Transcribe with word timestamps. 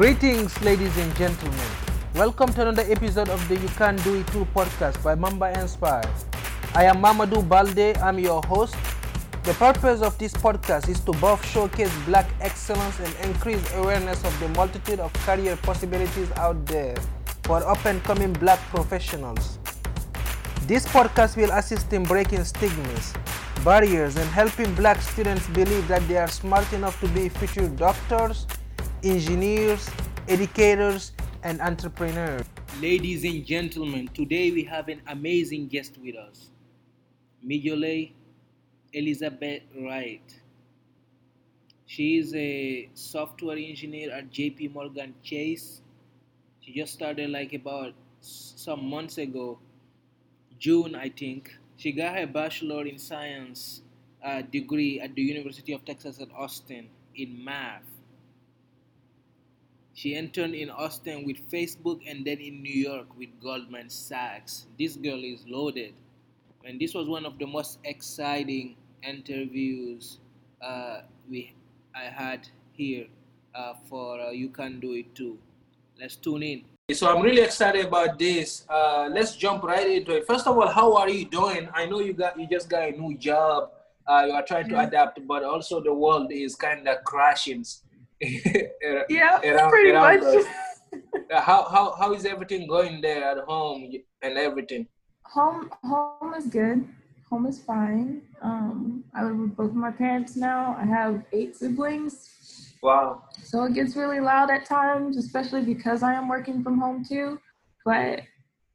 Greetings, 0.00 0.58
ladies 0.62 0.96
and 0.96 1.14
gentlemen. 1.14 1.70
Welcome 2.14 2.50
to 2.54 2.62
another 2.62 2.90
episode 2.90 3.28
of 3.28 3.46
the 3.48 3.58
You 3.58 3.68
Can 3.76 3.96
Do 3.96 4.14
It 4.14 4.26
Too 4.28 4.46
podcast 4.54 5.02
by 5.04 5.14
Mamba 5.14 5.52
Inspire. 5.60 6.10
I 6.74 6.84
am 6.84 7.02
Mamadou 7.02 7.46
Balde, 7.46 7.98
I'm 7.98 8.18
your 8.18 8.40
host. 8.44 8.74
The 9.42 9.52
purpose 9.52 10.00
of 10.00 10.16
this 10.16 10.32
podcast 10.32 10.88
is 10.88 11.00
to 11.00 11.12
both 11.20 11.44
showcase 11.44 11.92
black 12.06 12.24
excellence 12.40 12.98
and 12.98 13.14
increase 13.28 13.62
awareness 13.74 14.24
of 14.24 14.32
the 14.40 14.48
multitude 14.56 15.00
of 15.00 15.12
career 15.26 15.54
possibilities 15.56 16.32
out 16.36 16.64
there 16.64 16.96
for 17.42 17.62
up 17.68 17.84
and 17.84 18.02
coming 18.02 18.32
black 18.32 18.58
professionals. 18.70 19.58
This 20.62 20.86
podcast 20.86 21.36
will 21.36 21.50
assist 21.50 21.92
in 21.92 22.04
breaking 22.04 22.44
stigmas, 22.44 23.12
barriers, 23.66 24.16
and 24.16 24.30
helping 24.30 24.74
black 24.76 25.02
students 25.02 25.46
believe 25.48 25.86
that 25.88 26.08
they 26.08 26.16
are 26.16 26.28
smart 26.28 26.72
enough 26.72 26.98
to 27.00 27.08
be 27.08 27.28
future 27.28 27.68
doctors, 27.68 28.46
engineers, 29.02 29.88
educators, 30.28 31.12
and 31.42 31.60
entrepreneurs. 31.60 32.44
Ladies 32.80 33.24
and 33.24 33.44
gentlemen, 33.44 34.08
today 34.08 34.50
we 34.50 34.64
have 34.64 34.88
an 34.88 35.00
amazing 35.08 35.68
guest 35.68 35.96
with 36.02 36.16
us, 36.16 36.50
Mijole 37.46 38.12
Elizabeth 38.92 39.62
Wright. 39.80 40.40
She 41.86 42.18
is 42.18 42.34
a 42.34 42.88
software 42.94 43.56
engineer 43.56 44.12
at 44.12 44.30
JP 44.30 44.74
Morgan 44.74 45.14
Chase. 45.22 45.80
She 46.60 46.72
just 46.72 46.92
started 46.92 47.30
like 47.30 47.52
about 47.52 47.94
some 48.20 48.84
months 48.88 49.18
ago, 49.18 49.58
June, 50.58 50.94
I 50.94 51.08
think. 51.08 51.50
She 51.76 51.92
got 51.92 52.16
her 52.16 52.26
bachelor 52.26 52.86
in 52.86 52.98
science 52.98 53.82
uh, 54.22 54.42
degree 54.42 55.00
at 55.00 55.14
the 55.14 55.22
University 55.22 55.72
of 55.72 55.84
Texas 55.84 56.20
at 56.20 56.28
Austin 56.36 56.88
in 57.16 57.42
math. 57.42 57.82
She 60.00 60.14
interned 60.14 60.54
in 60.54 60.70
Austin 60.70 61.26
with 61.26 61.36
Facebook 61.52 62.00
and 62.08 62.24
then 62.24 62.38
in 62.38 62.62
New 62.62 62.72
York 62.72 63.06
with 63.18 63.28
Goldman 63.38 63.90
Sachs. 63.90 64.66
This 64.78 64.96
girl 64.96 65.22
is 65.22 65.44
loaded. 65.46 65.92
And 66.64 66.80
this 66.80 66.94
was 66.94 67.06
one 67.06 67.26
of 67.26 67.38
the 67.38 67.46
most 67.46 67.80
exciting 67.84 68.76
interviews 69.02 70.16
uh, 70.62 71.02
we 71.28 71.52
I 71.94 72.04
had 72.04 72.48
here 72.72 73.08
uh, 73.54 73.74
for 73.90 74.18
uh, 74.18 74.30
You 74.30 74.48
Can 74.48 74.80
Do 74.80 74.94
It 74.94 75.14
Too. 75.14 75.36
Let's 76.00 76.16
tune 76.16 76.44
in. 76.44 76.64
So 76.94 77.14
I'm 77.14 77.20
really 77.20 77.42
excited 77.42 77.84
about 77.84 78.18
this. 78.18 78.64
Uh, 78.70 79.10
let's 79.12 79.36
jump 79.36 79.64
right 79.64 79.86
into 79.86 80.16
it. 80.16 80.26
First 80.26 80.46
of 80.46 80.56
all, 80.56 80.68
how 80.68 80.96
are 80.96 81.10
you 81.10 81.26
doing? 81.26 81.68
I 81.74 81.84
know 81.84 82.00
you 82.00 82.14
got 82.14 82.40
you 82.40 82.48
just 82.48 82.70
got 82.70 82.88
a 82.88 82.92
new 82.92 83.18
job. 83.18 83.68
Uh, 84.06 84.24
you 84.28 84.32
are 84.32 84.46
trying 84.46 84.70
to 84.70 84.80
adapt, 84.80 85.20
but 85.26 85.44
also 85.44 85.78
the 85.78 85.92
world 85.92 86.32
is 86.32 86.56
kind 86.56 86.88
of 86.88 87.04
crashing 87.04 87.66
yeah, 89.08 89.40
around, 89.42 89.70
pretty 89.70 89.90
around 89.90 90.20
much. 90.20 90.44
how, 91.30 91.64
how, 91.68 91.94
how 91.98 92.12
is 92.12 92.26
everything 92.26 92.66
going 92.66 93.00
there 93.00 93.24
at 93.24 93.38
home 93.44 93.90
and 94.22 94.38
everything? 94.38 94.86
Home 95.26 95.70
home 95.82 96.34
is 96.34 96.46
good. 96.46 96.86
Home 97.30 97.46
is 97.46 97.60
fine. 97.60 98.22
Um, 98.42 99.04
I 99.14 99.24
live 99.24 99.38
with 99.38 99.56
both 99.56 99.70
of 99.70 99.76
my 99.76 99.92
parents 99.92 100.36
now. 100.36 100.76
I 100.78 100.84
have 100.84 101.22
eight 101.32 101.56
siblings. 101.56 102.74
Wow. 102.82 103.22
So 103.42 103.64
it 103.64 103.74
gets 103.74 103.96
really 103.96 104.20
loud 104.20 104.50
at 104.50 104.66
times, 104.66 105.16
especially 105.16 105.62
because 105.62 106.02
I 106.02 106.14
am 106.14 106.28
working 106.28 106.62
from 106.62 106.78
home 106.78 107.04
too. 107.08 107.38
But 107.84 108.22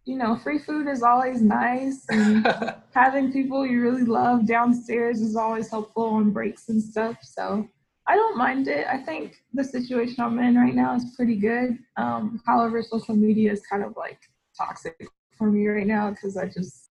you 0.06 0.18
know, 0.18 0.36
free 0.38 0.60
food 0.60 0.88
is 0.88 1.04
always 1.04 1.42
nice, 1.42 2.06
and 2.10 2.48
having 2.94 3.34
people 3.34 3.66
you 3.66 3.82
really 3.82 4.04
love 4.06 4.48
downstairs 4.48 5.20
is 5.20 5.36
always 5.36 5.70
helpful 5.70 6.06
on 6.06 6.32
breaks 6.32 6.70
and 6.70 6.82
stuff. 6.82 7.18
So 7.22 7.68
I 8.08 8.16
don't 8.16 8.38
mind 8.38 8.68
it. 8.68 8.86
I 8.88 8.98
think 8.98 9.38
the 9.54 9.64
situation 9.64 10.18
I'm 10.20 10.38
in 10.40 10.56
right 10.56 10.76
now 10.76 10.96
is 10.96 11.06
pretty 11.16 11.38
good. 11.38 11.80
Um, 11.98 12.42
however, 12.46 12.84
social 12.84 13.16
media 13.16 13.52
is 13.52 13.62
kind 13.66 13.84
of 13.84 13.96
like 13.98 14.20
toxic 14.58 15.08
for 15.38 15.52
me 15.52 15.68
right 15.68 15.88
now 15.88 16.12
because 16.12 16.38
I 16.38 16.46
just 16.46 16.90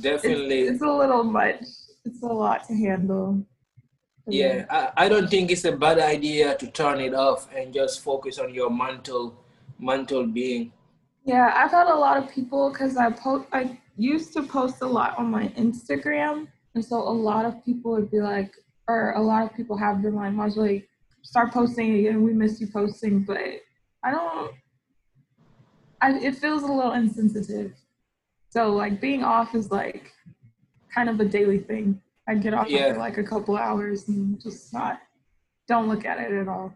definitely 0.00 0.62
it's, 0.62 0.72
it's, 0.72 0.82
a 0.82 0.90
little 0.90 1.24
much. 1.24 1.64
It's 2.04 2.22
a 2.22 2.26
lot 2.26 2.66
to 2.68 2.74
handle. 2.74 3.44
Yeah, 4.26 4.64
I, 4.70 5.04
I 5.04 5.08
don't 5.08 5.28
think 5.28 5.50
it's 5.50 5.64
a 5.64 5.72
bad 5.72 5.98
idea 5.98 6.56
to 6.56 6.66
turn 6.70 7.00
it 7.00 7.14
off 7.14 7.48
and 7.54 7.74
just 7.74 8.00
focus 8.00 8.38
on 8.38 8.54
your 8.54 8.70
mental 8.70 9.44
mental 9.78 10.26
being. 10.26 10.72
Yeah, 11.24 11.52
I've 11.54 11.70
had 11.70 11.88
a 11.88 11.94
lot 11.94 12.16
of 12.16 12.30
people 12.30 12.70
because 12.70 12.96
I 12.96 13.10
post. 13.10 13.48
I 13.52 13.78
used 13.96 14.32
to 14.34 14.42
post 14.42 14.82
a 14.82 14.86
lot 14.86 15.18
on 15.18 15.30
my 15.30 15.48
Instagram, 15.48 16.46
and 16.74 16.84
so 16.84 16.96
a 16.96 17.16
lot 17.30 17.44
of 17.44 17.64
people 17.64 17.90
would 17.92 18.10
be 18.10 18.20
like, 18.20 18.54
or 18.88 19.12
a 19.12 19.22
lot 19.22 19.44
of 19.44 19.56
people 19.56 19.76
have 19.76 20.02
been 20.02 20.14
like, 20.14 20.32
Majali, 20.32 20.84
start 21.22 21.52
posting 21.52 21.94
again. 21.98 22.22
We 22.22 22.32
miss 22.32 22.60
you 22.60 22.66
posting, 22.66 23.24
but 23.24 23.38
I 24.02 24.10
don't. 24.10 24.52
I, 26.00 26.18
it 26.18 26.36
feels 26.36 26.62
a 26.62 26.66
little 26.66 26.92
insensitive. 26.92 27.72
So 28.50 28.72
like 28.72 29.00
being 29.00 29.24
off 29.24 29.54
is 29.54 29.70
like 29.70 30.12
kind 30.94 31.08
of 31.08 31.18
a 31.18 31.24
daily 31.24 31.58
thing. 31.58 32.00
I 32.28 32.34
get 32.34 32.54
off 32.54 32.68
yeah. 32.68 32.86
after 32.86 32.98
like 32.98 33.18
a 33.18 33.24
couple 33.24 33.56
hours 33.56 34.08
and 34.08 34.40
just 34.40 34.72
not 34.72 35.00
don't 35.66 35.88
look 35.88 36.04
at 36.04 36.18
it 36.18 36.32
at 36.32 36.48
all. 36.48 36.74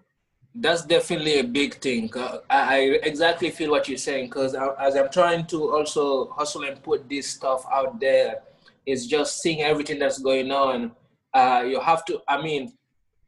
That's 0.55 0.85
definitely 0.85 1.39
a 1.39 1.45
big 1.45 1.75
thing. 1.75 2.11
Uh, 2.17 2.39
I, 2.51 2.75
I 2.75 2.79
exactly 3.03 3.51
feel 3.51 3.71
what 3.71 3.87
you're 3.89 3.99
saying 3.99 4.27
because 4.27 4.55
as 4.55 4.97
I'm 4.97 5.11
trying 5.11 5.47
to 5.47 5.73
also 5.73 6.31
hustle 6.31 6.65
and 6.65 6.83
put 6.83 7.09
this 7.09 7.29
stuff 7.29 7.65
out 7.71 8.01
there, 8.01 8.43
it's 8.87 9.07
just 9.07 9.41
seeing 9.41 9.63
everything 9.63 9.99
that's 9.99 10.19
going 10.19 10.51
on 10.51 10.93
uh, 11.38 11.62
you 11.62 11.81
have 11.81 12.04
to 12.04 12.21
i 12.28 12.41
mean 12.47 12.72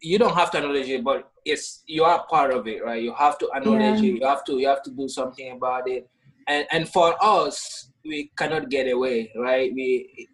you 0.01 0.19
don't 0.19 0.35
have 0.35 0.51
to 0.51 0.59
acknowledge 0.59 0.89
it 0.89 1.05
but 1.05 1.31
it's 1.45 1.83
you 1.87 2.05
are 2.05 2.27
part 2.27 2.53
of 2.53 2.67
it 2.67 2.83
right? 2.85 3.03
You 3.03 3.15
have 3.15 3.39
to 3.39 3.51
acknowledge 3.55 4.01
yeah. 4.01 4.11
it 4.11 4.21
you 4.21 4.27
have 4.27 4.45
to 4.45 4.59
you 4.59 4.69
have 4.69 4.83
to 4.83 4.91
do 4.91 5.09
something 5.09 5.53
about 5.53 5.89
it. 5.89 6.09
And 6.47 6.67
and 6.71 6.89
for 6.89 7.15
us 7.23 7.91
we 8.05 8.31
cannot 8.37 8.69
get 8.71 8.91
away 8.91 9.33
right? 9.37 9.73
We 9.75 10.29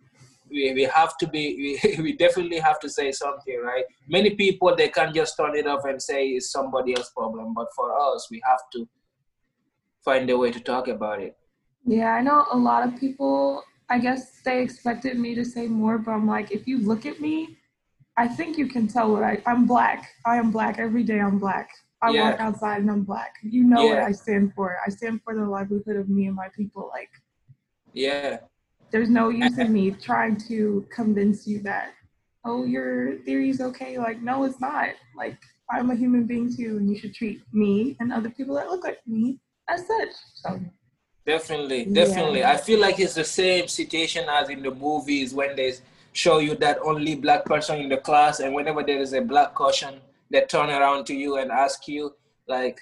we, 0.48 0.72
we 0.74 0.82
have 0.84 1.16
to 1.18 1.26
be 1.26 1.78
we, 1.96 2.02
we 2.02 2.16
definitely 2.16 2.58
have 2.58 2.78
to 2.80 2.88
say 2.88 3.12
something 3.12 3.60
right? 3.62 3.84
Many 4.08 4.30
people 4.34 4.74
they 4.74 4.88
can't 4.88 5.14
just 5.14 5.36
turn 5.36 5.56
it 5.56 5.66
off 5.66 5.84
and 5.84 6.00
say 6.00 6.28
it's 6.28 6.50
somebody 6.50 6.94
else's 6.94 7.12
problem 7.16 7.54
but 7.54 7.68
for 7.74 7.88
us 8.00 8.28
we 8.30 8.42
have 8.44 8.60
to 8.74 8.88
find 10.04 10.30
a 10.30 10.38
way 10.38 10.50
to 10.50 10.60
talk 10.60 10.88
about 10.88 11.20
it. 11.20 11.36
Yeah 11.84 12.12
i 12.14 12.20
know 12.20 12.46
a 12.52 12.58
lot 12.58 12.86
of 12.86 12.98
people 12.98 13.64
I 13.88 14.00
guess 14.00 14.40
they 14.44 14.60
expected 14.62 15.16
me 15.16 15.36
to 15.36 15.44
say 15.44 15.68
more, 15.68 15.96
but 15.96 16.10
I'm 16.10 16.26
like, 16.26 16.50
if 16.50 16.66
you 16.66 16.78
look 16.78 17.06
at 17.06 17.20
me, 17.20 17.56
I 18.16 18.28
think 18.28 18.56
you 18.56 18.66
can 18.66 18.88
tell 18.88 19.12
what 19.12 19.22
I, 19.22 19.42
I'm 19.46 19.66
black. 19.66 20.10
I 20.24 20.36
am 20.36 20.50
black. 20.50 20.78
Every 20.78 21.02
day 21.02 21.20
I'm 21.20 21.38
black. 21.38 21.70
I 22.02 22.10
yeah. 22.10 22.30
walk 22.30 22.40
outside 22.40 22.80
and 22.80 22.90
I'm 22.90 23.02
black. 23.02 23.34
You 23.42 23.64
know 23.64 23.82
yeah. 23.82 23.94
what 23.94 24.02
I 24.04 24.12
stand 24.12 24.52
for. 24.54 24.78
I 24.86 24.90
stand 24.90 25.20
for 25.22 25.34
the 25.34 25.44
livelihood 25.44 25.96
of 25.96 26.08
me 26.08 26.26
and 26.26 26.34
my 26.34 26.48
people. 26.56 26.90
Like, 26.92 27.10
yeah. 27.92 28.38
There's 28.90 29.10
no 29.10 29.28
use 29.28 29.58
in 29.58 29.72
me 29.72 29.90
trying 29.90 30.36
to 30.48 30.86
convince 30.90 31.46
you 31.46 31.60
that, 31.60 31.92
oh, 32.44 32.64
your 32.64 33.18
theory 33.20 33.50
is 33.50 33.60
okay. 33.60 33.98
Like, 33.98 34.22
no, 34.22 34.44
it's 34.44 34.60
not. 34.60 34.90
Like, 35.16 35.38
I'm 35.70 35.90
a 35.90 35.96
human 35.96 36.24
being 36.26 36.54
too, 36.54 36.76
and 36.78 36.88
you 36.88 36.96
should 36.96 37.14
treat 37.14 37.42
me 37.52 37.96
and 37.98 38.12
other 38.12 38.30
people 38.30 38.54
that 38.54 38.68
look 38.68 38.84
like 38.84 39.00
me 39.06 39.40
as 39.68 39.86
such. 39.86 40.10
So 40.34 40.60
Definitely, 41.26 41.86
definitely. 41.86 42.38
Yeah. 42.40 42.52
I 42.52 42.56
feel 42.56 42.78
like 42.78 43.00
it's 43.00 43.14
the 43.14 43.24
same 43.24 43.66
situation 43.66 44.26
as 44.28 44.48
in 44.48 44.62
the 44.62 44.70
movies 44.70 45.34
when 45.34 45.56
they 45.56 45.74
show 46.16 46.38
you 46.38 46.54
that 46.56 46.78
only 46.82 47.14
black 47.14 47.44
person 47.44 47.78
in 47.78 47.88
the 47.90 47.98
class, 47.98 48.40
and 48.40 48.54
whenever 48.54 48.82
there 48.82 48.98
is 48.98 49.12
a 49.12 49.20
black 49.20 49.54
caution, 49.54 50.00
they 50.30 50.40
turn 50.42 50.70
around 50.70 51.04
to 51.06 51.14
you 51.14 51.36
and 51.36 51.50
ask 51.50 51.86
you, 51.86 52.14
like, 52.48 52.80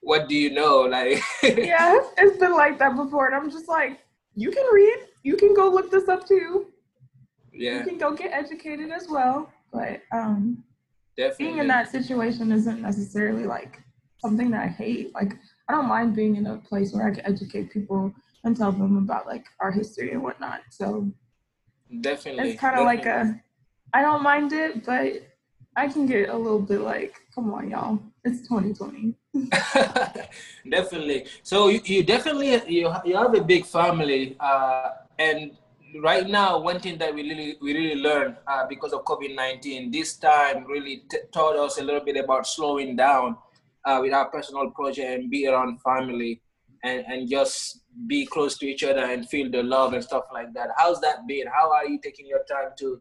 "What 0.00 0.28
do 0.28 0.34
you 0.34 0.50
know?" 0.50 0.80
Like, 0.80 1.22
yeah, 1.42 2.00
it's 2.16 2.38
been 2.38 2.54
like 2.54 2.78
that 2.78 2.96
before, 2.96 3.26
and 3.26 3.34
I'm 3.36 3.50
just 3.50 3.68
like, 3.68 4.00
you 4.34 4.50
can 4.50 4.66
read, 4.72 4.98
you 5.22 5.36
can 5.36 5.54
go 5.54 5.68
look 5.68 5.90
this 5.90 6.08
up 6.08 6.26
too. 6.26 6.68
Yeah, 7.52 7.78
you 7.78 7.84
can 7.84 7.98
go 7.98 8.14
get 8.14 8.32
educated 8.32 8.90
as 8.90 9.08
well, 9.08 9.52
but 9.72 10.00
um, 10.12 10.64
definitely 11.16 11.46
being 11.46 11.58
in 11.58 11.68
that 11.68 11.90
situation 11.90 12.50
isn't 12.52 12.80
necessarily 12.80 13.44
like 13.44 13.82
something 14.18 14.50
that 14.52 14.62
I 14.64 14.68
hate. 14.68 15.14
Like 15.14 15.34
I 15.68 15.72
don't 15.72 15.86
mind 15.86 16.16
being 16.16 16.36
in 16.36 16.46
a 16.46 16.56
place 16.56 16.92
where 16.92 17.06
I 17.06 17.14
can 17.14 17.26
educate 17.26 17.70
people 17.70 18.12
and 18.44 18.56
tell 18.56 18.72
them 18.72 18.96
about 18.96 19.26
like 19.26 19.44
our 19.60 19.70
history 19.70 20.12
and 20.12 20.22
whatnot. 20.22 20.60
So 20.70 21.12
definitely, 22.00 22.50
it's 22.50 22.60
kind 22.60 22.78
of 22.78 22.84
like 22.84 23.06
a. 23.06 23.40
I 23.92 24.02
don't 24.02 24.22
mind 24.22 24.52
it, 24.52 24.84
but 24.84 25.22
I 25.76 25.88
can 25.88 26.06
get 26.06 26.28
a 26.28 26.36
little 26.36 26.60
bit 26.60 26.80
like, 26.80 27.14
come 27.34 27.54
on, 27.54 27.70
y'all, 27.70 28.00
it's 28.24 28.46
2020. 28.48 29.14
definitely. 30.68 31.26
So 31.42 31.68
you, 31.68 31.80
you 31.84 32.02
definitely 32.02 32.50
you 32.66 32.92
you 33.04 33.16
have 33.16 33.34
a 33.34 33.42
big 33.42 33.64
family, 33.64 34.36
uh, 34.40 34.90
and 35.18 35.56
right 36.00 36.28
now 36.28 36.58
one 36.58 36.80
thing 36.80 36.98
that 36.98 37.14
we 37.14 37.22
really 37.22 37.56
we 37.62 37.74
really 37.74 38.00
learned 38.00 38.36
uh, 38.46 38.66
because 38.66 38.92
of 38.92 39.04
COVID 39.04 39.34
nineteen 39.34 39.90
this 39.90 40.16
time 40.16 40.64
really 40.66 41.04
t- 41.08 41.18
taught 41.32 41.56
us 41.56 41.78
a 41.78 41.82
little 41.82 42.04
bit 42.04 42.16
about 42.16 42.46
slowing 42.46 42.96
down 42.96 43.36
uh, 43.84 43.98
with 44.02 44.12
our 44.12 44.26
personal 44.26 44.70
project 44.70 45.08
and 45.08 45.30
be 45.30 45.46
around 45.46 45.80
family 45.80 46.42
and, 46.84 47.04
and 47.06 47.28
just 47.28 47.80
be 48.06 48.26
close 48.26 48.56
to 48.58 48.66
each 48.66 48.84
other 48.84 49.00
and 49.00 49.28
feel 49.28 49.50
the 49.50 49.62
love 49.62 49.92
and 49.92 50.02
stuff 50.02 50.24
like 50.32 50.52
that. 50.54 50.70
How's 50.76 51.00
that 51.00 51.26
been? 51.26 51.46
How 51.46 51.72
are 51.72 51.86
you 51.86 51.98
taking 52.02 52.26
your 52.26 52.44
time 52.50 52.70
to 52.78 53.00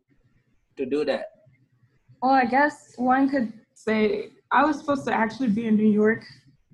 to 0.78 0.86
do 0.86 1.04
that? 1.06 1.26
Well, 2.22 2.32
I 2.32 2.46
guess 2.46 2.94
one 2.98 3.30
could 3.30 3.52
say 3.74 4.30
I 4.52 4.64
was 4.66 4.80
supposed 4.80 5.06
to 5.06 5.14
actually 5.14 5.50
be 5.50 5.66
in 5.68 5.76
New 5.76 5.90
York 5.90 6.24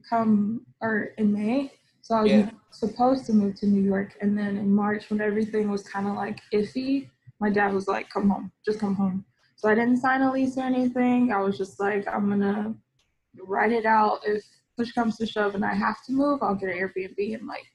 come 0.10 0.66
or 0.82 1.14
in 1.18 1.32
May. 1.34 1.72
So 2.02 2.16
I 2.16 2.22
was 2.24 2.32
Yeah. 2.32 2.50
supposed 2.72 3.26
to 3.28 3.34
move 3.34 3.56
to 3.62 3.66
New 3.66 3.82
York. 3.82 4.18
And 4.22 4.38
then 4.38 4.58
in 4.58 4.70
March, 4.70 5.10
when 5.10 5.22
everything 5.22 5.70
was 5.70 5.84
kind 5.84 6.08
of 6.08 6.16
like 6.16 6.40
iffy, 6.54 7.10
my 7.40 7.50
dad 7.50 7.74
was 7.74 7.88
like, 7.88 8.10
come 8.10 8.30
home, 8.30 8.52
just 8.66 8.80
come 8.80 8.96
home. 8.96 9.26
So 9.56 9.70
I 9.70 9.76
didn't 9.76 9.98
sign 9.98 10.22
a 10.22 10.32
lease 10.32 10.58
or 10.58 10.64
anything. 10.64 11.32
I 11.32 11.40
was 11.40 11.58
just 11.58 11.80
like, 11.80 12.06
I'm 12.08 12.28
going 12.28 12.42
to 12.42 12.76
write 13.46 13.72
it 13.72 13.86
out. 13.86 14.20
If 14.26 14.44
push 14.78 14.92
comes 14.92 15.18
to 15.18 15.26
shove 15.26 15.56
and 15.56 15.66
I 15.66 15.74
have 15.74 16.04
to 16.06 16.14
move, 16.14 16.40
I'll 16.42 16.56
get 16.56 16.70
an 16.70 16.78
Airbnb 16.78 17.36
and 17.36 17.48
like 17.48 17.66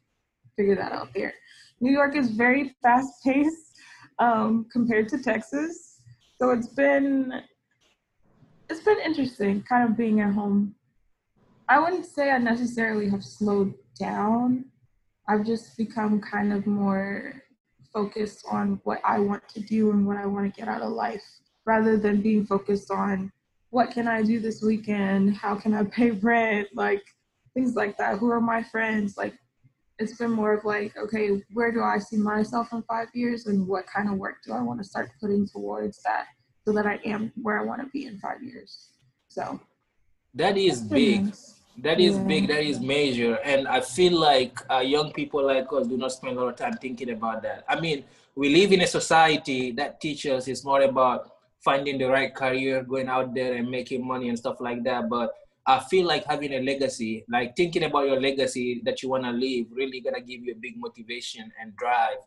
figure 0.56 0.76
that 0.76 0.92
out 0.92 1.08
there. 1.14 1.32
New 1.80 1.92
York 1.92 2.16
is 2.16 2.30
very 2.30 2.74
fast 2.82 3.22
paced 3.24 3.76
um, 4.18 4.66
compared 4.72 5.08
to 5.10 5.18
Texas. 5.18 6.00
So 6.38 6.50
it's 6.50 6.68
been 6.68 7.42
it's 8.68 8.82
been 8.82 8.98
interesting 9.04 9.62
kind 9.62 9.88
of 9.88 9.96
being 9.96 10.20
at 10.20 10.34
home. 10.34 10.74
I 11.68 11.78
wouldn't 11.78 12.06
say 12.06 12.30
I 12.30 12.38
necessarily 12.38 13.08
have 13.08 13.24
slowed 13.24 13.74
down. 13.98 14.66
I've 15.28 15.44
just 15.44 15.76
become 15.76 16.20
kind 16.20 16.52
of 16.52 16.66
more 16.66 17.42
focused 17.92 18.44
on 18.50 18.80
what 18.84 19.00
I 19.04 19.18
want 19.18 19.48
to 19.50 19.60
do 19.60 19.90
and 19.90 20.06
what 20.06 20.16
I 20.16 20.26
want 20.26 20.52
to 20.52 20.60
get 20.60 20.68
out 20.68 20.82
of 20.82 20.92
life 20.92 21.24
rather 21.64 21.96
than 21.96 22.22
being 22.22 22.46
focused 22.46 22.90
on 22.90 23.32
what 23.70 23.90
can 23.90 24.08
I 24.08 24.22
do 24.22 24.40
this 24.40 24.62
weekend? 24.62 25.36
How 25.36 25.54
can 25.54 25.74
I 25.74 25.84
pay 25.84 26.10
rent? 26.10 26.68
Like 26.74 27.02
things 27.54 27.74
like 27.74 27.96
that. 27.98 28.18
Who 28.18 28.30
are 28.30 28.40
my 28.40 28.62
friends? 28.62 29.16
Like 29.16 29.34
it's 29.98 30.16
been 30.16 30.30
more 30.30 30.54
of 30.54 30.64
like, 30.64 30.96
okay, 30.96 31.42
where 31.52 31.72
do 31.72 31.82
I 31.82 31.98
see 31.98 32.16
myself 32.16 32.68
in 32.72 32.82
five 32.82 33.08
years 33.14 33.46
and 33.46 33.66
what 33.66 33.86
kind 33.86 34.08
of 34.08 34.16
work 34.16 34.36
do 34.46 34.52
I 34.52 34.60
want 34.60 34.80
to 34.80 34.84
start 34.84 35.10
putting 35.20 35.46
towards 35.46 36.00
that 36.02 36.26
so 36.66 36.72
that 36.72 36.86
I 36.86 37.00
am 37.04 37.32
where 37.42 37.58
I 37.58 37.64
want 37.64 37.80
to 37.82 37.88
be 37.88 38.06
in 38.06 38.18
five 38.18 38.42
years. 38.42 38.90
So 39.28 39.60
That 40.34 40.56
is 40.56 40.80
big. 40.80 41.24
nice. 41.24 41.54
That 41.78 42.00
is 42.00 42.16
Yeah. 42.16 42.26
big. 42.26 42.48
That 42.48 42.62
is 42.62 42.80
major. 42.80 43.38
And 43.44 43.68
I 43.68 43.80
feel 43.80 44.18
like 44.18 44.58
uh, 44.70 44.78
young 44.78 45.12
people 45.12 45.44
like 45.46 45.72
us 45.72 45.86
do 45.86 45.96
not 45.96 46.12
spend 46.12 46.36
a 46.36 46.40
lot 46.40 46.48
of 46.48 46.56
time 46.56 46.74
thinking 46.74 47.10
about 47.10 47.42
that. 47.42 47.64
I 47.68 47.78
mean, 47.80 48.04
we 48.34 48.54
live 48.54 48.72
in 48.72 48.80
a 48.82 48.86
society 48.86 49.72
that 49.72 50.00
teaches 50.00 50.48
is 50.48 50.64
more 50.64 50.82
about 50.82 51.37
finding 51.64 51.98
the 51.98 52.06
right 52.06 52.34
career, 52.34 52.82
going 52.82 53.08
out 53.08 53.34
there 53.34 53.54
and 53.54 53.70
making 53.70 54.06
money 54.06 54.28
and 54.28 54.38
stuff 54.38 54.56
like 54.60 54.84
that. 54.84 55.08
But 55.08 55.30
I 55.66 55.80
feel 55.80 56.06
like 56.06 56.24
having 56.24 56.54
a 56.54 56.60
legacy, 56.60 57.24
like 57.28 57.54
thinking 57.56 57.84
about 57.84 58.06
your 58.06 58.20
legacy 58.20 58.80
that 58.84 59.02
you 59.02 59.10
want 59.10 59.24
to 59.24 59.32
leave, 59.32 59.66
really 59.70 60.00
gonna 60.00 60.20
give 60.20 60.42
you 60.42 60.52
a 60.52 60.58
big 60.58 60.74
motivation 60.76 61.50
and 61.60 61.76
drive 61.76 62.18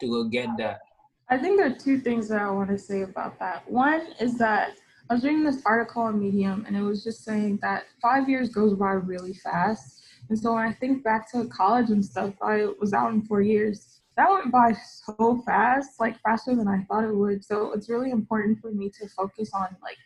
to 0.00 0.06
go 0.06 0.24
get 0.24 0.48
that. 0.58 0.80
I 1.28 1.38
think 1.38 1.58
there 1.58 1.66
are 1.66 1.74
two 1.74 1.98
things 1.98 2.28
that 2.28 2.40
I 2.40 2.50
want 2.50 2.70
to 2.70 2.78
say 2.78 3.02
about 3.02 3.38
that. 3.40 3.68
One 3.70 4.06
is 4.20 4.38
that 4.38 4.76
I 5.10 5.14
was 5.14 5.24
reading 5.24 5.44
this 5.44 5.62
article 5.66 6.02
on 6.02 6.20
Medium 6.20 6.64
and 6.66 6.76
it 6.76 6.82
was 6.82 7.02
just 7.02 7.24
saying 7.24 7.58
that 7.62 7.84
five 8.00 8.28
years 8.28 8.48
goes 8.50 8.74
by 8.74 8.92
really 8.92 9.34
fast. 9.34 10.04
And 10.28 10.38
so 10.38 10.54
when 10.54 10.66
I 10.66 10.72
think 10.72 11.04
back 11.04 11.30
to 11.32 11.46
college 11.46 11.90
and 11.90 12.04
stuff, 12.04 12.34
I 12.42 12.68
was 12.80 12.92
out 12.92 13.12
in 13.12 13.22
four 13.22 13.42
years. 13.42 13.95
That 14.16 14.30
went 14.30 14.50
by 14.50 14.72
so 14.72 15.42
fast, 15.44 16.00
like 16.00 16.18
faster 16.20 16.54
than 16.54 16.68
I 16.68 16.84
thought 16.84 17.04
it 17.04 17.14
would. 17.14 17.44
So 17.44 17.72
it's 17.72 17.90
really 17.90 18.10
important 18.10 18.60
for 18.60 18.70
me 18.70 18.90
to 18.98 19.08
focus 19.08 19.50
on 19.52 19.76
like 19.82 19.98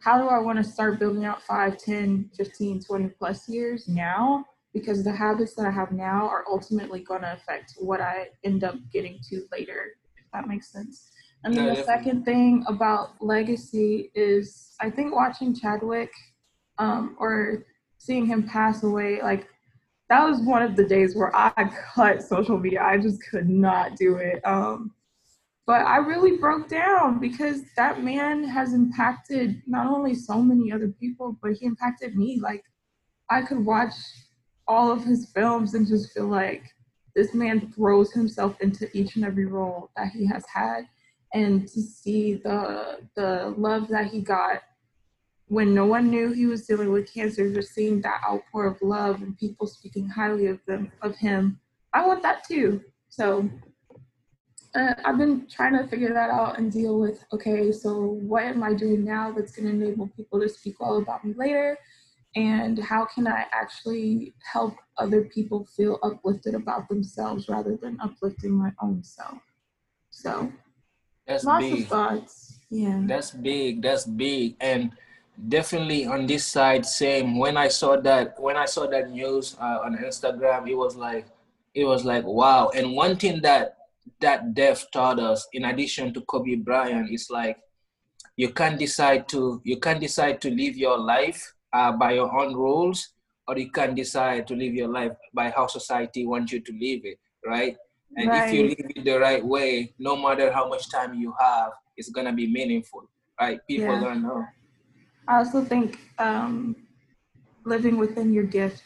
how 0.00 0.20
do 0.20 0.28
I 0.28 0.38
want 0.38 0.56
to 0.58 0.64
start 0.64 0.98
building 0.98 1.24
out 1.24 1.42
5, 1.42 1.76
10, 1.76 2.30
15, 2.36 2.80
20 2.82 3.08
plus 3.18 3.48
years 3.48 3.86
now? 3.86 4.46
Because 4.72 5.04
the 5.04 5.12
habits 5.12 5.54
that 5.54 5.66
I 5.66 5.70
have 5.70 5.92
now 5.92 6.26
are 6.26 6.44
ultimately 6.48 7.00
going 7.00 7.22
to 7.22 7.32
affect 7.34 7.74
what 7.78 8.00
I 8.00 8.28
end 8.44 8.64
up 8.64 8.76
getting 8.92 9.18
to 9.28 9.42
later, 9.52 9.96
if 10.16 10.24
that 10.32 10.48
makes 10.48 10.72
sense. 10.72 11.10
And 11.44 11.54
then 11.54 11.64
Yeah, 11.66 11.70
the 11.70 11.76
definitely. 11.76 12.04
second 12.04 12.24
thing 12.24 12.64
about 12.68 13.20
legacy 13.20 14.10
is 14.14 14.74
I 14.80 14.88
think 14.90 15.14
watching 15.14 15.54
Chadwick 15.54 16.12
um, 16.78 17.16
or 17.18 17.66
seeing 17.98 18.24
him 18.26 18.42
pass 18.46 18.82
away, 18.82 19.20
like 19.22 19.48
that 20.10 20.28
was 20.28 20.40
one 20.40 20.62
of 20.62 20.76
the 20.76 20.84
days 20.84 21.14
where 21.14 21.34
I 21.34 21.70
cut 21.94 22.22
social 22.22 22.58
media. 22.58 22.82
I 22.82 22.98
just 22.98 23.22
could 23.30 23.48
not 23.48 23.96
do 23.96 24.16
it. 24.16 24.44
Um, 24.44 24.92
but 25.66 25.86
I 25.86 25.98
really 25.98 26.36
broke 26.36 26.68
down 26.68 27.20
because 27.20 27.62
that 27.76 28.02
man 28.02 28.42
has 28.42 28.74
impacted 28.74 29.62
not 29.68 29.86
only 29.86 30.16
so 30.16 30.42
many 30.42 30.72
other 30.72 30.88
people, 30.88 31.38
but 31.40 31.52
he 31.52 31.64
impacted 31.64 32.16
me. 32.16 32.40
Like 32.40 32.64
I 33.30 33.42
could 33.42 33.64
watch 33.64 33.94
all 34.66 34.90
of 34.90 35.04
his 35.04 35.30
films 35.32 35.74
and 35.74 35.86
just 35.86 36.12
feel 36.12 36.26
like 36.26 36.64
this 37.14 37.32
man 37.32 37.72
throws 37.72 38.12
himself 38.12 38.60
into 38.60 38.88
each 38.96 39.14
and 39.14 39.24
every 39.24 39.46
role 39.46 39.90
that 39.96 40.08
he 40.08 40.26
has 40.26 40.44
had 40.52 40.88
and 41.34 41.68
to 41.68 41.80
see 41.80 42.34
the 42.34 42.98
the 43.14 43.54
love 43.56 43.86
that 43.88 44.06
he 44.06 44.20
got 44.20 44.62
when 45.50 45.74
no 45.74 45.84
one 45.84 46.08
knew 46.08 46.32
he 46.32 46.46
was 46.46 46.64
dealing 46.64 46.92
with 46.92 47.12
cancer 47.12 47.52
just 47.52 47.74
seeing 47.74 48.00
that 48.00 48.22
outpour 48.24 48.66
of 48.66 48.80
love 48.80 49.20
and 49.20 49.36
people 49.36 49.66
speaking 49.66 50.08
highly 50.08 50.46
of 50.46 50.60
them 50.66 50.90
of 51.02 51.16
him 51.16 51.58
i 51.92 52.06
want 52.06 52.22
that 52.22 52.44
too 52.44 52.80
so 53.08 53.48
uh, 54.76 54.94
i've 55.04 55.18
been 55.18 55.46
trying 55.50 55.76
to 55.76 55.86
figure 55.88 56.14
that 56.14 56.30
out 56.30 56.56
and 56.58 56.70
deal 56.70 57.00
with 57.00 57.24
okay 57.32 57.72
so 57.72 58.16
what 58.32 58.44
am 58.44 58.62
i 58.62 58.72
doing 58.72 59.04
now 59.04 59.32
that's 59.32 59.50
going 59.50 59.66
to 59.68 59.74
enable 59.84 60.06
people 60.16 60.40
to 60.40 60.48
speak 60.48 60.78
well 60.80 60.98
about 60.98 61.24
me 61.24 61.34
later 61.36 61.76
and 62.36 62.78
how 62.78 63.04
can 63.04 63.26
i 63.26 63.44
actually 63.52 64.32
help 64.52 64.76
other 64.98 65.22
people 65.24 65.66
feel 65.76 65.98
uplifted 66.04 66.54
about 66.54 66.88
themselves 66.88 67.48
rather 67.48 67.76
than 67.76 67.98
uplifting 68.00 68.52
my 68.52 68.70
own 68.80 69.02
self 69.02 69.38
so 70.10 70.52
That's 71.26 71.42
lots 71.44 71.64
big. 71.64 71.82
of 71.82 71.88
thoughts 71.88 72.58
yeah 72.70 73.02
That's 73.04 73.32
big. 73.32 73.82
That's 73.82 74.06
big. 74.06 74.54
And 74.60 74.92
definitely 75.48 76.06
on 76.06 76.26
this 76.26 76.46
side, 76.46 76.84
same. 76.86 77.38
When 77.38 77.56
I 77.56 77.68
saw 77.68 77.96
that, 78.00 78.38
when 78.38 78.56
I 78.56 78.66
saw 78.66 78.86
that 78.86 79.10
news 79.10 79.56
uh, 79.60 79.78
on 79.84 79.96
Instagram, 79.96 80.68
it 80.68 80.74
was 80.74 80.96
like, 80.96 81.26
it 81.74 81.84
was 81.84 82.04
like, 82.04 82.24
wow. 82.24 82.70
And 82.74 82.94
one 82.94 83.16
thing 83.16 83.40
that 83.42 83.76
that 84.20 84.54
death 84.54 84.90
taught 84.92 85.18
us, 85.18 85.46
in 85.52 85.64
addition 85.64 86.12
to 86.14 86.20
Kobe 86.22 86.56
Bryant, 86.56 87.10
is 87.10 87.28
like, 87.30 87.58
you 88.36 88.50
can't 88.50 88.78
decide 88.78 89.28
to 89.28 89.60
you 89.64 89.78
can't 89.78 90.00
decide 90.00 90.40
to 90.40 90.50
live 90.50 90.76
your 90.76 90.98
life 90.98 91.54
uh, 91.72 91.92
by 91.92 92.12
your 92.12 92.32
own 92.40 92.54
rules, 92.54 93.10
or 93.46 93.58
you 93.58 93.70
can 93.70 93.94
decide 93.94 94.46
to 94.48 94.54
live 94.54 94.74
your 94.74 94.88
life 94.88 95.12
by 95.34 95.50
how 95.50 95.66
society 95.66 96.26
wants 96.26 96.52
you 96.52 96.60
to 96.60 96.72
live 96.72 97.00
it, 97.04 97.18
right? 97.46 97.76
And 98.16 98.34
if 98.34 98.52
you 98.52 98.64
live 98.64 98.90
it 98.96 99.04
the 99.04 99.18
right 99.18 99.44
way, 99.44 99.94
no 99.98 100.16
matter 100.16 100.50
how 100.50 100.68
much 100.68 100.90
time 100.90 101.14
you 101.14 101.34
have, 101.38 101.72
it's 101.96 102.10
gonna 102.10 102.32
be 102.32 102.46
meaningful, 102.50 103.08
right? 103.40 103.60
People 103.68 103.94
Yeah. 103.94 104.00
gonna 104.00 104.20
know. 104.20 104.44
I 105.30 105.36
also 105.36 105.64
think 105.64 106.00
um, 106.18 106.74
living 107.64 107.98
within 107.98 108.32
your 108.32 108.42
gift 108.42 108.82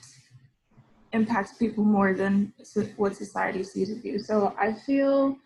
impacts 1.15 1.55
people 1.55 1.85
more 1.85 2.13
than 2.13 2.53
what 2.99 3.17
society 3.17 3.63
sees 3.63 3.91
of 3.91 4.05
you. 4.05 4.19
So 4.19 4.55
I 4.61 4.75
feel 4.75 5.39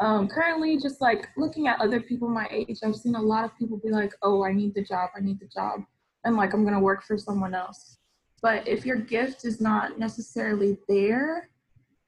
um, 0.00 0.26
currently 0.26 0.78
just 0.78 1.02
like 1.02 1.28
looking 1.36 1.68
at 1.68 1.78
other 1.82 2.00
people 2.00 2.28
my 2.30 2.48
age, 2.50 2.78
I've 2.82 2.96
seen 2.96 3.14
a 3.14 3.20
lot 3.20 3.44
of 3.44 3.58
people 3.58 3.76
be 3.76 3.90
like, 3.90 4.14
oh, 4.22 4.42
I 4.42 4.54
need 4.54 4.74
the 4.74 4.82
job, 4.82 5.10
I 5.14 5.20
need 5.20 5.38
the 5.38 5.50
job. 5.54 5.80
And 6.24 6.34
like, 6.34 6.54
I'm 6.54 6.62
going 6.62 6.74
to 6.74 6.80
work 6.80 7.02
for 7.02 7.18
someone 7.18 7.54
else. 7.54 7.98
But 8.40 8.66
if 8.66 8.86
your 8.86 8.96
gift 8.96 9.44
is 9.44 9.60
not 9.60 9.98
necessarily 9.98 10.78
there, 10.88 11.50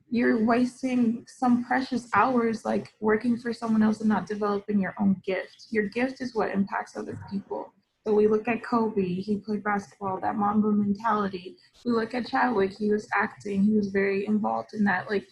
you're 0.08 0.42
wasting 0.46 1.26
some 1.28 1.62
precious 1.62 2.08
hours 2.14 2.64
like 2.64 2.94
working 3.00 3.36
for 3.36 3.52
someone 3.52 3.82
else 3.82 4.00
and 4.00 4.08
not 4.08 4.26
developing 4.26 4.80
your 4.80 4.94
own 4.98 5.20
gift. 5.26 5.66
Your 5.70 5.88
gift 5.88 6.22
is 6.22 6.34
what 6.34 6.50
impacts 6.50 6.96
other 6.96 7.18
people. 7.30 7.74
So 8.06 8.14
we 8.14 8.28
look 8.28 8.48
at 8.48 8.64
Kobe, 8.64 9.02
he 9.02 9.36
played 9.36 9.62
basketball, 9.62 10.20
that 10.20 10.36
Mamba 10.36 10.72
mentality. 10.72 11.56
We 11.84 11.92
look 11.92 12.14
at 12.14 12.26
Chadwick, 12.26 12.72
he 12.72 12.90
was 12.90 13.06
acting, 13.14 13.62
he 13.62 13.74
was 13.74 13.88
very 13.88 14.26
involved 14.26 14.70
in 14.72 14.84
that. 14.84 15.10
Like 15.10 15.26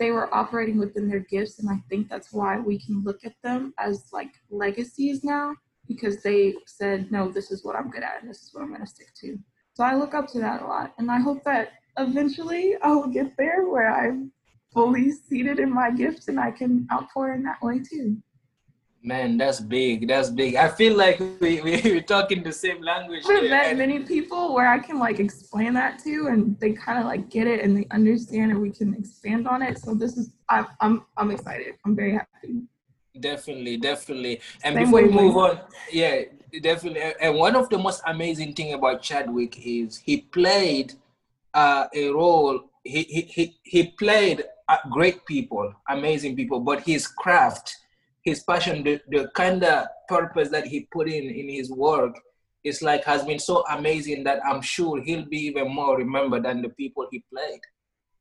they 0.00 0.10
were 0.10 0.32
operating 0.34 0.78
within 0.78 1.08
their 1.08 1.20
gifts, 1.20 1.60
and 1.60 1.70
I 1.70 1.80
think 1.88 2.08
that's 2.08 2.32
why 2.32 2.58
we 2.58 2.80
can 2.84 3.04
look 3.04 3.24
at 3.24 3.34
them 3.44 3.72
as 3.78 4.08
like 4.12 4.30
legacies 4.50 5.22
now 5.22 5.54
because 5.86 6.22
they 6.22 6.54
said, 6.66 7.10
no, 7.10 7.30
this 7.30 7.50
is 7.50 7.64
what 7.64 7.76
I'm 7.76 7.90
good 7.90 8.02
at, 8.02 8.20
and 8.20 8.28
this 8.28 8.42
is 8.42 8.50
what 8.52 8.62
I'm 8.62 8.68
going 8.68 8.84
to 8.84 8.86
stick 8.86 9.14
to. 9.20 9.38
So 9.74 9.84
I 9.84 9.94
look 9.94 10.12
up 10.12 10.26
to 10.32 10.40
that 10.40 10.62
a 10.62 10.66
lot, 10.66 10.94
and 10.98 11.10
I 11.10 11.20
hope 11.20 11.44
that 11.44 11.70
eventually 11.98 12.76
I 12.82 12.90
will 12.90 13.06
get 13.06 13.36
there 13.36 13.68
where 13.68 13.92
I'm 13.92 14.32
fully 14.72 15.10
seated 15.10 15.58
in 15.58 15.72
my 15.72 15.90
gifts 15.90 16.28
and 16.28 16.38
I 16.38 16.50
can 16.50 16.86
outpour 16.92 17.32
in 17.32 17.42
that 17.44 17.62
way 17.62 17.80
too. 17.80 18.18
Man, 19.02 19.38
that's 19.38 19.60
big. 19.60 20.08
That's 20.08 20.28
big. 20.28 20.56
I 20.56 20.68
feel 20.68 20.96
like 20.96 21.20
we, 21.40 21.60
we, 21.60 21.80
we're 21.84 22.02
talking 22.02 22.42
the 22.42 22.52
same 22.52 22.82
language. 22.82 23.22
I've 23.28 23.48
met 23.48 23.76
many 23.76 24.00
people 24.00 24.54
where 24.54 24.68
I 24.68 24.78
can 24.78 24.98
like 24.98 25.20
explain 25.20 25.74
that 25.74 26.00
to, 26.00 26.26
and 26.28 26.58
they 26.58 26.72
kind 26.72 26.98
of 26.98 27.04
like 27.04 27.30
get 27.30 27.46
it 27.46 27.62
and 27.62 27.76
they 27.76 27.86
understand, 27.92 28.50
and 28.50 28.60
we 28.60 28.70
can 28.70 28.94
expand 28.94 29.46
on 29.46 29.62
it. 29.62 29.78
So 29.78 29.94
this 29.94 30.16
is 30.16 30.32
I'm 30.48 30.66
I'm 30.80 31.04
I'm 31.16 31.30
excited. 31.30 31.74
I'm 31.84 31.94
very 31.94 32.14
happy. 32.14 32.62
Definitely, 33.20 33.76
definitely. 33.76 34.40
And 34.62 34.74
Same 34.74 34.84
before 34.84 35.02
we 35.02 35.08
move 35.10 35.36
on, 35.36 35.60
yeah, 35.92 36.22
definitely. 36.60 37.02
And 37.20 37.36
one 37.36 37.56
of 37.56 37.68
the 37.68 37.78
most 37.78 38.02
amazing 38.06 38.54
thing 38.54 38.74
about 38.74 39.02
Chadwick 39.02 39.58
is 39.64 39.96
he 39.96 40.18
played 40.18 40.94
uh, 41.54 41.86
a 41.94 42.10
role. 42.10 42.64
He 42.84 43.02
he 43.02 43.20
he, 43.22 43.56
he 43.62 43.86
played 43.88 44.44
uh, 44.68 44.78
great 44.90 45.24
people, 45.24 45.72
amazing 45.88 46.36
people, 46.36 46.60
but 46.60 46.80
his 46.80 47.06
craft, 47.06 47.76
his 48.28 48.42
passion, 48.42 48.82
the, 48.84 49.00
the 49.14 49.30
kind 49.34 49.62
of 49.64 49.86
purpose 50.08 50.48
that 50.50 50.66
he 50.66 50.78
put 50.92 51.08
in 51.08 51.24
in 51.40 51.48
his 51.48 51.70
work 51.70 52.14
is 52.64 52.82
like 52.82 53.04
has 53.04 53.24
been 53.24 53.38
so 53.38 53.64
amazing 53.70 54.24
that 54.24 54.38
I'm 54.44 54.60
sure 54.60 55.02
he'll 55.02 55.28
be 55.36 55.40
even 55.50 55.68
more 55.74 55.96
remembered 55.96 56.44
than 56.44 56.62
the 56.62 56.68
people 56.70 57.06
he 57.10 57.24
played. 57.32 57.60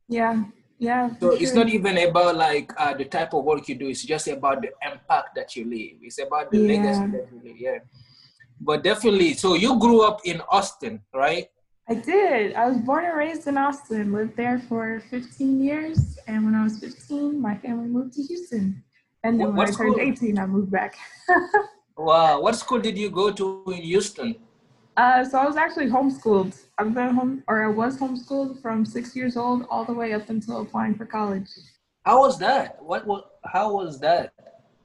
Yeah, 0.07 0.43
yeah. 0.79 1.09
So 1.19 1.31
it's 1.31 1.53
not 1.53 1.69
even 1.69 1.97
about 1.97 2.35
like 2.35 2.71
uh, 2.77 2.93
the 2.93 3.05
type 3.05 3.33
of 3.33 3.43
work 3.43 3.67
you 3.69 3.75
do. 3.75 3.87
It's 3.89 4.03
just 4.03 4.27
about 4.27 4.61
the 4.61 4.71
impact 4.89 5.29
that 5.35 5.55
you 5.55 5.65
leave. 5.65 5.97
It's 6.01 6.19
about 6.27 6.51
the 6.51 6.59
Yeah. 6.59 6.73
legacy 6.73 7.07
that 7.15 7.25
you 7.31 7.41
leave. 7.43 7.59
Yeah. 7.67 7.79
But 8.59 8.83
definitely, 8.83 9.33
so 9.33 9.53
you 9.53 9.77
grew 9.79 10.01
up 10.01 10.21
in 10.25 10.41
Austin, 10.49 11.01
right? 11.13 11.47
I 11.89 11.95
did. 11.95 12.53
I 12.53 12.67
was 12.67 12.77
born 12.79 13.05
and 13.05 13.17
raised 13.17 13.47
in 13.47 13.57
Austin, 13.57 14.11
lived 14.11 14.35
there 14.35 14.59
for 14.67 15.01
15 15.09 15.63
years. 15.63 16.19
And 16.27 16.43
when 16.45 16.55
I 16.55 16.63
was 16.63 16.79
15, 16.79 17.39
my 17.39 17.55
family 17.57 17.87
moved 17.87 18.13
to 18.15 18.23
Houston. 18.23 18.83
And 19.24 19.39
then 19.39 19.47
What- 19.47 19.57
when 19.57 19.67
I 19.67 19.69
what 19.69 19.77
turned 19.77 19.93
school? 19.93 20.01
18, 20.01 20.39
I 20.39 20.45
moved 20.45 20.71
back. 20.71 20.95
Wow. 21.97 22.41
What 22.41 22.55
school 22.55 22.79
did 22.79 22.95
you 22.95 23.09
go 23.09 23.31
to 23.31 23.63
in 23.67 23.81
Houston? 23.81 24.36
uh, 24.97 25.25
so 25.25 25.39
I 25.39 25.45
was 25.45 25.57
actually 25.57 25.88
homeschooled. 25.88 26.55
I've 26.77 26.93
been 26.93 27.15
home, 27.15 27.43
or 27.47 27.63
I 27.63 27.69
was 27.69 27.97
homeschooled 27.97 28.62
from 28.62 28.86
six 28.86 29.15
years 29.15 29.36
old 29.36 29.65
all 29.71 29.83
the 29.83 29.93
way 29.93 30.13
up 30.13 30.29
until 30.29 30.62
applying 30.62 30.93
for 30.93 31.07
college. 31.07 31.50
How 32.05 32.19
was 32.19 32.38
that? 32.38 32.81
What? 32.83 33.07
what 33.07 33.31
how 33.45 33.74
was 33.74 34.00
that? 34.01 34.31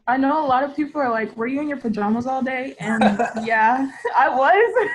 I 0.07 0.17
know 0.17 0.45
a 0.45 0.47
lot 0.47 0.65
of 0.65 0.75
people 0.75 1.03
are 1.03 1.11
like, 1.11 1.37
"Were 1.37 1.47
you 1.47 1.61
in 1.61 1.69
your 1.69 1.77
pajamas 1.77 2.27
all 2.27 2.43
day?" 2.43 2.75
And 2.81 3.03
yeah, 3.45 3.91
I 4.17 4.29
was. 4.31 4.75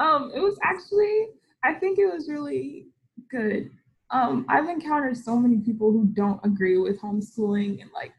um, 0.00 0.32
it 0.34 0.40
was 0.40 0.58
actually, 0.64 1.28
I 1.62 1.74
think 1.74 1.98
it 1.98 2.12
was 2.12 2.28
really 2.28 2.88
good. 3.30 3.70
Um, 4.10 4.46
I've 4.48 4.68
encountered 4.68 5.16
so 5.16 5.36
many 5.36 5.58
people 5.58 5.92
who 5.92 6.06
don't 6.06 6.40
agree 6.44 6.78
with 6.78 7.00
homeschooling 7.00 7.82
and 7.82 7.90
like 7.94 8.12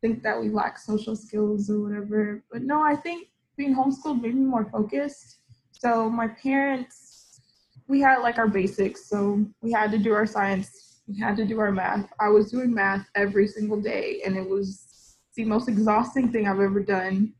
think 0.00 0.22
that 0.22 0.40
we 0.40 0.48
lack 0.48 0.78
social 0.78 1.14
skills 1.14 1.70
or 1.70 1.80
whatever. 1.80 2.42
But 2.50 2.62
no, 2.62 2.82
I 2.82 2.96
think 2.96 3.28
being 3.56 3.74
homeschooled 3.74 4.20
made 4.22 4.34
me 4.34 4.44
more 4.44 4.68
focused. 4.70 5.38
So 5.72 6.10
my 6.10 6.28
parents, 6.28 7.40
we 7.86 8.00
had 8.00 8.18
like 8.18 8.38
our 8.38 8.48
basics. 8.48 9.08
So 9.08 9.44
we 9.62 9.72
had 9.72 9.90
to 9.92 9.98
do 9.98 10.12
our 10.12 10.26
science, 10.26 11.00
we 11.06 11.18
had 11.18 11.36
to 11.36 11.44
do 11.44 11.58
our 11.60 11.72
math. 11.72 12.12
I 12.20 12.28
was 12.28 12.50
doing 12.50 12.74
math 12.74 13.06
every 13.14 13.46
single 13.46 13.80
day, 13.80 14.20
and 14.26 14.36
it 14.36 14.48
was 14.48 15.16
the 15.36 15.44
most 15.44 15.68
exhausting 15.68 16.30
thing 16.30 16.46
I've 16.46 16.60
ever 16.60 16.80
done. 16.80 17.32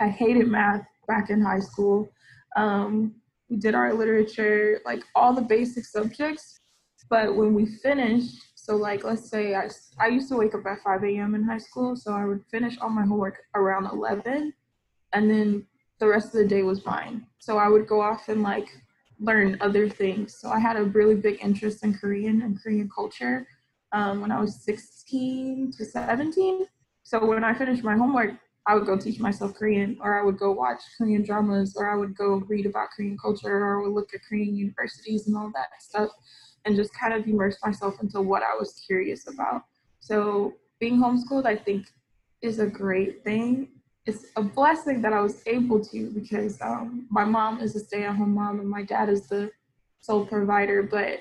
I 0.00 0.08
hated 0.08 0.48
math 0.48 0.84
back 1.06 1.30
in 1.30 1.40
high 1.40 1.60
school. 1.60 2.10
Um, 2.56 3.14
we 3.48 3.56
did 3.56 3.74
our 3.74 3.94
literature, 3.94 4.80
like 4.84 5.02
all 5.14 5.32
the 5.32 5.42
basic 5.42 5.84
subjects. 5.84 6.60
But 7.12 7.36
when 7.36 7.52
we 7.52 7.66
finished, 7.66 8.38
so 8.54 8.74
like 8.74 9.04
let's 9.04 9.28
say 9.28 9.54
I, 9.54 9.68
I 10.00 10.06
used 10.06 10.30
to 10.30 10.36
wake 10.36 10.54
up 10.54 10.64
at 10.64 10.80
5 10.82 11.04
a.m. 11.04 11.34
in 11.34 11.44
high 11.44 11.58
school, 11.58 11.94
so 11.94 12.14
I 12.14 12.24
would 12.24 12.42
finish 12.50 12.78
all 12.80 12.88
my 12.88 13.04
homework 13.04 13.36
around 13.54 13.84
11, 13.84 14.54
and 15.12 15.30
then 15.30 15.66
the 16.00 16.08
rest 16.08 16.28
of 16.28 16.40
the 16.40 16.46
day 16.46 16.62
was 16.62 16.86
mine. 16.86 17.26
So 17.38 17.58
I 17.58 17.68
would 17.68 17.86
go 17.86 18.00
off 18.00 18.30
and 18.30 18.42
like 18.42 18.66
learn 19.20 19.58
other 19.60 19.90
things. 19.90 20.38
So 20.40 20.48
I 20.48 20.58
had 20.58 20.78
a 20.78 20.84
really 20.84 21.14
big 21.14 21.38
interest 21.42 21.84
in 21.84 21.92
Korean 21.92 22.40
and 22.40 22.58
Korean 22.58 22.88
culture 22.88 23.46
um, 23.92 24.22
when 24.22 24.32
I 24.32 24.40
was 24.40 24.64
16 24.64 25.74
to 25.76 25.84
17. 25.84 26.64
So 27.02 27.26
when 27.26 27.44
I 27.44 27.52
finished 27.52 27.84
my 27.84 27.94
homework, 27.94 28.30
I 28.64 28.74
would 28.74 28.86
go 28.86 28.96
teach 28.96 29.20
myself 29.20 29.52
Korean, 29.52 29.98
or 30.00 30.18
I 30.18 30.24
would 30.24 30.38
go 30.38 30.52
watch 30.52 30.80
Korean 30.96 31.24
dramas, 31.24 31.76
or 31.76 31.90
I 31.90 31.94
would 31.94 32.16
go 32.16 32.36
read 32.48 32.64
about 32.64 32.88
Korean 32.96 33.18
culture, 33.18 33.54
or 33.54 33.80
I 33.80 33.82
would 33.82 33.92
look 33.92 34.14
at 34.14 34.20
Korean 34.26 34.56
universities 34.56 35.26
and 35.26 35.36
all 35.36 35.50
that 35.54 35.68
stuff, 35.78 36.08
and 36.64 36.76
just 36.76 36.94
kind 36.94 37.12
of 37.12 37.26
immerse 37.26 37.58
myself 37.64 38.00
into 38.00 38.20
what 38.20 38.42
I 38.42 38.54
was 38.54 38.82
curious 38.86 39.28
about. 39.28 39.62
So 40.00 40.54
being 40.80 40.98
homeschooled, 40.98 41.46
I 41.46 41.56
think, 41.56 41.86
is 42.40 42.58
a 42.58 42.66
great 42.66 43.22
thing. 43.24 43.68
It's 44.06 44.26
a 44.36 44.42
blessing 44.42 45.00
that 45.02 45.12
I 45.12 45.20
was 45.20 45.42
able 45.46 45.82
to 45.84 46.10
because 46.10 46.60
um, 46.60 47.06
my 47.10 47.24
mom 47.24 47.60
is 47.60 47.76
a 47.76 47.80
stay-at-home 47.80 48.34
mom 48.34 48.58
and 48.58 48.68
my 48.68 48.82
dad 48.82 49.08
is 49.08 49.28
the 49.28 49.50
sole 50.00 50.26
provider. 50.26 50.82
But 50.82 51.20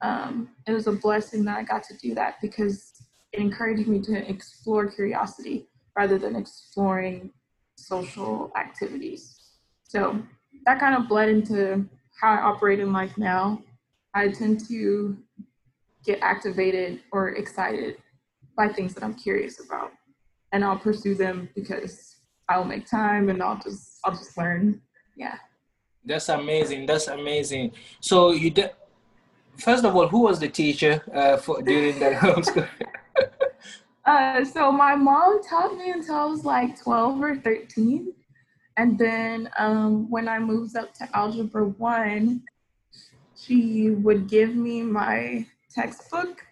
um, 0.00 0.48
it 0.66 0.72
was 0.72 0.86
a 0.86 0.92
blessing 0.92 1.44
that 1.44 1.58
I 1.58 1.62
got 1.62 1.82
to 1.84 1.96
do 1.98 2.14
that 2.14 2.36
because 2.40 3.06
it 3.32 3.40
encouraged 3.40 3.86
me 3.86 4.00
to 4.02 4.28
explore 4.28 4.90
curiosity 4.90 5.68
rather 5.94 6.18
than 6.18 6.36
exploring 6.36 7.30
social 7.76 8.50
activities. 8.56 9.36
So 9.82 10.22
that 10.64 10.80
kind 10.80 10.96
of 10.96 11.08
bled 11.08 11.28
into 11.28 11.86
how 12.20 12.32
I 12.32 12.40
operate 12.40 12.80
in 12.80 12.92
life 12.92 13.16
now. 13.18 13.62
I 14.14 14.28
tend 14.28 14.66
to 14.68 15.16
get 16.04 16.18
activated 16.22 17.00
or 17.12 17.30
excited 17.30 17.96
by 18.56 18.68
things 18.68 18.94
that 18.94 19.04
I'm 19.04 19.14
curious 19.14 19.64
about, 19.64 19.92
and 20.52 20.64
I'll 20.64 20.78
pursue 20.78 21.14
them 21.14 21.48
because 21.54 22.16
I'll 22.48 22.64
make 22.64 22.86
time 22.86 23.28
and 23.28 23.42
I'll 23.42 23.58
just 23.58 23.98
I'll 24.04 24.12
just 24.12 24.36
learn. 24.36 24.80
Yeah. 25.16 25.36
That's 26.04 26.28
amazing. 26.28 26.86
That's 26.86 27.08
amazing. 27.08 27.72
So 28.00 28.32
you 28.32 28.50
did. 28.50 28.70
First 29.56 29.84
of 29.84 29.94
all, 29.94 30.08
who 30.08 30.20
was 30.20 30.40
the 30.40 30.48
teacher 30.48 31.02
uh, 31.14 31.36
for 31.36 31.60
during 31.62 31.98
that 31.98 32.14
homeschool? 32.22 32.68
Uh, 34.06 34.44
so 34.44 34.72
my 34.72 34.96
mom 34.96 35.42
taught 35.42 35.76
me 35.76 35.90
until 35.90 36.14
I 36.14 36.24
was 36.24 36.44
like 36.44 36.80
12 36.82 37.20
or 37.20 37.36
13. 37.36 38.12
And 38.76 38.98
then 38.98 39.50
um, 39.58 40.10
when 40.10 40.26
I 40.26 40.38
moved 40.38 40.76
up 40.76 40.94
to 40.94 41.08
Algebra 41.14 41.66
1, 41.66 42.42
she 43.40 43.90
would 43.90 44.28
give 44.28 44.54
me 44.54 44.82
my 44.82 45.46
textbook 45.74 46.44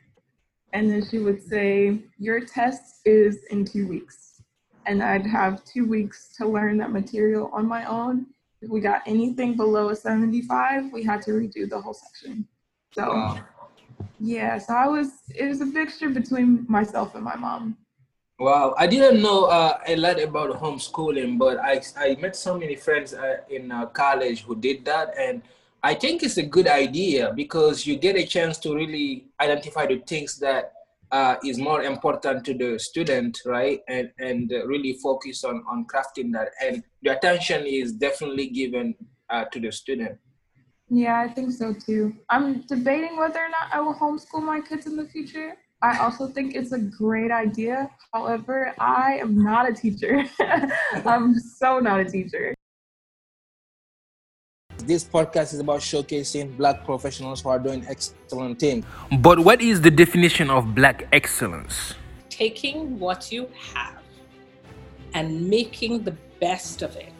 and 0.73 0.91
then 0.91 1.05
she 1.09 1.19
would 1.19 1.43
say, 1.43 2.01
Your 2.19 2.41
test 2.41 3.01
is 3.05 3.45
in 3.51 3.65
two 3.65 3.87
weeks. 3.89 4.43
And 4.87 5.03
I'd 5.03 5.27
have 5.27 5.65
two 5.65 5.87
weeks 5.87 6.35
to 6.37 6.47
learn 6.47 6.79
that 6.79 6.93
material 6.93 7.51
on 7.53 7.67
my 7.67 7.85
own. 7.85 8.27
If 8.61 8.71
we 8.71 8.81
got 8.81 9.03
anything 9.07 9.57
below 9.57 9.91
a 9.91 9.97
75, 9.97 10.93
we 10.93 11.03
had 11.05 11.23
to 11.23 11.33
redo 11.33 11.69
the 11.69 11.81
whole 11.81 11.95
section. 11.95 12.47
So. 12.93 13.03
Wow. 13.03 13.45
Yeah, 14.21 14.59
so 14.59 14.75
I 14.75 14.87
was, 14.87 15.11
it 15.35 15.47
was 15.47 15.61
a 15.61 15.67
mixture 15.67 16.09
between 16.09 16.67
myself 16.69 17.15
and 17.15 17.25
my 17.25 17.37
mom. 17.37 17.77
Wow, 18.39 18.75
I 18.79 18.87
didn't 18.87 19.21
know 19.21 19.45
uh, 19.45 19.79
a 19.87 19.97
lot 19.97 20.21
about 20.21 20.51
homeschooling, 20.61 21.39
but 21.39 21.59
I, 21.59 21.83
I 21.97 22.17
met 22.21 22.37
so 22.37 22.57
many 22.57 22.77
friends 22.77 23.15
uh, 23.15 23.39
in 23.51 23.73
uh, 23.73 23.87
college 23.87 24.43
who 24.43 24.55
did 24.55 24.85
that. 24.85 25.15
And 25.19 25.43
I 25.83 25.95
think 25.95 26.23
it's 26.23 26.39
a 26.39 26.43
good 26.43 26.67
idea 26.67 27.33
because 27.35 27.87
you 27.87 27.97
get 27.97 28.17
a 28.17 28.27
chance 28.27 28.59
to 28.59 28.75
really 28.75 29.27
identify 29.41 29.87
the 29.87 29.99
things 29.99 30.39
that 30.39 30.73
uh, 31.13 31.37
is 31.45 31.59
more 31.59 31.83
important 31.83 32.45
to 32.47 32.55
the 32.55 32.79
student, 32.79 33.41
right? 33.47 33.81
And, 33.89 34.11
and 34.19 34.53
uh, 34.53 34.67
really 34.67 34.95
focus 34.95 35.45
on, 35.45 35.65
on 35.71 35.87
crafting 35.87 36.33
that. 36.33 36.49
And 36.61 36.83
the 37.03 37.17
attention 37.17 37.65
is 37.65 37.93
definitely 37.93 38.49
given 38.49 38.95
uh, 39.31 39.45
to 39.53 39.61
the 39.61 39.71
student. 39.71 40.19
Yeah, 40.91 41.21
I 41.21 41.29
think 41.29 41.53
so 41.53 41.75
too. 41.75 42.15
I'm 42.29 42.63
debating 42.63 43.17
whether 43.17 43.39
or 43.39 43.49
not 43.49 43.73
I 43.73 43.81
will 43.81 43.95
homeschool 43.95 44.43
my 44.43 44.61
kids 44.61 44.87
in 44.87 44.97
the 44.97 45.07
future. 45.07 45.55
I 45.81 45.99
also 45.99 46.27
think 46.27 46.57
it's 46.57 46.73
a 46.73 46.79
great 46.79 47.31
idea. 47.31 47.89
However, 48.13 48.75
I 48.81 49.19
am 49.19 49.43
not 49.45 49.69
a 49.69 49.73
teacher. 49.73 50.25
I'm 51.07 51.39
so 51.39 51.79
not 51.79 52.01
a 52.01 52.05
teacher. 52.05 52.55
This 54.89 55.05
podcast 55.05 55.53
is 55.53 55.61
about 55.61 55.81
showcasing 55.81 56.57
black 56.57 56.83
professionals 56.87 57.43
who 57.43 57.51
are 57.51 57.59
doing 57.59 57.85
excellent 57.87 58.59
things. 58.59 58.87
But 59.21 59.39
what 59.39 59.61
is 59.61 59.83
the 59.83 59.91
definition 59.91 60.49
of 60.49 60.75
black 60.75 61.07
excellence? 61.13 61.95
taking 62.39 62.99
what 63.01 63.33
you 63.33 63.51
have 63.75 64.01
and 65.13 65.49
making 65.49 66.05
the 66.05 66.15
best 66.41 66.83
of 66.83 66.95
it. 66.97 67.13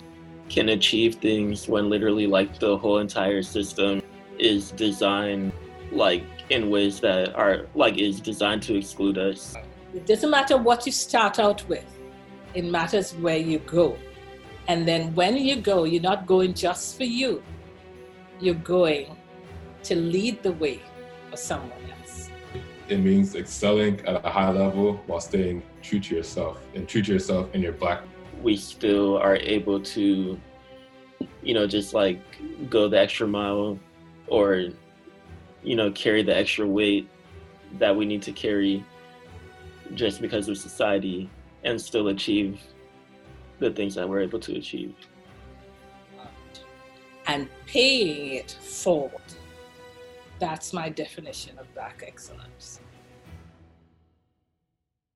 can 0.49 0.69
achieve 0.71 1.17
things 1.17 1.69
when 1.69 1.91
literally 1.91 2.27
like 2.27 2.59
the 2.59 2.79
whole 2.79 2.99
entire 2.99 3.43
system 3.43 4.01
is 4.39 4.71
designed 4.71 5.53
like 5.93 6.25
in 6.49 6.71
ways 6.71 7.01
that 7.01 7.35
are 7.35 7.67
like 7.75 7.99
is 7.99 8.21
designed 8.21 8.63
to 8.63 8.77
exclude 8.77 9.19
us. 9.19 9.57
It 9.93 10.07
doesn't 10.07 10.31
matter 10.31 10.57
what 10.57 10.87
you 10.87 10.93
start 10.93 11.39
out 11.39 11.69
with, 11.69 11.85
it 12.55 12.65
matters 12.65 13.13
where 13.17 13.37
you 13.37 13.59
go. 13.59 13.97
And 14.69 14.87
then 14.87 15.15
when 15.15 15.37
you 15.37 15.57
go, 15.57 15.85
you're 15.85 16.09
not 16.13 16.27
going 16.27 16.55
just 16.55 16.97
for 16.97 17.05
you, 17.05 17.43
you're 18.41 18.55
going 18.55 19.17
to 19.85 19.97
lead 19.97 20.43
the 20.43 20.53
way 20.53 20.81
for 21.31 21.37
someone 21.37 21.73
else. 21.99 22.31
It 22.89 22.99
means 22.99 23.35
excelling 23.35 24.01
at 24.07 24.25
a 24.25 24.31
high 24.31 24.51
level 24.51 25.01
while 25.07 25.21
staying 25.21 25.63
true 25.83 26.01
to 26.01 26.17
yourself 26.17 26.61
and 26.75 26.89
true 26.89 27.03
to 27.03 27.13
yourself 27.13 27.55
in 27.55 27.61
your 27.61 27.73
black. 27.73 28.03
We 28.43 28.57
still 28.57 29.19
are 29.19 29.37
able 29.37 29.81
to, 29.81 30.41
you 31.43 31.55
know, 31.55 31.67
just 31.67 31.93
like 31.93 32.21
go 32.71 32.89
the 32.89 32.99
extra 32.99 33.27
mile 33.27 33.79
or, 34.27 34.69
you 35.63 35.77
know, 35.77 35.91
carry 35.91 36.23
the 36.23 36.37
extra 36.37 36.67
weight 36.67 37.09
that 37.79 37.95
we 37.95 38.07
need 38.07 38.23
to 38.23 38.33
carry 38.33 38.85
just 39.95 40.21
because 40.21 40.49
of 40.49 40.57
society 40.57 41.29
and 41.65 41.81
still 41.81 42.09
achieve 42.09 42.61
the 43.59 43.71
things 43.71 43.95
that 43.97 44.09
we're 44.09 44.21
able 44.21 44.39
to 44.39 44.57
achieve. 44.57 44.95
And 47.29 47.49
paying 47.67 48.37
it 48.37 48.51
forward. 48.51 49.29
That's 50.39 50.73
my 50.73 50.89
definition 50.89 51.59
of 51.59 51.73
black 51.75 52.03
excellence. 52.07 52.81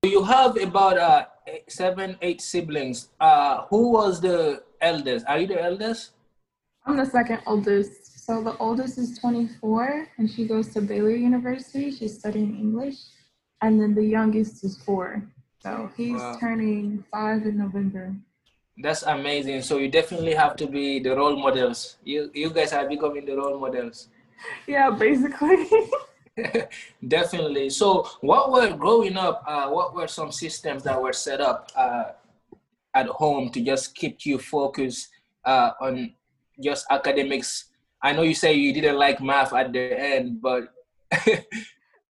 You 0.05 0.23
have 0.25 0.61
about 0.61 0.99
uh, 0.99 1.27
eight 1.47 2.41
siblings. 2.43 3.09
Uh, 3.19 3.65
who 3.71 3.93
was 3.93 4.21
the 4.21 4.63
eldest. 4.81 5.25
Are 5.27 5.39
you 5.39 5.47
the 5.47 5.63
eldest? 5.63 6.11
I'm 6.85 6.97
the 6.97 7.07
second 7.07 7.41
oldest. 7.47 8.27
So 8.27 8.43
the 8.43 8.57
oldest 8.59 8.99
is 8.99 9.19
24 9.19 10.09
and 10.19 10.31
she 10.31 10.47
goes 10.47 10.69
to 10.75 10.81
Baylor 10.81 11.17
University. 11.17 11.91
She's 11.91 12.19
studying 12.19 12.59
English. 12.59 12.97
And 13.63 13.81
then 13.81 13.95
the 13.95 14.05
youngest 14.05 14.65
is 14.65 14.77
four. 14.83 15.23
So 15.63 15.91
he's 15.97 16.21
Wow. 16.21 16.37
turning 16.41 17.05
five 17.11 17.47
in 17.47 17.57
November. 17.59 18.15
That's 18.79 19.03
amazing. 19.03 19.63
So 19.63 19.79
you 19.79 19.89
definitely 19.89 20.35
have 20.35 20.57
to 20.57 20.67
be 20.67 20.99
the 20.99 21.15
role 21.15 21.37
models. 21.37 21.99
You 22.05 22.31
you 22.35 22.51
guys 22.51 22.73
are 22.73 22.89
becoming 22.89 23.27
the 23.27 23.37
role 23.37 23.59
models. 23.59 24.09
Yeah, 24.67 24.91
basically. 24.91 25.69
definitely. 27.07 27.71
So 27.71 28.09
what 28.21 28.51
were 28.51 28.75
growing 28.77 29.17
up? 29.17 29.45
Uh, 29.47 29.69
what 29.69 29.95
were 29.95 30.09
some 30.09 30.33
systems 30.33 30.83
that 30.85 31.01
were 31.01 31.13
set 31.13 31.41
up 31.41 31.71
uh, 31.77 32.13
at 32.95 33.07
home 33.07 33.51
to 33.51 33.61
just 33.61 33.95
keep 33.95 34.25
you 34.25 34.39
focused 34.39 35.09
uh, 35.45 35.73
on 35.81 36.15
just 36.61 36.87
academics? 36.91 37.71
I 38.03 38.13
know 38.13 38.23
you 38.23 38.35
say 38.35 38.55
you 38.55 38.73
didn't 38.73 38.99
like 38.99 39.21
math 39.21 39.53
at 39.53 39.73
the 39.73 40.01
end, 40.01 40.41
but 40.41 40.73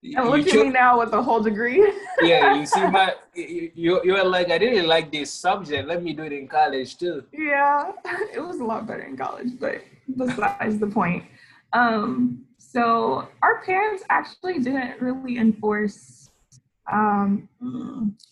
look 0.03 0.47
at 0.47 0.55
me 0.55 0.71
now 0.71 0.99
with 0.99 1.13
a 1.13 1.23
whole 1.23 1.41
degree. 1.41 1.93
yeah, 2.23 2.55
you 2.55 2.67
see 2.67 2.87
my 2.91 3.15
you 3.35 4.01
you 4.05 4.13
were 4.13 4.25
like 4.25 4.51
I 4.51 4.59
didn't 4.59 4.87
like 4.87 5.13
this 5.13 5.31
subject. 5.31 5.89
Let 5.89 6.03
me 6.03 6.13
do 6.13 6.25
it 6.25 6.33
in 6.33 6.49
college 6.49 6.99
too. 6.99 7.25
yeah, 7.33 7.93
it 8.35 8.41
was 8.41 8.61
a 8.61 8.65
lot 8.65 8.87
better 8.87 9.03
in 9.03 9.17
college, 9.17 9.59
but 9.59 9.83
besides 10.17 10.79
the 10.79 10.87
point. 10.89 11.25
Um, 11.73 12.45
so 12.59 13.29
our 13.43 13.63
parents 13.65 14.03
actually 14.11 14.59
didn't 14.59 15.01
really 15.01 15.39
enforce. 15.39 16.31
Um, 16.91 17.49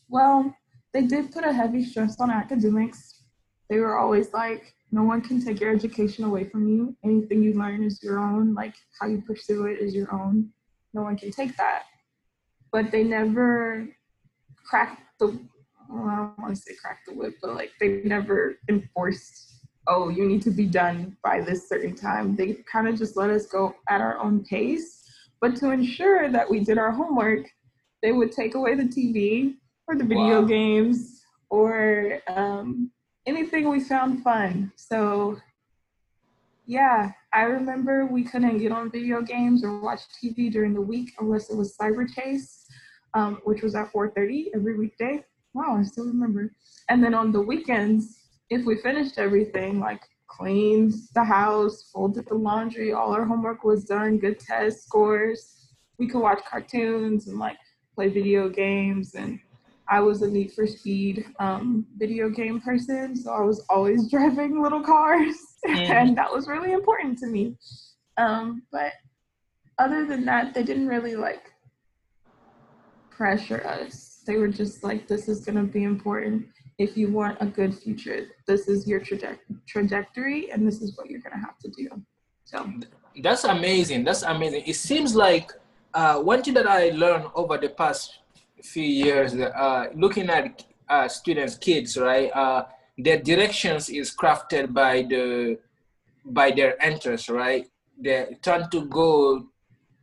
well, 0.08 0.54
they 0.92 1.02
did 1.02 1.32
put 1.32 1.44
a 1.44 1.52
heavy 1.52 1.84
stress 1.84 2.20
on 2.20 2.30
academics. 2.30 3.22
They 3.68 3.78
were 3.78 3.96
always 3.96 4.32
like, 4.32 4.74
no 4.90 5.04
one 5.04 5.20
can 5.20 5.44
take 5.44 5.60
your 5.60 5.72
education 5.72 6.24
away 6.24 6.44
from 6.44 6.68
you. 6.68 6.96
Anything 7.04 7.42
you 7.42 7.54
learn 7.54 7.84
is 7.84 8.02
your 8.02 8.18
own. 8.18 8.54
Like 8.54 8.74
how 9.00 9.06
you 9.06 9.22
pursue 9.22 9.66
it 9.66 9.78
is 9.78 9.94
your 9.94 10.12
own. 10.12 10.50
No 10.94 11.02
one 11.02 11.16
can 11.16 11.30
take 11.30 11.56
that. 11.56 11.84
But 12.72 12.90
they 12.90 13.04
never 13.04 13.88
cracked 14.64 15.02
the. 15.18 15.38
Well, 15.88 16.08
I 16.08 16.16
don't 16.16 16.38
want 16.38 16.54
to 16.54 16.60
say 16.60 16.74
crack 16.80 17.00
the 17.06 17.14
whip, 17.14 17.34
but 17.42 17.54
like 17.54 17.72
they 17.80 18.02
never 18.04 18.56
enforced 18.68 19.50
oh, 19.90 20.08
you 20.08 20.26
need 20.26 20.42
to 20.42 20.50
be 20.50 20.66
done 20.66 21.16
by 21.22 21.40
this 21.40 21.68
certain 21.68 21.94
time. 21.94 22.36
They 22.36 22.58
kind 22.70 22.86
of 22.88 22.96
just 22.96 23.16
let 23.16 23.28
us 23.30 23.46
go 23.46 23.74
at 23.88 24.00
our 24.00 24.18
own 24.18 24.44
pace. 24.44 25.04
But 25.40 25.56
to 25.56 25.70
ensure 25.70 26.30
that 26.30 26.48
we 26.48 26.60
did 26.60 26.78
our 26.78 26.92
homework, 26.92 27.46
they 28.02 28.12
would 28.12 28.32
take 28.32 28.54
away 28.54 28.76
the 28.76 28.84
TV 28.84 29.54
or 29.88 29.96
the 29.96 30.04
video 30.04 30.42
Wow. 30.42 30.46
games 30.46 31.22
or 31.50 32.20
um, 32.28 32.90
anything 33.26 33.68
we 33.68 33.80
found 33.80 34.22
fun. 34.22 34.72
So, 34.76 35.38
yeah, 36.66 37.10
I 37.32 37.42
remember 37.42 38.06
we 38.06 38.24
couldn't 38.24 38.58
get 38.58 38.72
on 38.72 38.90
video 38.90 39.22
games 39.22 39.62
or 39.62 39.80
watch 39.80 40.00
TV 40.22 40.50
during 40.50 40.74
the 40.74 40.80
week 40.80 41.12
unless 41.20 41.48
it 41.48 41.56
was 41.56 41.76
Cyberchase, 41.76 42.64
um, 43.14 43.40
which 43.44 43.62
was 43.62 43.74
at 43.74 43.92
4:30 43.92 44.50
every 44.54 44.76
weekday. 44.76 45.24
Wow, 45.54 45.76
I 45.78 45.82
still 45.84 46.06
remember. 46.06 46.52
And 46.88 47.02
then 47.02 47.14
on 47.14 47.30
the 47.30 47.40
weekends, 47.40 48.18
if 48.50 48.64
we 48.66 48.76
finished 48.82 49.18
everything, 49.18 49.78
like 49.78 50.02
cleaned 50.26 50.94
the 51.14 51.24
house, 51.24 51.90
folded 51.92 52.26
the 52.26 52.34
laundry, 52.34 52.92
all 52.92 53.12
our 53.12 53.24
homework 53.24 53.62
was 53.62 53.84
done, 53.84 54.18
good 54.18 54.40
test 54.40 54.84
scores, 54.84 55.68
we 55.98 56.08
could 56.08 56.20
watch 56.20 56.42
cartoons 56.50 57.28
and 57.28 57.38
like 57.38 57.58
play 57.94 58.08
video 58.08 58.48
games. 58.48 59.14
And 59.14 59.38
I 59.90 59.98
was 59.98 60.22
a 60.22 60.30
Need 60.30 60.52
for 60.52 60.68
Speed 60.68 61.26
um, 61.40 61.84
video 61.98 62.30
game 62.30 62.60
person, 62.60 63.16
so 63.16 63.32
I 63.32 63.40
was 63.40 63.66
always 63.68 64.08
driving 64.10 64.62
little 64.62 64.82
cars, 64.82 65.36
and 65.66 66.16
that 66.16 66.32
was 66.32 66.46
really 66.46 66.72
important 66.72 67.18
to 67.18 67.26
me. 67.26 67.56
Um, 68.16 68.62
but 68.70 68.92
other 69.78 70.06
than 70.06 70.24
that, 70.26 70.54
they 70.54 70.62
didn't 70.62 70.86
really 70.86 71.16
like 71.16 71.52
pressure 73.10 73.66
us. 73.66 74.22
They 74.26 74.36
were 74.36 74.48
just 74.48 74.84
like, 74.84 75.08
this 75.08 75.28
is 75.28 75.44
going 75.44 75.56
to 75.56 75.64
be 75.64 75.82
important 75.82 76.46
if 76.78 76.96
you 76.96 77.10
want 77.10 77.38
a 77.40 77.46
good 77.46 77.76
future. 77.76 78.28
This 78.46 78.68
is 78.68 78.86
your 78.86 79.00
traje- 79.00 79.38
trajectory, 79.66 80.52
and 80.52 80.66
this 80.66 80.80
is 80.80 80.96
what 80.96 81.10
you're 81.10 81.20
going 81.20 81.34
to 81.34 81.44
have 81.44 81.58
to 81.58 81.70
do. 81.70 81.88
So, 82.44 82.72
That's 83.20 83.42
amazing. 83.42 84.04
That's 84.04 84.22
amazing. 84.22 84.62
It 84.66 84.76
seems 84.76 85.16
like 85.16 85.50
uh, 85.94 86.20
one 86.20 86.42
thing 86.42 86.54
that 86.54 86.68
I 86.68 86.90
learned 86.90 87.26
over 87.34 87.58
the 87.58 87.70
past 87.70 88.20
few 88.62 88.84
years, 88.84 89.34
uh, 89.34 89.86
looking 89.94 90.28
at 90.30 90.64
uh, 90.88 91.08
students, 91.08 91.56
kids, 91.56 91.96
right? 91.96 92.30
Uh, 92.34 92.64
their 92.98 93.18
directions 93.18 93.88
is 93.88 94.14
crafted 94.14 94.72
by 94.72 95.02
the 95.02 95.58
by 96.24 96.50
their 96.50 96.76
interests, 96.84 97.28
right? 97.28 97.66
They 97.98 98.36
tend 98.42 98.70
to 98.72 98.84
go 98.86 99.46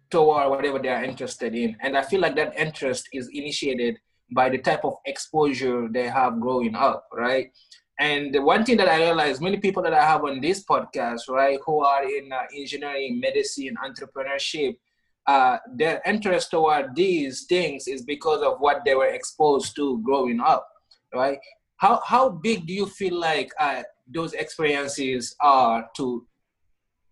toward 0.09 0.49
whatever 0.49 0.79
they 0.79 0.89
are 0.89 1.03
interested 1.03 1.53
in, 1.53 1.75
and 1.81 1.97
I 1.97 2.01
feel 2.01 2.21
like 2.21 2.35
that 2.35 2.57
interest 2.57 3.09
is 3.13 3.29
initiated 3.33 3.97
by 4.31 4.49
the 4.49 4.57
type 4.57 4.83
of 4.83 4.95
exposure 5.05 5.87
they 5.89 6.07
have 6.07 6.39
growing 6.39 6.75
up, 6.75 7.07
right? 7.13 7.51
And 7.99 8.33
the 8.33 8.41
one 8.41 8.63
thing 8.63 8.77
that 8.77 8.87
I 8.87 8.97
realize, 8.97 9.41
many 9.41 9.57
people 9.57 9.81
that 9.83 9.93
I 9.93 10.05
have 10.05 10.23
on 10.23 10.39
this 10.39 10.63
podcast, 10.63 11.27
right, 11.29 11.59
who 11.65 11.83
are 11.83 12.03
in 12.03 12.31
uh, 12.31 12.43
engineering, 12.55 13.19
medicine, 13.19 13.75
entrepreneurship, 13.83 14.77
uh, 15.27 15.57
their 15.75 16.01
interest 16.05 16.51
toward 16.51 16.95
these 16.95 17.45
things 17.45 17.87
is 17.87 18.03
because 18.03 18.41
of 18.41 18.59
what 18.59 18.83
they 18.85 18.95
were 18.95 19.07
exposed 19.07 19.75
to 19.75 20.01
growing 20.03 20.39
up, 20.39 20.67
right? 21.13 21.37
How 21.77 22.01
how 22.05 22.29
big 22.29 22.65
do 22.65 22.73
you 22.73 22.87
feel 22.87 23.19
like 23.19 23.51
uh, 23.59 23.83
those 24.07 24.33
experiences 24.33 25.35
are 25.41 25.89
to 25.97 26.25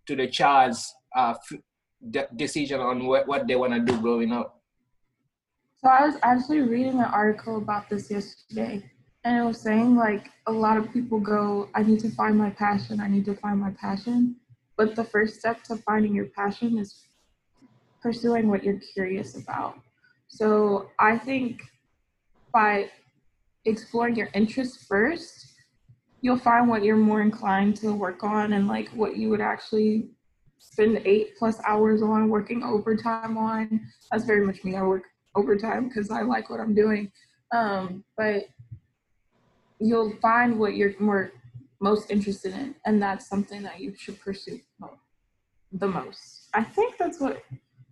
to 0.08 0.16
the 0.16 0.28
child's 0.28 0.94
uh, 1.16 1.34
de- 2.10 2.28
decision 2.36 2.80
on 2.80 3.06
what, 3.06 3.28
what 3.28 3.48
they 3.48 3.56
want 3.56 3.74
to 3.74 3.80
do 3.80 4.00
growing 4.02 4.32
up? 4.32 4.62
so 5.86 5.92
I 5.92 6.08
was 6.08 6.16
actually 6.24 6.62
reading 6.62 6.98
an 7.00 7.12
article 7.14 7.58
about 7.58 7.90
this 7.90 8.10
yesterday, 8.10 8.84
and 9.24 9.38
it 9.38 9.46
was 9.46 9.62
saying 9.62 9.96
like 9.96 10.32
a 10.48 10.52
lot 10.52 10.78
of 10.78 10.92
people 10.92 11.20
go, 11.20 11.70
I 11.76 11.84
need 11.84 12.00
to 12.00 12.10
find 12.10 12.36
my 12.36 12.50
passion, 12.50 13.00
I 13.00 13.08
need 13.08 13.26
to 13.26 13.36
find 13.36 13.60
my 13.60 13.70
passion. 13.72 14.38
But 14.78 14.96
the 14.96 15.04
first 15.04 15.40
step 15.40 15.64
to 15.66 15.76
finding 15.76 16.16
your 16.16 16.26
passion 16.26 16.80
is 16.80 17.04
pursuing 18.06 18.48
what 18.48 18.64
you're 18.64 18.80
curious 18.94 19.36
about. 19.36 19.80
So 20.28 20.92
I 21.00 21.18
think 21.18 21.64
by 22.54 22.92
exploring 23.66 24.16
your 24.16 24.30
interests 24.36 24.86
first, 24.86 25.54
you'll 26.22 26.38
find 26.38 26.70
what 26.70 26.84
you're 26.84 26.98
more 26.98 27.24
inclined 27.24 27.76
to 27.78 27.94
work 27.94 28.24
on 28.24 28.54
and 28.54 28.68
like 28.68 28.90
what 28.90 29.18
you 29.18 29.32
would 29.32 29.42
actually 29.42 30.12
spend 30.60 31.02
eight 31.06 31.36
plus 31.36 31.60
hours 31.66 32.04
on 32.04 32.30
working 32.30 32.62
overtime 32.62 33.40
on. 33.40 33.82
That's 34.12 34.26
very 34.26 34.46
much 34.46 34.64
me. 34.64 34.76
I 34.76 34.84
work 34.84 35.06
overtime 35.34 35.88
because 35.88 36.12
I 36.12 36.22
like 36.22 36.52
what 36.52 36.60
I'm 36.60 36.76
doing. 36.76 37.12
Um, 37.56 38.04
but 38.16 38.44
you'll 39.80 40.14
find 40.22 40.60
what 40.60 40.76
you're 40.76 40.94
more 41.00 41.32
most 41.80 42.12
interested 42.12 42.54
in, 42.54 42.76
and 42.86 43.02
that's 43.02 43.28
something 43.28 43.64
that 43.64 43.80
you 43.80 43.96
should 43.98 44.20
pursue 44.22 44.60
the 45.72 45.88
most. 45.88 46.50
I 46.54 46.64
think 46.64 46.98
that's 46.98 47.20
what 47.20 47.44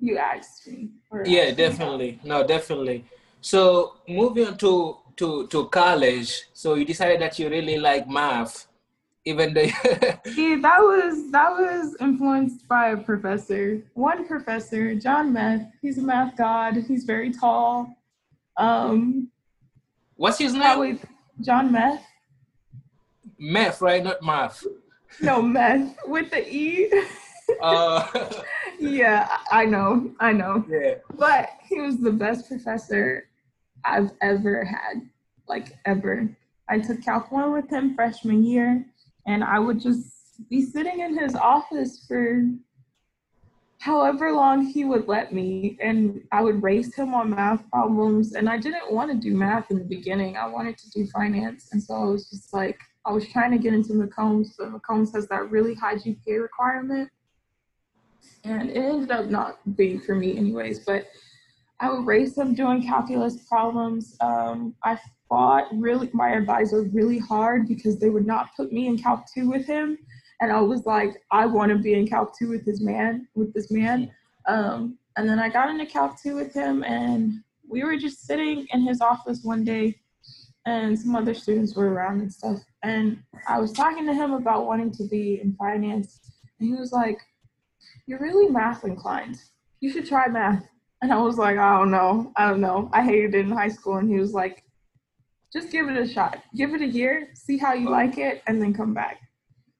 you 0.03 0.17
asked 0.17 0.67
me. 0.67 0.89
Yeah, 1.25 1.51
definitely. 1.51 2.19
No, 2.23 2.45
definitely. 2.45 3.05
So 3.39 3.95
moving 4.07 4.47
on 4.47 4.57
to 4.57 4.97
to 5.15 5.47
to 5.47 5.67
college. 5.67 6.49
So 6.53 6.75
you 6.75 6.83
decided 6.83 7.21
that 7.21 7.39
you 7.39 7.49
really 7.49 7.77
like 7.77 8.09
math, 8.09 8.67
even 9.23 9.53
though. 9.53 9.71
See, 10.25 10.55
that 10.59 10.79
was 10.81 11.31
that 11.31 11.51
was 11.51 11.95
influenced 12.01 12.67
by 12.67 12.89
a 12.89 12.97
professor. 12.97 13.81
One 13.93 14.27
professor, 14.27 14.93
John 14.95 15.31
Meth. 15.31 15.71
He's 15.81 15.97
a 15.97 16.01
math 16.01 16.35
god. 16.35 16.75
He's 16.87 17.05
very 17.05 17.31
tall. 17.31 17.95
Um, 18.57 19.31
What's 20.17 20.37
his 20.37 20.53
name? 20.53 20.99
John 21.39 21.71
Meth. 21.71 22.05
Math, 23.39 23.81
right? 23.81 24.03
Not 24.03 24.21
math. 24.21 24.63
No, 25.21 25.41
Meth 25.41 25.95
with 26.07 26.29
the 26.29 26.43
E. 26.47 26.91
Uh, 27.61 28.41
yeah, 28.79 29.37
I 29.51 29.65
know, 29.65 30.13
I 30.19 30.33
know. 30.33 30.65
yeah. 30.69 30.95
But 31.15 31.49
he 31.67 31.79
was 31.81 31.97
the 31.97 32.11
best 32.11 32.47
professor 32.47 33.29
I've 33.85 34.11
ever 34.21 34.63
had, 34.63 35.09
like 35.47 35.77
ever. 35.85 36.29
I 36.69 36.79
took 36.79 37.03
Calc 37.03 37.31
1 37.31 37.51
with 37.51 37.69
him 37.69 37.95
freshman 37.95 38.43
year, 38.43 38.85
and 39.27 39.43
I 39.43 39.59
would 39.59 39.79
just 39.79 40.49
be 40.49 40.61
sitting 40.61 40.99
in 40.99 41.17
his 41.17 41.35
office 41.35 42.05
for 42.07 42.43
however 43.79 44.31
long 44.31 44.65
he 44.65 44.85
would 44.85 45.09
let 45.09 45.33
me, 45.33 45.77
and 45.81 46.21
I 46.31 46.41
would 46.41 46.63
race 46.63 46.95
him 46.95 47.13
on 47.13 47.31
math 47.31 47.69
problems. 47.69 48.33
And 48.33 48.49
I 48.49 48.57
didn't 48.57 48.93
want 48.93 49.11
to 49.11 49.17
do 49.17 49.35
math 49.35 49.71
in 49.71 49.77
the 49.77 49.83
beginning, 49.83 50.37
I 50.37 50.47
wanted 50.47 50.77
to 50.77 50.89
do 50.91 51.05
finance. 51.07 51.69
And 51.73 51.83
so 51.83 51.95
I 51.95 52.05
was 52.05 52.29
just 52.29 52.53
like, 52.53 52.79
I 53.05 53.11
was 53.11 53.27
trying 53.27 53.51
to 53.51 53.57
get 53.57 53.73
into 53.73 53.93
McCombs, 53.93 54.51
but 54.57 54.71
McCombs 54.71 55.13
has 55.13 55.27
that 55.27 55.51
really 55.51 55.73
high 55.73 55.95
GPA 55.95 56.41
requirement. 56.41 57.09
And 58.43 58.69
it 58.69 58.77
ended 58.77 59.11
up 59.11 59.27
not 59.27 59.57
being 59.75 59.99
for 59.99 60.15
me, 60.15 60.37
anyways. 60.37 60.79
But 60.79 61.07
I 61.79 61.89
would 61.89 62.05
race 62.05 62.37
him 62.37 62.53
doing 62.53 62.81
calculus 62.81 63.43
problems. 63.47 64.15
Um, 64.21 64.75
I 64.83 64.97
fought 65.29 65.67
really 65.73 66.09
my 66.13 66.31
advisor 66.31 66.83
really 66.93 67.19
hard 67.19 67.67
because 67.67 67.99
they 67.99 68.09
would 68.09 68.25
not 68.25 68.55
put 68.55 68.71
me 68.71 68.87
in 68.87 68.97
Calc 68.97 69.25
2 69.33 69.49
with 69.49 69.65
him. 69.65 69.97
And 70.41 70.51
I 70.51 70.61
was 70.61 70.85
like, 70.85 71.21
I 71.31 71.45
want 71.45 71.71
to 71.71 71.77
be 71.77 71.93
in 71.93 72.07
Calc 72.07 72.37
2 72.37 72.49
with 72.49 72.65
this 72.65 72.81
man, 72.81 73.27
with 73.35 73.53
this 73.53 73.71
man. 73.71 74.11
Um, 74.47 74.97
and 75.17 75.27
then 75.27 75.39
I 75.39 75.49
got 75.49 75.69
into 75.69 75.85
Calc 75.85 76.21
2 76.21 76.35
with 76.35 76.53
him 76.53 76.83
and 76.83 77.43
we 77.67 77.83
were 77.83 77.97
just 77.97 78.25
sitting 78.25 78.67
in 78.71 78.81
his 78.81 79.01
office 79.01 79.41
one 79.43 79.63
day 79.63 79.99
and 80.65 80.97
some 80.97 81.15
other 81.15 81.33
students 81.33 81.75
were 81.75 81.89
around 81.89 82.21
and 82.21 82.31
stuff. 82.31 82.59
And 82.83 83.21
I 83.47 83.59
was 83.59 83.71
talking 83.73 84.05
to 84.05 84.13
him 84.13 84.33
about 84.33 84.65
wanting 84.65 84.91
to 84.91 85.03
be 85.07 85.39
in 85.41 85.55
finance. 85.55 86.19
And 86.59 86.69
he 86.69 86.75
was 86.75 86.91
like, 86.91 87.19
You're 88.05 88.19
really 88.19 88.49
math 88.49 88.83
inclined. 88.83 89.37
You 89.79 89.91
should 89.91 90.05
try 90.05 90.27
math. 90.27 90.67
And 91.01 91.11
I 91.11 91.17
was 91.21 91.37
like, 91.37 91.57
I 91.57 91.77
don't 91.77 91.91
know. 91.91 92.31
I 92.37 92.49
don't 92.49 92.61
know. 92.61 92.89
I 92.93 93.03
hated 93.03 93.35
it 93.35 93.39
in 93.39 93.51
high 93.51 93.67
school. 93.69 93.97
And 93.97 94.09
he 94.09 94.19
was 94.19 94.33
like, 94.33 94.63
just 95.51 95.69
give 95.71 95.87
it 95.87 95.97
a 95.97 96.07
shot. 96.07 96.41
Give 96.55 96.73
it 96.73 96.81
a 96.81 96.87
year, 96.87 97.29
see 97.35 97.57
how 97.57 97.73
you 97.73 97.89
like 97.89 98.17
it, 98.17 98.41
and 98.47 98.61
then 98.61 98.73
come 98.73 98.93
back. 98.93 99.19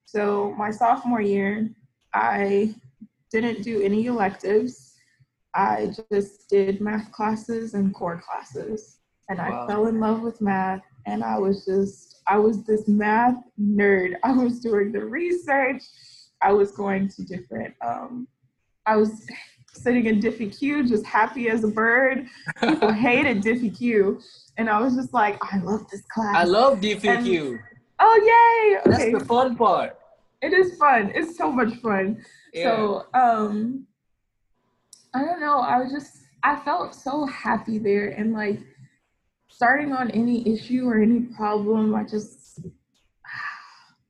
So 0.06 0.54
my 0.58 0.70
sophomore 0.70 1.22
year, 1.22 1.70
I 2.14 2.76
didn't 3.32 3.64
do 3.64 3.82
any 3.82 4.06
electives. 4.06 4.94
I 5.56 5.92
just 6.12 6.50
did 6.50 6.82
math 6.82 7.12
classes 7.12 7.74
and 7.74 7.94
core 7.94 8.22
classes. 8.22 9.00
And 9.30 9.40
Wow. 9.40 9.64
I 9.64 9.68
fell 9.68 9.88
in 9.88 10.00
love 10.00 10.22
with 10.22 10.42
math. 10.42 10.82
And 11.08 11.24
I 11.24 11.40
was 11.40 11.66
just, 11.66 12.22
I 12.28 12.38
was 12.38 12.64
this 12.64 12.88
math 12.88 13.36
nerd. 13.60 14.14
I 14.24 14.32
was 14.34 14.60
doing 14.60 14.92
the 14.92 15.04
research. 15.04 15.84
I 16.44 16.52
was 16.52 16.72
going 16.72 17.08
to 17.10 17.24
different, 17.24 17.74
um, 17.82 18.28
I 18.86 18.98
was 18.98 19.26
sitting 19.72 20.06
in 20.06 20.20
Diffie 20.20 20.56
Q, 20.58 20.88
just 20.88 21.06
happy 21.06 21.50
as 21.50 21.64
a 21.64 21.68
bird. 21.68 22.28
People 22.62 22.92
hated 23.08 23.42
Diffie 23.42 23.76
Q. 23.76 24.20
And 24.58 24.70
I 24.70 24.80
was 24.82 24.96
just 24.96 25.14
like, 25.14 25.38
I 25.54 25.58
love 25.60 25.90
this 25.90 26.04
class. 26.14 26.36
I 26.36 26.44
love 26.44 26.80
DFQ. 26.80 27.60
Oh, 28.00 28.82
yay! 28.84 28.92
That's 28.92 29.02
Okay, 29.04 29.14
the 29.14 29.24
fun 29.26 29.56
part. 29.56 29.98
it 30.42 30.52
is 30.54 30.78
fun. 30.78 31.12
It's 31.16 31.38
so 31.38 31.52
much 31.52 31.76
fun. 31.78 32.24
Yeah. 32.54 32.64
So, 32.76 33.06
um, 33.14 33.88
I 35.14 35.24
don't 35.24 35.40
know. 35.40 35.60
I 35.60 35.78
was 35.80 35.92
just, 35.92 36.18
I 36.44 36.58
felt 36.60 36.94
so 36.94 37.26
happy 37.26 37.78
there. 37.80 38.10
And 38.10 38.34
like, 38.34 38.60
starting 39.48 39.94
on 39.94 40.12
any 40.12 40.48
issue 40.54 40.86
or 40.88 41.02
any 41.02 41.22
problem, 41.22 41.96
I 41.96 42.04
just, 42.04 42.43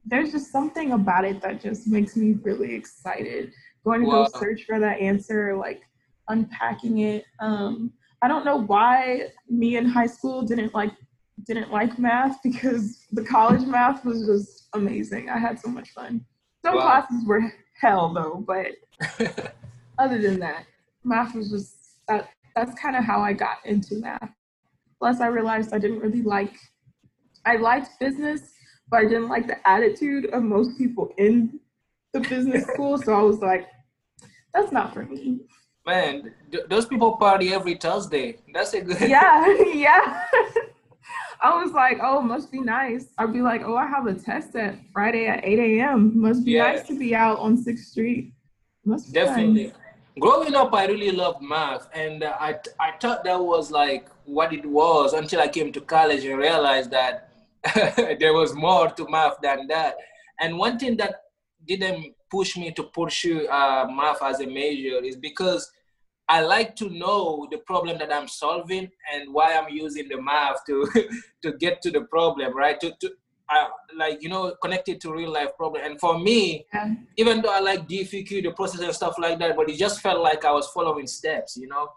there's 0.05 0.31
just 0.31 0.51
something 0.51 0.91
about 0.91 1.25
it 1.25 1.41
that 1.41 1.61
just 1.61 1.87
makes 1.87 2.15
me 2.15 2.33
really 2.43 2.75
excited. 2.75 3.53
Going 3.85 4.01
to 4.01 4.07
Wow. 4.07 4.23
go 4.25 4.39
search 4.39 4.63
for 4.63 4.79
that 4.79 4.99
answer, 4.99 5.55
like 5.55 5.81
unpacking 6.29 6.99
it. 6.99 7.25
Um, 7.39 7.93
I 8.21 8.27
don't 8.27 8.45
know 8.45 8.57
why 8.61 9.27
me 9.49 9.77
in 9.77 9.85
high 9.85 10.05
school 10.07 10.43
didn't 10.43 10.73
like 10.73 10.91
didn't 11.45 11.71
like 11.71 11.97
math 11.99 12.41
because 12.43 13.05
the 13.11 13.23
college 13.23 13.65
math 13.65 14.05
was 14.05 14.25
just 14.25 14.69
amazing. 14.73 15.29
I 15.29 15.37
had 15.39 15.59
so 15.59 15.69
much 15.69 15.89
fun. 15.89 16.23
Some 16.63 16.75
Wow. 16.75 16.83
classes 16.83 17.25
were 17.25 17.41
hell 17.81 18.13
though, 18.13 18.43
but 18.47 18.67
other 19.97 20.21
than 20.21 20.39
that, 20.39 20.65
math 21.03 21.35
was 21.35 21.49
just 21.51 21.75
that 22.07 22.29
that's 22.55 22.79
kind 22.79 22.95
of 22.95 23.03
how 23.03 23.19
I 23.21 23.33
got 23.33 23.57
into 23.65 23.95
math. 23.95 24.29
Plus 24.99 25.19
I 25.19 25.27
realized 25.27 25.73
I 25.73 25.79
didn't 25.79 25.99
really 25.99 26.21
like 26.21 26.55
I 27.45 27.57
liked 27.57 27.99
business, 27.99 28.52
but 28.89 28.97
I 28.97 29.03
didn't 29.03 29.29
like 29.29 29.47
the 29.47 29.67
attitude 29.67 30.25
of 30.33 30.43
most 30.43 30.77
people 30.77 31.13
in 31.17 31.59
the 32.13 32.19
business 32.21 32.65
school, 32.73 32.97
so 32.97 33.13
I 33.13 33.21
was 33.21 33.39
like 33.39 33.67
that's 34.53 34.71
not 34.71 34.93
for 34.93 35.03
me. 35.03 35.39
Man, 35.85 36.31
th- 36.51 36.65
those 36.69 36.85
people 36.85 37.17
party 37.17 37.53
every 37.53 37.73
Thursday. 37.75 38.37
That's 38.53 38.73
a 38.73 38.81
good. 38.81 39.01
yeah, 39.09 39.45
yeah. 39.73 40.23
I 41.41 41.61
was 41.61 41.73
like, 41.73 41.99
oh, 42.01 42.21
must 42.21 42.51
be 42.51 42.61
nice. 42.61 43.07
I'd 43.17 43.33
be 43.33 43.41
like, 43.41 43.63
oh, 43.65 43.75
I 43.75 43.85
have 43.87 44.05
a 44.07 44.13
test 44.13 44.55
at 44.55 44.75
Friday 44.93 45.25
at 45.27 45.43
8 45.43 45.59
a.m. 45.59 46.17
Must 46.21 46.45
be 46.45 46.51
Yeah. 46.51 46.71
nice 46.71 46.87
to 46.87 46.97
be 46.97 47.13
out 47.13 47.37
on 47.39 47.57
6th 47.61 47.79
Street. 47.79 48.31
Must 48.85 49.07
be 49.07 49.13
Definitely. 49.19 49.63
nice. 49.65 49.73
Growing 50.21 50.55
up, 50.55 50.73
I 50.73 50.85
really 50.85 51.11
loved 51.11 51.41
math, 51.41 51.89
and 51.95 52.23
uh, 52.23 52.37
I 52.39 52.59
I 52.79 52.91
thought 53.01 53.23
that 53.23 53.39
was 53.43 53.71
like 53.71 54.07
what 54.25 54.53
it 54.53 54.63
was 54.65 55.13
until 55.13 55.41
I 55.41 55.47
came 55.47 55.71
to 55.73 55.81
college 55.81 56.23
and 56.23 56.37
realized 56.37 56.91
that 56.91 57.32
there 58.19 58.34
was 58.34 58.54
more 58.54 58.89
to 58.91 59.08
math 59.10 59.38
than 59.41 59.67
that. 59.67 59.95
And 60.39 60.58
one 60.58 60.78
thing 60.78 60.97
that 60.97 61.15
didn't 61.67 62.13
push 62.30 62.58
me 62.58 62.71
to 62.71 62.84
pursue 62.84 63.47
uh, 63.47 63.88
math 63.89 64.21
as 64.21 64.41
a 64.41 64.45
major 64.47 65.04
is 65.04 65.15
because 65.15 65.71
I 66.28 66.41
like 66.41 66.76
to 66.78 66.89
know 66.89 67.47
the 67.52 67.58
problem 67.60 67.97
that 67.99 68.12
I'm 68.13 68.28
solving 68.28 68.89
and 69.13 69.34
why 69.34 69.54
I'm 69.58 69.69
using 69.69 70.08
the 70.08 70.21
math 70.21 70.65
to 70.67 70.88
to 71.43 71.54
get 71.54 71.82
to 71.84 71.91
the 71.91 72.02
problem, 72.02 72.56
right? 72.56 72.80
To 72.80 72.91
to 73.02 73.12
uh, 73.54 73.67
like 73.97 74.21
you 74.23 74.30
know 74.30 74.56
connected 74.62 74.99
to 75.02 75.13
real 75.13 75.32
life 75.32 75.49
problem. 75.58 75.84
And 75.86 75.99
for 75.99 76.17
me, 76.19 76.65
Yeah. 76.73 76.93
even 77.17 77.41
though 77.41 77.54
I 77.54 77.60
like 77.60 77.88
DFQ, 77.88 78.43
the 78.43 78.52
process 78.52 78.82
and 78.82 78.93
stuff 78.93 79.15
like 79.19 79.38
that, 79.39 79.56
but 79.56 79.69
it 79.69 79.78
just 79.78 80.02
felt 80.02 80.21
like 80.21 80.43
I 80.45 80.52
was 80.52 80.67
following 80.69 81.08
steps, 81.08 81.58
you 81.58 81.67
know. 81.67 81.89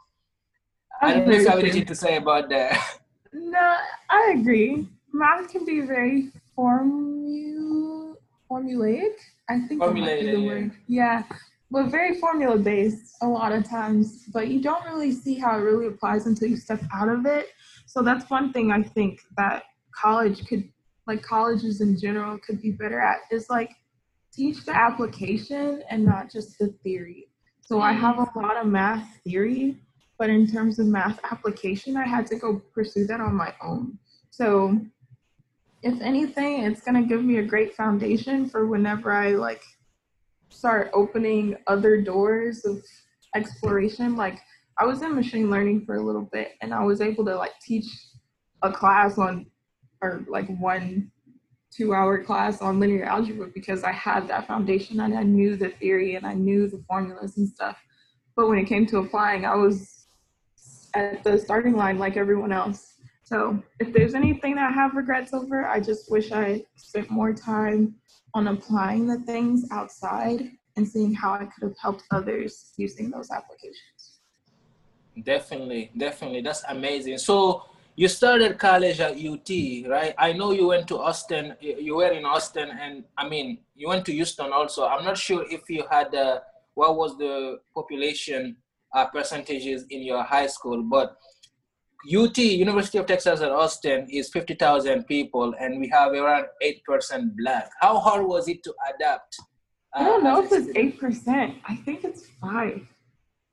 I 1.00 1.12
don't 1.12 1.26
know 1.26 1.32
if 1.34 1.42
you 1.42 1.48
have 1.48 1.58
anything 1.58 1.84
to 1.86 1.94
say 1.94 2.16
about 2.16 2.48
that. 2.50 2.78
No, 3.38 3.76
I 4.08 4.34
agree. 4.38 4.88
Math 5.12 5.50
can 5.50 5.64
be 5.64 5.80
very 5.80 6.32
formu- 6.56 8.14
formulaic. 8.50 9.14
I 9.48 9.60
think 9.60 9.80
be 9.94 10.00
the 10.00 10.22
yeah. 10.22 10.46
word. 10.46 10.72
Yeah, 10.88 11.22
but 11.70 11.90
very 11.90 12.18
formula 12.18 12.58
based 12.58 13.16
a 13.22 13.26
lot 13.26 13.52
of 13.52 13.68
times. 13.68 14.24
But 14.32 14.48
you 14.48 14.60
don't 14.60 14.84
really 14.84 15.12
see 15.12 15.34
how 15.34 15.56
it 15.58 15.62
really 15.62 15.86
applies 15.86 16.26
until 16.26 16.48
you 16.48 16.56
step 16.56 16.82
out 16.94 17.08
of 17.08 17.26
it. 17.26 17.48
So 17.86 18.02
that's 18.02 18.28
one 18.30 18.52
thing 18.52 18.72
I 18.72 18.82
think 18.82 19.20
that 19.36 19.64
college 19.94 20.46
could, 20.46 20.68
like 21.06 21.22
colleges 21.22 21.80
in 21.80 21.98
general, 21.98 22.38
could 22.38 22.60
be 22.60 22.72
better 22.72 23.00
at 23.00 23.18
is 23.30 23.48
like 23.48 23.70
teach 24.32 24.64
the 24.64 24.76
application 24.76 25.82
and 25.88 26.04
not 26.04 26.30
just 26.30 26.58
the 26.58 26.68
theory. 26.82 27.28
So 27.62 27.80
I 27.80 27.92
mm-hmm. 27.92 28.00
have 28.00 28.18
a 28.18 28.38
lot 28.38 28.56
of 28.56 28.66
math 28.66 29.08
theory, 29.24 29.78
but 30.18 30.30
in 30.30 30.46
terms 30.46 30.78
of 30.78 30.86
math 30.86 31.18
application, 31.30 31.96
I 31.96 32.06
had 32.06 32.26
to 32.28 32.36
go 32.36 32.62
pursue 32.74 33.06
that 33.06 33.20
on 33.20 33.34
my 33.34 33.54
own. 33.62 33.98
So 34.30 34.78
if 35.86 36.00
anything, 36.00 36.64
it's 36.64 36.80
gonna 36.80 37.04
give 37.04 37.22
me 37.22 37.38
a 37.38 37.42
great 37.42 37.76
foundation 37.76 38.48
for 38.48 38.66
whenever 38.66 39.12
I 39.12 39.30
like 39.30 39.62
start 40.48 40.90
opening 40.92 41.56
other 41.68 42.00
doors 42.02 42.64
of 42.64 42.82
exploration. 43.36 44.16
Like 44.16 44.40
I 44.78 44.84
was 44.84 45.02
in 45.02 45.14
machine 45.14 45.48
learning 45.48 45.84
for 45.86 45.94
a 45.94 46.02
little 46.02 46.28
bit 46.32 46.52
and 46.60 46.74
I 46.74 46.82
was 46.82 47.00
able 47.00 47.24
to 47.26 47.36
like 47.36 47.52
teach 47.62 47.86
a 48.62 48.72
class 48.72 49.16
on 49.16 49.46
or 50.02 50.24
like 50.28 50.48
one 50.58 51.12
two 51.70 51.94
hour 51.94 52.22
class 52.24 52.60
on 52.60 52.80
linear 52.80 53.04
algebra 53.04 53.48
because 53.54 53.84
I 53.84 53.92
had 53.92 54.26
that 54.26 54.48
foundation 54.48 54.98
and 55.00 55.16
I 55.16 55.22
knew 55.22 55.56
the 55.56 55.68
theory 55.68 56.16
and 56.16 56.26
I 56.26 56.34
knew 56.34 56.68
the 56.68 56.82
formulas 56.88 57.36
and 57.36 57.48
stuff. 57.48 57.76
But 58.34 58.48
when 58.48 58.58
it 58.58 58.64
came 58.64 58.86
to 58.86 58.98
applying, 58.98 59.44
I 59.44 59.54
was 59.54 60.06
at 60.94 61.22
the 61.22 61.38
starting 61.38 61.76
line 61.76 61.98
like 61.98 62.16
everyone 62.16 62.50
else. 62.50 62.94
So 63.26 63.60
if 63.80 63.92
there's 63.92 64.14
anything 64.14 64.54
that 64.54 64.70
I 64.70 64.72
have 64.72 64.94
regrets 64.94 65.34
over, 65.34 65.66
I 65.66 65.80
just 65.80 66.08
wish 66.12 66.30
I 66.30 66.64
spent 66.76 67.10
more 67.10 67.32
time 67.32 67.96
on 68.34 68.46
applying 68.46 69.08
the 69.08 69.18
things 69.18 69.66
outside 69.72 70.52
and 70.76 70.86
seeing 70.86 71.12
how 71.12 71.32
I 71.32 71.46
could 71.46 71.64
have 71.64 71.76
helped 71.76 72.04
others 72.12 72.72
using 72.76 73.10
those 73.10 73.32
applications. 73.32 74.20
Definitely, 75.24 75.90
definitely. 75.98 76.40
That's 76.42 76.62
amazing. 76.68 77.18
So 77.18 77.64
you 77.96 78.06
started 78.06 78.58
college 78.58 79.00
at 79.00 79.18
UT, 79.18 79.50
right? 79.90 80.14
I 80.18 80.32
know 80.32 80.52
you 80.52 80.68
went 80.68 80.86
to 80.88 80.98
Austin. 80.98 81.56
You 81.60 81.96
were 81.96 82.12
in 82.12 82.24
Austin, 82.24 82.70
and 82.80 83.02
I 83.18 83.28
mean, 83.28 83.58
you 83.74 83.88
went 83.88 84.04
to 84.06 84.12
Houston 84.12 84.52
also. 84.52 84.86
I'm 84.86 85.04
not 85.04 85.18
sure 85.18 85.44
if 85.50 85.68
you 85.68 85.82
had 85.90 86.14
uh, 86.14 86.40
what 86.74 86.96
was 86.96 87.18
the 87.18 87.58
population 87.74 88.56
uh, 88.94 89.06
percentages 89.06 89.84
in 89.90 90.02
your 90.02 90.22
high 90.22 90.46
school, 90.46 90.84
but 90.84 91.16
UT, 92.14 92.38
University 92.38 92.98
of 92.98 93.06
Texas 93.06 93.40
at 93.40 93.50
Austin, 93.50 94.06
is 94.10 94.28
50,000 94.30 95.04
people, 95.04 95.54
and 95.58 95.80
we 95.80 95.88
have 95.88 96.12
around 96.12 96.46
8% 96.62 97.30
black. 97.38 97.70
How 97.80 97.98
hard 97.98 98.26
was 98.26 98.48
it 98.48 98.62
to 98.64 98.74
adapt? 98.94 99.36
I 99.94 100.04
don't 100.04 100.22
know 100.24 100.38
uh, 100.40 100.42
if 100.42 100.52
it's 100.52 100.76
eight 100.76 101.00
percent. 101.00 101.54
I 101.66 101.76
think 101.76 102.04
it's 102.04 102.26
five. 102.40 102.80
I 102.82 102.88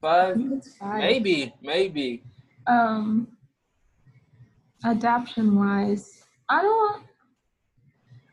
Five, 0.02 0.36
think 0.36 0.52
it's 0.54 0.76
five. 0.76 1.00
maybe, 1.00 1.54
maybe. 1.62 2.24
um 2.68 3.28
adaption 4.86 5.56
wise 5.56 6.24
i 6.50 6.62
don't 6.62 7.04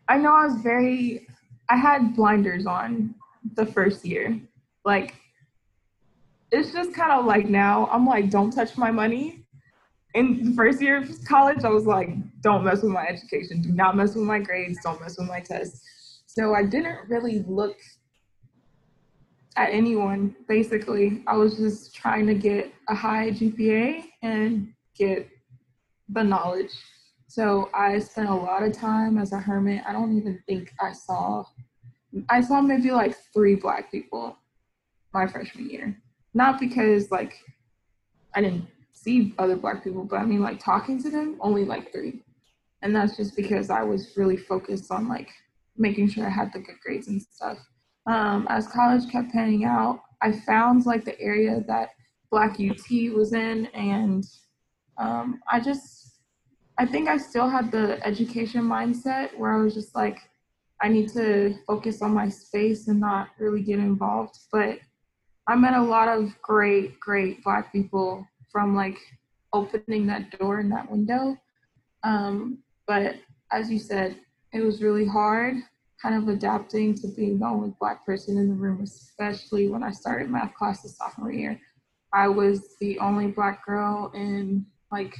i 0.08 0.16
know 0.16 0.34
i 0.34 0.46
was 0.46 0.60
very 0.62 1.26
i 1.68 1.76
had 1.76 2.14
blinders 2.16 2.66
on 2.66 3.14
the 3.54 3.64
first 3.66 4.04
year 4.04 4.40
like 4.84 5.14
it's 6.50 6.72
just 6.72 6.92
kind 6.92 7.12
of 7.12 7.24
like 7.24 7.46
now 7.48 7.88
i'm 7.92 8.04
like 8.04 8.30
don't 8.30 8.50
touch 8.50 8.76
my 8.76 8.90
money 8.90 9.39
in 10.14 10.44
the 10.44 10.52
first 10.54 10.80
year 10.82 10.96
of 10.98 11.24
college 11.24 11.64
i 11.64 11.68
was 11.68 11.86
like 11.86 12.10
don't 12.40 12.64
mess 12.64 12.82
with 12.82 12.92
my 12.92 13.06
education. 13.06 13.60
Do 13.60 13.70
not 13.70 13.96
mess 13.96 14.14
with 14.14 14.24
my 14.24 14.38
grades. 14.38 14.78
Don't 14.82 15.00
mess 15.00 15.18
with 15.18 15.28
my 15.28 15.40
tests. 15.40 16.22
So 16.26 16.54
i 16.54 16.62
didn't 16.62 17.08
really 17.08 17.44
look 17.46 17.76
at 19.56 19.70
anyone 19.70 20.34
basically. 20.48 21.22
I 21.26 21.36
was 21.36 21.56
just 21.56 21.94
trying 21.94 22.26
to 22.26 22.34
get 22.34 22.72
a 22.88 22.94
high 22.94 23.30
gpa 23.30 24.04
and 24.22 24.72
get 24.96 25.28
the 26.08 26.22
knowledge. 26.22 26.72
So 27.26 27.70
I 27.74 27.98
spent 27.98 28.28
a 28.28 28.34
lot 28.34 28.62
of 28.62 28.72
time 28.72 29.18
as 29.18 29.32
a 29.32 29.38
hermit. 29.38 29.82
I 29.86 29.92
don't 29.92 30.16
even 30.16 30.42
think 30.48 30.72
I 30.80 30.92
saw, 30.92 31.44
I 32.28 32.40
saw 32.40 32.60
maybe 32.60 32.90
like 32.90 33.14
three 33.32 33.54
black 33.54 33.90
people 33.90 34.36
my 35.12 35.26
freshman 35.26 35.68
year. 35.70 35.96
Not 36.34 36.58
because 36.58 37.10
like 37.10 37.34
I 38.34 38.40
didn't 38.40 38.66
see 39.02 39.34
other 39.38 39.56
black 39.56 39.82
people, 39.82 40.04
but 40.04 40.16
I 40.16 40.24
mean 40.24 40.40
like 40.40 40.58
talking 40.58 41.02
to 41.02 41.10
them, 41.10 41.36
only 41.40 41.64
like 41.64 41.92
three. 41.92 42.22
And 42.82 42.94
that's 42.94 43.16
just 43.16 43.36
because 43.36 43.70
I 43.70 43.82
was 43.82 44.16
really 44.16 44.36
focused 44.36 44.90
on 44.90 45.08
like 45.08 45.30
making 45.76 46.08
sure 46.08 46.26
I 46.26 46.30
had 46.30 46.52
the 46.52 46.60
good 46.60 46.76
grades 46.84 47.08
and 47.08 47.20
stuff. 47.20 47.58
Um, 48.06 48.46
as 48.48 48.68
college 48.68 49.10
kept 49.10 49.32
panning 49.32 49.64
out, 49.64 50.00
I 50.22 50.32
found 50.32 50.86
like 50.86 51.04
the 51.04 51.18
area 51.20 51.62
that 51.66 51.90
Black 52.30 52.58
UT 52.60 53.14
was 53.14 53.32
in, 53.32 53.66
and 53.66 54.24
um, 54.98 55.40
I 55.50 55.60
just, 55.60 56.20
I 56.78 56.86
think 56.86 57.08
I 57.08 57.16
still 57.16 57.48
had 57.48 57.72
the 57.72 58.04
education 58.06 58.62
mindset 58.62 59.36
where 59.36 59.52
I 59.52 59.62
was 59.62 59.74
just 59.74 59.94
like, 59.94 60.18
I 60.82 60.88
need 60.88 61.08
to 61.10 61.54
focus 61.66 62.02
on 62.02 62.14
my 62.14 62.28
space 62.28 62.88
and 62.88 63.00
not 63.00 63.28
really 63.38 63.62
get 63.62 63.78
involved. 63.78 64.38
But 64.52 64.78
I 65.46 65.56
met 65.56 65.74
a 65.74 65.82
lot 65.82 66.08
of 66.08 66.30
great, 66.42 66.98
great 67.00 67.42
Black 67.42 67.72
people 67.72 68.26
from 68.50 68.74
like 68.74 68.98
opening 69.52 70.06
that 70.06 70.38
door 70.38 70.58
and 70.58 70.70
that 70.72 70.90
window. 70.90 71.36
Um, 72.02 72.58
but 72.86 73.16
as 73.52 73.70
you 73.70 73.78
said, 73.78 74.16
it 74.52 74.62
was 74.62 74.82
really 74.82 75.06
hard 75.06 75.56
kind 76.00 76.14
of 76.14 76.28
adapting 76.28 76.94
to 76.94 77.08
being 77.08 77.38
the 77.38 77.46
only 77.46 77.74
black 77.78 78.04
person 78.06 78.38
in 78.38 78.48
the 78.48 78.54
room, 78.54 78.82
especially 78.82 79.68
when 79.68 79.82
I 79.82 79.90
started 79.90 80.30
math 80.30 80.54
classes 80.54 80.96
sophomore 80.96 81.32
year. 81.32 81.60
I 82.12 82.28
was 82.28 82.76
the 82.80 82.98
only 82.98 83.28
black 83.28 83.64
girl 83.64 84.10
in 84.14 84.66
like 84.90 85.14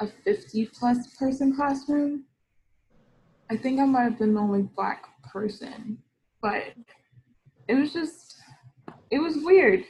a 0.00 0.06
50 0.06 0.66
plus 0.66 1.14
person 1.16 1.54
classroom. 1.54 2.24
I 3.50 3.56
think 3.56 3.80
I 3.80 3.84
might 3.84 4.04
have 4.04 4.18
been 4.18 4.34
the 4.34 4.40
only 4.40 4.62
black 4.62 5.04
person, 5.32 5.98
but 6.40 6.74
it 7.68 7.74
was 7.74 7.92
just, 7.92 8.36
it 9.10 9.18
was 9.18 9.36
weird. 9.38 9.84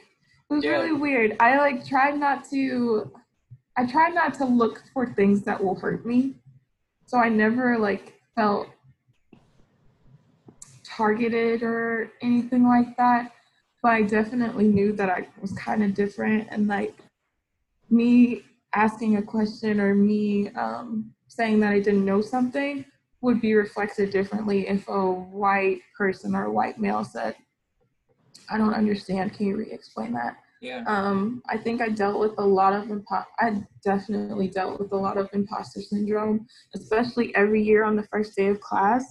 It 0.53 0.57
was 0.57 0.65
Yeah. 0.65 0.81
really 0.81 0.93
weird. 0.93 1.35
I 1.39 1.57
like 1.57 1.83
tried 1.83 2.19
not 2.19 2.47
to, 2.51 3.11
I 3.75 3.87
tried 3.87 4.13
not 4.13 4.35
to 4.35 4.45
look 4.45 4.83
for 4.93 5.07
things 5.07 5.41
that 5.45 5.63
will 5.63 5.73
hurt 5.73 6.05
me. 6.05 6.35
So 7.07 7.17
I 7.17 7.27
never 7.27 7.79
like 7.79 8.21
felt 8.35 8.67
targeted 10.83 11.63
or 11.63 12.11
anything 12.21 12.67
like 12.67 12.95
that. 12.97 13.31
But 13.81 13.93
I 13.93 14.03
definitely 14.03 14.67
knew 14.67 14.93
that 14.93 15.09
I 15.09 15.27
was 15.41 15.53
kind 15.53 15.83
of 15.83 15.95
different 15.95 16.47
and 16.51 16.67
like 16.67 16.99
me 17.89 18.43
asking 18.75 19.17
a 19.17 19.23
question 19.23 19.79
or 19.79 19.95
me 19.95 20.49
um, 20.49 21.15
saying 21.29 21.61
that 21.61 21.73
I 21.73 21.79
didn't 21.79 22.05
know 22.05 22.21
something 22.21 22.85
would 23.21 23.41
be 23.41 23.55
reflected 23.55 24.11
differently 24.11 24.67
if 24.67 24.87
a 24.87 25.11
white 25.11 25.81
person 25.97 26.35
or 26.35 26.45
a 26.45 26.51
white 26.51 26.77
male 26.77 27.03
said, 27.03 27.35
I 28.51 28.59
don't 28.59 28.75
understand. 28.75 29.33
Can 29.33 29.47
you 29.47 29.57
re-explain 29.57 30.13
that? 30.13 30.37
Yeah. 30.63 30.83
Um, 30.87 31.43
I 31.49 31.57
think 31.57 31.81
I 31.81 31.89
dealt 31.89 32.19
with 32.21 32.35
a 32.37 32.45
lot 32.59 32.71
of 32.73 32.85
impo- 32.85 33.25
I 33.37 33.61
definitely 33.83 34.47
dealt 34.47 34.79
with 34.79 34.93
a 34.93 34.95
lot 34.95 35.17
of 35.17 35.29
imposter 35.33 35.81
syndrome, 35.81 36.47
especially 36.73 37.35
every 37.35 37.61
year 37.61 37.83
on 37.83 37.97
the 37.97 38.03
first 38.03 38.33
day 38.37 38.47
of 38.47 38.61
class, 38.61 39.03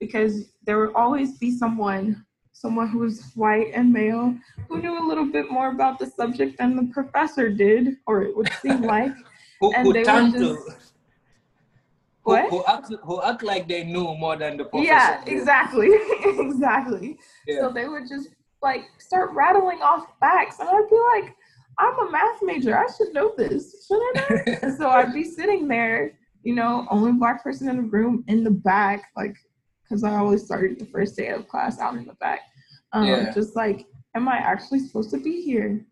because 0.00 0.52
there 0.66 0.78
would 0.80 0.94
always 0.94 1.38
be 1.38 1.50
someone, 1.50 2.26
someone 2.52 2.88
who 2.88 2.98
was 2.98 3.32
white 3.36 3.70
and 3.72 3.90
male, 3.90 4.36
who 4.68 4.82
knew 4.82 5.02
a 5.02 5.06
little 5.08 5.24
bit 5.24 5.50
more 5.50 5.70
about 5.70 5.98
the 5.98 6.04
subject 6.06 6.58
than 6.58 6.76
the 6.76 6.92
professor 6.92 7.48
did, 7.48 7.96
or 8.06 8.22
it 8.22 8.36
would 8.36 8.50
seem 8.60 8.82
like. 8.94 9.14
Who, 9.60 9.72
and 9.74 9.86
who 9.86 9.92
they 9.94 10.00
would 10.00 10.32
just- 10.32 10.34
to 10.36 10.74
who, 12.22 12.32
What? 12.34 12.50
who 12.50 12.62
act 12.68 12.92
who 13.02 13.22
act 13.22 13.42
like 13.42 13.66
they 13.66 13.82
knew 13.84 14.14
more 14.14 14.36
than 14.36 14.58
the 14.58 14.64
professor. 14.64 14.92
Yeah, 14.92 15.24
did. 15.24 15.32
exactly, 15.38 15.88
exactly. 16.46 17.18
Yeah. 17.46 17.60
So 17.62 17.72
they 17.72 17.88
would 17.88 18.06
just 18.06 18.28
like 18.62 18.84
start 18.98 19.30
rattling 19.34 19.80
off 19.82 20.06
facts, 20.20 20.58
and 20.60 20.68
I'd 20.68 20.88
be 20.90 20.98
like, 21.14 21.34
"I'm 21.78 22.08
a 22.08 22.10
math 22.10 22.42
major. 22.42 22.76
I 22.76 22.86
should 22.96 23.12
know 23.14 23.32
this, 23.36 23.86
shouldn't 23.86 24.18
I?" 24.18 24.58
and 24.62 24.76
so 24.76 24.90
I'd 24.90 25.12
be 25.14 25.24
sitting 25.24 25.68
there, 25.68 26.12
you 26.42 26.54
know, 26.54 26.86
only 26.90 27.12
black 27.12 27.42
person 27.42 27.68
in 27.68 27.76
the 27.76 27.82
room 27.82 28.24
in 28.28 28.44
the 28.44 28.50
back, 28.50 29.04
like, 29.16 29.36
because 29.82 30.04
I 30.04 30.16
always 30.16 30.44
started 30.44 30.78
the 30.78 30.86
first 30.86 31.16
day 31.16 31.28
of 31.28 31.48
class 31.48 31.78
out 31.78 31.94
in 31.96 32.04
the 32.06 32.14
back, 32.14 32.40
um, 32.92 33.06
Yeah. 33.06 33.30
just 33.32 33.54
like, 33.56 33.86
"Am 34.14 34.28
I 34.28 34.38
actually 34.38 34.80
supposed 34.80 35.10
to 35.10 35.18
be 35.18 35.42
here?" 35.42 35.84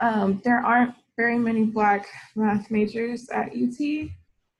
Um, 0.00 0.40
there 0.44 0.58
aren't 0.58 0.94
very 1.16 1.38
many 1.38 1.64
black 1.64 2.06
math 2.34 2.70
majors 2.70 3.28
at 3.30 3.52
UT. 3.54 4.10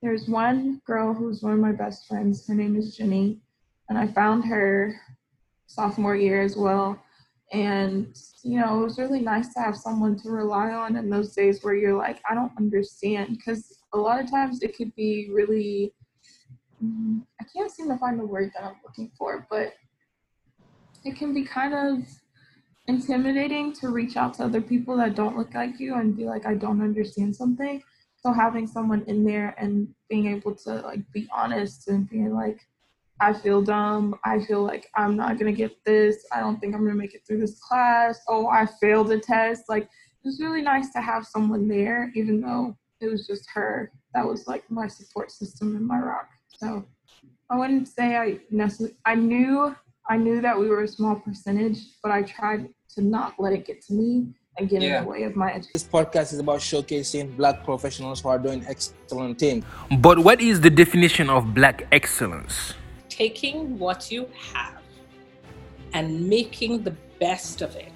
There's 0.03 0.29
one 0.29 0.81
girl 0.87 1.13
who's 1.13 1.43
one 1.43 1.55
of 1.55 1.59
my 1.59 1.73
best 1.73 2.07
friends. 2.07 2.47
Her 2.47 2.55
name 2.55 2.77
is 2.77 2.97
Jenny, 2.97 3.41
and 3.89 3.99
I 3.99 4.07
found 4.07 4.45
her 4.45 4.95
sophomore 5.67 6.15
year 6.17 6.41
as 6.43 6.57
well. 6.57 7.03
And 7.55 8.19
you 8.43 8.59
know, 8.59 8.81
it 8.81 8.85
was 8.85 8.99
really 8.99 9.21
nice 9.21 9.55
to 9.55 9.61
have 9.61 9.77
someone 9.77 10.17
to 10.19 10.31
rely 10.31 10.71
on 10.73 10.97
in 10.97 11.09
those 11.09 11.37
days 11.37 11.63
where 11.63 11.75
you're 11.75 11.97
like, 11.97 12.21
I 12.29 12.35
don't 12.35 12.51
understand, 12.59 13.39
because 13.39 13.79
a 13.93 13.99
lot 13.99 14.21
of 14.21 14.29
times 14.29 14.61
it 14.63 14.77
could 14.77 14.93
be 14.97 15.31
really. 15.33 15.95
mm, 16.85 17.23
I 17.41 17.45
can't 17.55 17.71
seem 17.71 17.89
to 17.91 17.97
find 17.97 18.19
the 18.19 18.27
word 18.27 18.51
that 18.55 18.65
I'm 18.65 18.75
looking 18.85 19.13
for, 19.17 19.47
but 19.49 19.73
it 21.05 21.15
can 21.17 21.33
be 21.33 21.45
kind 21.45 21.75
of 21.75 22.05
intimidating 22.89 23.73
to 23.75 23.89
reach 23.89 24.17
out 24.17 24.35
to 24.35 24.45
other 24.45 24.61
people 24.61 24.97
that 24.97 25.15
don't 25.15 25.39
look 25.39 25.55
like 25.55 25.79
you 25.79 25.95
and 25.95 26.17
be 26.17 26.25
like, 26.25 26.47
I 26.47 26.55
don't 26.55 26.83
understand 26.83 27.37
something. 27.37 27.81
So 28.17 28.33
having 28.33 28.67
someone 28.67 29.05
in 29.07 29.25
there 29.25 29.55
and 29.59 29.89
being 30.09 30.27
able 30.27 30.57
to 30.57 30.81
like 30.81 31.01
be 31.13 31.29
honest 31.33 31.87
and 31.87 32.11
being 32.11 32.35
like, 32.35 32.59
I 33.21 33.33
feel 33.33 33.63
dumb. 33.63 34.17
I 34.25 34.45
feel 34.45 34.63
like 34.63 34.91
I'm 34.97 35.17
not 35.17 35.39
gonna 35.39 35.53
get 35.53 35.73
this. 35.85 36.27
I 36.33 36.41
don't 36.41 36.59
think 36.59 36.75
I'm 36.75 36.85
gonna 36.85 36.97
make 36.97 37.15
it 37.15 37.23
through 37.27 37.41
this 37.41 37.61
class. 37.61 38.21
Oh, 38.29 38.49
I 38.49 38.67
failed 38.81 39.11
a 39.13 39.19
test. 39.19 39.65
Like 39.69 39.85
it 39.85 40.25
was 40.25 40.41
really 40.41 40.63
nice 40.63 40.93
to 40.93 41.01
have 41.01 41.27
someone 41.27 41.69
there, 41.69 42.11
even 42.15 42.41
though 42.41 42.77
it 43.01 43.09
was 43.09 43.27
just 43.27 43.49
her. 43.55 43.93
That 44.15 44.27
was 44.27 44.47
like 44.47 44.69
my 44.71 44.89
support 44.89 45.31
system 45.31 45.77
in 45.77 45.87
my 45.87 45.99
rock. 45.99 46.29
So 46.59 46.85
I 47.51 47.59
wouldn't 47.59 47.89
say 47.89 48.17
I 48.17 48.41
necessarily. 48.51 48.97
I 49.05 49.15
knew 49.15 49.75
I 50.09 50.17
knew 50.17 50.41
that 50.41 50.59
we 50.59 50.69
were 50.69 50.83
a 50.83 50.89
small 50.89 51.17
percentage, 51.17 51.79
but 52.03 52.11
I 52.13 52.23
tried 52.23 52.69
to 52.95 53.01
not 53.01 53.35
let 53.39 53.53
it 53.53 53.65
get 53.65 53.81
to 53.87 53.95
me 53.95 54.35
and 54.59 54.69
get 54.69 54.83
in 54.83 55.03
the 55.03 55.09
way 55.09 55.23
of 55.23 55.35
my 55.35 55.53
education. 55.53 55.71
This 55.75 55.85
podcast 55.85 56.33
is 56.33 56.39
about 56.39 56.61
showcasing 56.61 57.37
black 57.37 57.65
professionals 57.65 58.21
who 58.21 58.29
are 58.29 58.39
doing 58.39 58.65
excellent 58.69 59.39
things. 59.39 59.65
But 59.99 60.19
what 60.19 60.41
is 60.41 60.61
the 60.61 60.71
definition 60.71 61.31
of 61.31 61.55
black 61.55 61.87
excellence? 61.91 62.75
Taking 63.17 63.79
what 63.79 64.11
you 64.11 64.29
have 64.53 64.83
and 65.93 66.29
making 66.29 66.83
the 66.83 66.97
best 67.21 67.63
of 67.63 67.77
it. 67.77 67.93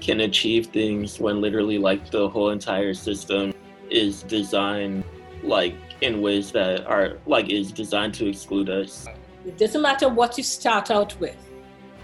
Can 0.00 0.22
achieve 0.22 0.66
things 0.66 1.20
when 1.20 1.40
literally 1.40 1.78
like 1.78 2.10
the 2.10 2.28
whole 2.28 2.50
entire 2.50 2.92
system 2.92 3.54
is 3.90 4.24
designed 4.24 5.04
like 5.44 5.76
in 6.00 6.20
ways 6.20 6.50
that 6.50 6.84
are 6.84 7.18
like 7.26 7.48
is 7.48 7.70
designed 7.70 8.14
to 8.14 8.28
exclude 8.28 8.68
us. 8.68 9.06
It 9.44 9.56
doesn't 9.56 9.80
matter 9.80 10.08
what 10.08 10.36
you 10.36 10.42
start 10.42 10.90
out 10.90 11.16
with, 11.20 11.36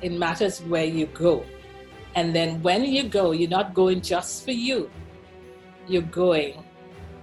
it 0.01 0.13
matters 0.13 0.61
where 0.61 0.85
you 0.85 1.07
go. 1.07 1.45
And 2.15 2.33
then 2.33 2.63
when 2.63 2.85
you 2.85 3.09
go, 3.09 3.33
you're 3.33 3.51
not 3.51 3.75
going 3.75 4.03
just 4.03 4.45
for 4.45 4.53
you, 4.53 4.89
you're 5.89 6.03
going 6.03 6.63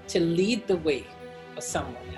to 0.10 0.20
lead 0.20 0.68
the 0.68 0.76
way 0.76 1.08
for 1.56 1.62
someone. 1.62 2.09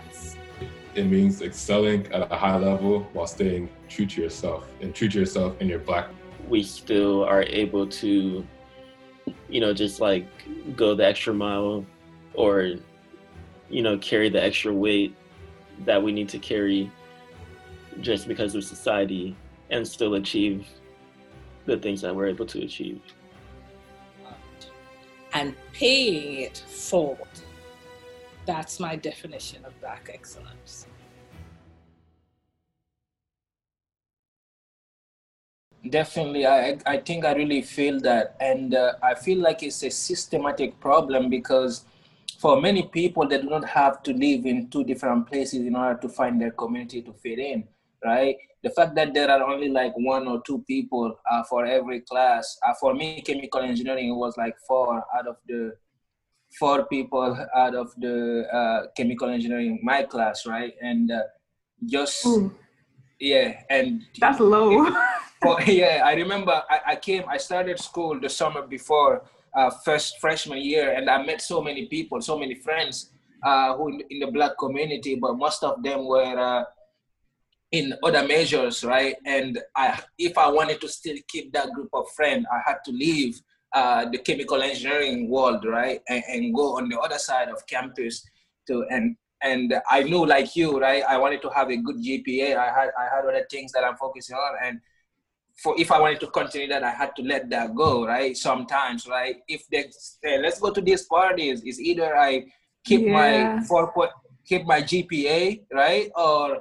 It 0.94 1.06
means 1.06 1.42
excelling 1.42 2.12
at 2.12 2.32
a 2.32 2.36
high 2.36 2.58
level 2.58 3.08
while 3.14 3.28
staying 3.28 3.70
true 3.88 4.06
to 4.06 4.22
yourself 4.22 4.68
and 4.82 4.94
true 4.94 5.08
to 5.10 5.20
yourself 5.20 5.60
in 5.62 5.70
your 5.70 5.80
black. 5.80 6.10
We 6.50 6.64
still 6.64 7.24
are 7.24 7.44
able 7.44 7.88
to, 7.88 8.46
you 9.50 9.62
know, 9.62 9.74
just 9.74 10.02
like 10.02 10.28
go 10.76 10.94
the 10.94 11.06
extra 11.06 11.34
mile 11.34 11.86
or, 12.34 12.74
you 13.70 13.82
know, 13.82 13.98
carry 14.00 14.30
the 14.30 14.44
extra 14.44 14.74
weight 14.74 15.16
that 15.86 16.02
we 16.02 16.12
need 16.12 16.28
to 16.30 16.40
carry 16.40 16.92
just 18.02 18.28
because 18.28 18.54
of 18.56 18.64
society 18.64 19.36
and 19.70 19.88
still 19.88 20.16
achieve 20.16 20.68
the 21.66 21.78
things 21.78 22.02
that 22.02 22.14
we're 22.14 22.28
able 22.28 22.46
to 22.48 22.64
achieve. 22.64 23.02
And 25.34 25.56
paying 25.72 26.42
it 26.42 26.58
forward. 26.58 27.31
That's 28.46 28.80
my 28.80 28.96
definition 28.96 29.66
of 29.66 29.80
black 29.80 30.10
excellence. 30.14 30.88
Definitely, 35.90 36.46
I 36.46 36.78
I 36.86 36.98
think 36.98 37.26
I 37.26 37.34
really 37.34 37.62
feel 37.62 38.00
that, 38.02 38.36
and 38.40 38.76
uh, 38.76 38.94
I 39.02 39.16
feel 39.16 39.40
like 39.40 39.64
it's 39.64 39.82
a 39.84 39.90
systematic 39.90 40.80
problem 40.80 41.30
because 41.30 41.86
for 42.40 42.62
many 42.62 42.84
people 42.84 43.28
they 43.28 43.42
do 43.42 43.50
not 43.50 43.66
have 43.66 44.04
to 44.04 44.14
live 44.14 44.46
in 44.46 44.70
two 44.70 44.84
different 44.84 45.28
places 45.28 45.66
in 45.66 45.76
order 45.76 46.00
to 46.02 46.10
find 46.10 46.40
their 46.42 46.52
community 46.52 47.02
to 47.02 47.14
fit 47.14 47.40
in, 47.40 47.68
right? 48.04 48.36
The 48.64 48.70
fact 48.70 48.94
that 48.96 49.14
there 49.14 49.30
are 49.30 49.42
only 49.44 49.70
like 49.70 49.94
one 49.98 50.28
or 50.28 50.42
two 50.44 50.60
people 50.68 51.20
uh, 51.30 51.44
for 51.44 51.66
every 51.66 52.02
class. 52.02 52.58
Uh, 52.68 52.74
for 52.80 52.94
me, 52.94 53.22
chemical 53.22 53.62
engineering 53.62 54.16
was 54.16 54.38
like 54.38 54.56
four 54.68 55.04
out 55.16 55.28
of 55.28 55.38
the 55.48 55.74
four 56.58 56.86
people 56.86 57.38
out 57.56 57.76
of 57.76 57.94
the 57.98 58.46
uh, 58.52 58.88
chemical 58.96 59.30
engineering 59.30 59.80
my 59.84 60.04
class, 60.04 60.46
right? 60.46 60.74
And 60.82 61.12
uh, 61.12 61.22
just 61.86 62.26
Ooh, 62.26 62.54
yeah, 63.20 63.62
and 63.70 64.02
that's 64.20 64.40
low. 64.40 64.92
well, 65.44 65.62
yeah, 65.64 66.04
I 66.06 66.14
remember 66.14 66.62
I, 66.70 66.80
I 66.88 66.96
came, 66.96 67.24
I 67.30 67.38
started 67.38 67.80
school 67.80 68.20
the 68.20 68.30
summer 68.30 68.66
before 68.66 69.24
uh, 69.56 69.70
first 69.86 70.20
freshman 70.20 70.60
year, 70.60 70.94
and 70.94 71.10
I 71.10 71.24
met 71.24 71.42
so 71.42 71.62
many 71.62 71.86
people, 71.88 72.22
so 72.22 72.38
many 72.38 72.56
friends 72.56 73.12
uh, 73.44 73.76
who 73.76 73.90
in, 73.90 74.04
in 74.10 74.20
the 74.20 74.28
black 74.28 74.58
community, 74.58 75.16
but 75.16 75.38
most 75.38 75.64
of 75.64 75.82
them 75.84 76.08
were 76.08 76.38
uh, 76.38 76.64
in 77.72 77.94
other 78.04 78.28
measures, 78.28 78.84
right? 78.84 79.16
And 79.26 79.60
I, 79.76 80.02
if 80.18 80.38
I 80.38 80.50
wanted 80.50 80.82
to 80.82 80.88
still 80.88 81.18
keep 81.28 81.54
that 81.54 81.72
group 81.72 81.90
of 81.94 82.10
friends, 82.16 82.46
I 82.52 82.60
had 82.66 82.78
to 82.86 82.92
leave 82.92 83.42
uh, 83.74 84.06
the 84.10 84.18
chemical 84.18 84.62
engineering 84.62 85.30
world, 85.30 85.66
right, 85.66 86.02
and, 86.10 86.24
and 86.28 86.56
go 86.56 86.78
on 86.78 86.90
the 86.90 87.00
other 87.00 87.18
side 87.18 87.50
of 87.50 87.66
campus 87.68 88.26
to 88.68 88.86
and 88.90 89.16
and 89.44 89.74
I 89.90 90.04
knew 90.04 90.24
like 90.26 90.56
you, 90.56 90.80
right? 90.80 91.04
I 91.04 91.18
wanted 91.18 91.42
to 91.42 91.50
have 91.50 91.72
a 91.72 91.78
good 91.78 91.98
GPA. 91.98 92.58
I 92.58 92.66
had 92.68 92.90
I 93.00 93.16
had 93.16 93.26
other 93.28 93.46
things 93.50 93.72
that 93.72 93.84
I'm 93.84 93.96
focusing 93.98 94.36
on, 94.36 94.56
and 94.64 94.80
for 95.64 95.74
if 95.80 95.92
I 95.92 96.00
wanted 96.00 96.20
to 96.22 96.28
continue 96.28 96.68
that, 96.70 96.84
I 96.84 96.92
had 96.92 97.16
to 97.16 97.24
let 97.24 97.50
that 97.50 97.76
go, 97.76 98.06
right? 98.06 98.36
Sometimes, 98.38 99.08
right? 99.08 99.38
If 99.48 99.68
they 99.72 99.86
say, 99.92 100.40
let's 100.42 100.60
go 100.60 100.72
to 100.72 100.82
these 100.82 101.04
parties, 101.06 101.62
it's 101.66 101.80
either 101.80 102.16
I 102.18 102.46
keep 102.86 103.02
Yeah. 103.02 103.14
my 103.14 103.66
four 103.68 103.92
point, 103.94 104.12
keep 104.46 104.66
my 104.66 104.82
GPA, 104.82 105.62
right, 105.74 106.10
or 106.16 106.60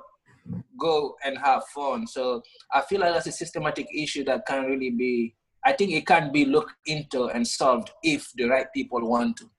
go 0.78 1.16
and 1.24 1.36
have 1.38 1.64
fun. 1.74 2.06
So 2.06 2.42
I 2.72 2.80
feel 2.82 3.00
like 3.00 3.12
that's 3.14 3.26
a 3.26 3.32
systematic 3.32 3.86
issue 3.94 4.24
that 4.24 4.46
can 4.46 4.64
really 4.64 4.90
be. 4.90 5.34
I 5.64 5.72
think 5.72 5.92
it 5.92 6.06
can 6.06 6.32
be 6.32 6.44
looked 6.44 6.74
into 6.86 7.24
and 7.24 7.46
solved 7.46 7.90
if 8.02 8.30
the 8.34 8.44
right 8.44 8.66
people 8.74 9.08
want 9.08 9.36
to. 9.38 9.50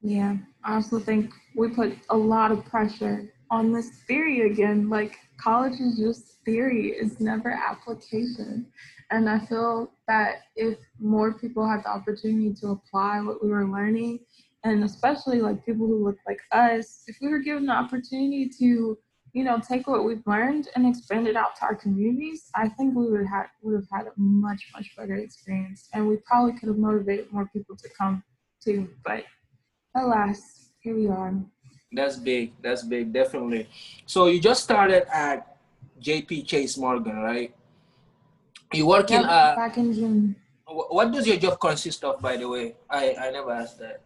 Yeah, 0.00 0.36
I 0.64 0.74
also 0.74 1.00
think 1.00 1.32
we 1.56 1.68
put 1.68 1.96
a 2.10 2.16
lot 2.16 2.52
of 2.52 2.64
pressure 2.64 3.32
on 3.50 3.72
this 3.72 3.88
theory 4.06 4.50
again. 4.50 4.88
Like, 4.88 5.16
college 5.38 5.80
is 5.80 5.98
just 5.98 6.44
theory, 6.44 6.90
it's 6.90 7.20
never 7.20 7.50
application. 7.50 8.66
And 9.10 9.28
I 9.28 9.38
feel 9.46 9.92
that 10.08 10.42
if 10.56 10.78
more 11.00 11.34
people 11.34 11.68
had 11.68 11.84
the 11.84 11.90
opportunity 11.90 12.54
to 12.60 12.68
apply 12.68 13.20
what 13.20 13.42
we 13.42 13.50
were 13.50 13.68
learning, 13.68 14.20
and 14.64 14.84
especially 14.84 15.40
like 15.40 15.64
people 15.64 15.86
who 15.86 16.04
look 16.04 16.18
like 16.26 16.40
us, 16.52 17.04
if 17.06 17.16
we 17.20 17.28
were 17.28 17.38
given 17.38 17.66
the 17.66 17.72
opportunity 17.72 18.50
to, 18.58 18.98
you 19.36 19.44
know, 19.44 19.60
take 19.60 19.86
what 19.86 20.02
we've 20.02 20.26
learned 20.26 20.68
and 20.74 20.86
expand 20.88 21.28
it 21.28 21.36
out 21.36 21.54
to 21.56 21.62
our 21.64 21.74
communities, 21.74 22.48
I 22.54 22.70
think 22.70 22.96
we 22.96 23.04
would 23.10 23.26
have 23.26 23.48
would 23.60 23.74
have 23.74 23.88
had 23.92 24.06
a 24.06 24.12
much 24.16 24.62
much 24.72 24.96
better 24.96 25.16
experience, 25.16 25.90
and 25.92 26.08
we 26.08 26.16
probably 26.24 26.54
could 26.58 26.68
have 26.72 26.78
motivated 26.78 27.30
more 27.30 27.44
people 27.52 27.76
to 27.76 27.88
come 27.90 28.24
too. 28.64 28.88
But 29.04 29.24
alas, 29.94 30.70
here 30.80 30.96
we 30.96 31.08
are. 31.08 31.34
That's 31.92 32.16
big. 32.16 32.54
That's 32.62 32.82
big, 32.82 33.12
definitely. 33.12 33.68
So 34.06 34.28
you 34.28 34.40
just 34.40 34.64
started 34.64 35.04
at 35.12 35.58
JP 36.00 36.46
Chase 36.46 36.78
Morgan, 36.78 37.18
right? 37.18 37.54
You 38.72 38.86
working 38.86 39.20
Yep, 39.20 39.28
uh 39.28 39.54
back 39.54 39.76
in 39.76 39.92
June. 39.92 40.34
what 40.64 41.12
does 41.12 41.26
your 41.26 41.36
job 41.36 41.60
consist 41.60 42.02
of 42.04 42.22
by 42.22 42.38
the 42.38 42.48
way? 42.48 42.74
I, 42.88 43.14
I 43.20 43.30
never 43.30 43.52
asked 43.52 43.78
that. 43.80 44.00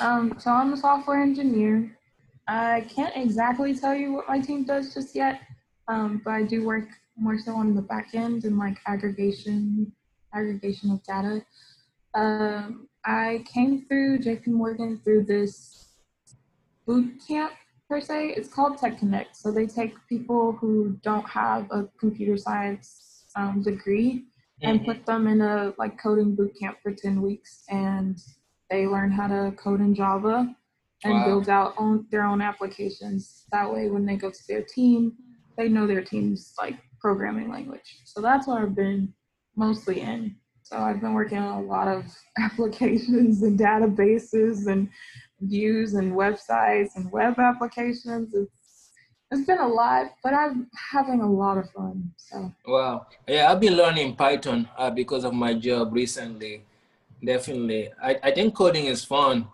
Um, 0.00 0.34
so 0.42 0.50
I'm 0.50 0.72
a 0.72 0.76
software 0.76 1.22
engineer. 1.22 1.96
I 2.46 2.86
can't 2.94 3.16
exactly 3.16 3.74
tell 3.74 3.94
you 3.94 4.12
what 4.12 4.28
my 4.28 4.40
team 4.40 4.64
does 4.64 4.92
just 4.92 5.14
yet, 5.14 5.40
um, 5.88 6.20
but 6.24 6.32
I 6.32 6.42
do 6.42 6.64
work 6.64 6.88
more 7.16 7.38
so 7.38 7.54
on 7.54 7.74
the 7.74 7.82
back 7.82 8.14
end 8.14 8.44
and 8.44 8.58
like 8.58 8.76
aggregation, 8.86 9.92
aggregation 10.34 10.90
of 10.90 11.02
data. 11.04 11.44
Um, 12.14 12.88
I 13.04 13.44
came 13.52 13.86
through 13.86 14.18
JP 14.18 14.48
Morgan 14.48 15.00
through 15.02 15.24
this 15.24 15.88
boot 16.86 17.14
camp 17.26 17.52
per 17.88 18.00
se. 18.00 18.34
It's 18.36 18.48
called 18.48 18.78
Tech 18.78 18.98
Connect. 18.98 19.36
So 19.36 19.50
they 19.50 19.66
take 19.66 19.94
people 20.08 20.52
who 20.52 20.98
don't 21.02 21.28
have 21.28 21.66
a 21.70 21.88
computer 21.98 22.36
science 22.36 23.24
um, 23.36 23.62
degree 23.62 24.26
and 24.62 24.80
Mhm. 24.80 24.84
put 24.86 25.06
them 25.06 25.26
in 25.26 25.40
a 25.40 25.74
like 25.78 25.98
coding 25.98 26.34
boot 26.36 26.54
camp 26.58 26.78
for 26.82 26.92
10 26.92 27.20
weeks 27.20 27.64
and 27.68 28.22
they 28.70 28.86
learn 28.86 29.10
how 29.10 29.26
to 29.26 29.52
code 29.56 29.80
in 29.80 29.94
java 29.94 30.54
and 31.04 31.12
Wow. 31.14 31.24
build 31.24 31.48
out 31.48 31.74
own, 31.78 32.06
their 32.10 32.24
own 32.24 32.40
applications 32.40 33.44
that 33.52 33.70
way 33.72 33.88
when 33.90 34.04
they 34.06 34.16
go 34.16 34.30
to 34.30 34.42
their 34.48 34.62
team 34.62 35.12
they 35.56 35.68
know 35.68 35.86
their 35.86 36.02
team's 36.02 36.54
like 36.58 36.76
programming 37.00 37.50
language 37.50 38.00
so 38.04 38.20
that's 38.20 38.46
what 38.46 38.60
i've 38.62 38.74
been 38.74 39.12
mostly 39.56 40.00
in 40.00 40.34
so 40.62 40.78
i've 40.78 41.00
been 41.00 41.12
working 41.14 41.38
on 41.38 41.62
a 41.62 41.66
lot 41.66 41.88
of 41.88 42.04
applications 42.38 43.42
and 43.42 43.58
databases 43.58 44.66
and 44.66 44.88
views 45.40 45.94
and 45.94 46.12
websites 46.12 46.96
and 46.96 47.10
web 47.12 47.38
applications 47.38 48.34
it's 48.34 48.90
it's 49.30 49.46
been 49.46 49.58
a 49.58 49.68
lot 49.68 50.06
but 50.22 50.32
i'm 50.32 50.68
having 50.90 51.20
a 51.20 51.30
lot 51.30 51.58
of 51.58 51.68
fun 51.70 52.10
so 52.16 52.50
Wow. 52.66 53.06
Yeah, 53.28 53.52
I've 53.52 53.60
been 53.60 53.76
learning 53.76 54.16
Python 54.16 54.68
uh, 54.78 54.90
because 54.90 55.24
of 55.24 55.34
my 55.34 55.52
job 55.52 55.92
recently. 55.92 56.62
Definitely. 57.22 57.90
I, 58.02 58.18
I 58.22 58.30
think 58.30 58.54
coding 58.54 58.86
is 58.86 59.04
fun. 59.04 59.48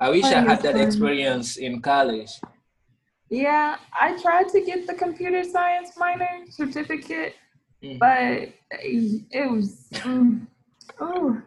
I 0.00 0.08
wish 0.08 0.24
I 0.24 0.40
had 0.40 0.62
that 0.62 0.76
experience 0.80 1.58
in 1.58 1.82
college. 1.82 2.30
Yeah, 3.28 3.76
I 3.98 4.20
tried 4.20 4.48
to 4.48 4.60
get 4.64 4.86
the 4.86 4.94
computer 4.94 5.44
science 5.44 5.90
minor 5.96 6.46
certificate, 6.48 7.34
Mhm. 7.82 7.98
but 7.98 8.48
it 8.82 9.50
was, 9.50 9.88
mm, 9.92 10.46
oh, 11.00 11.40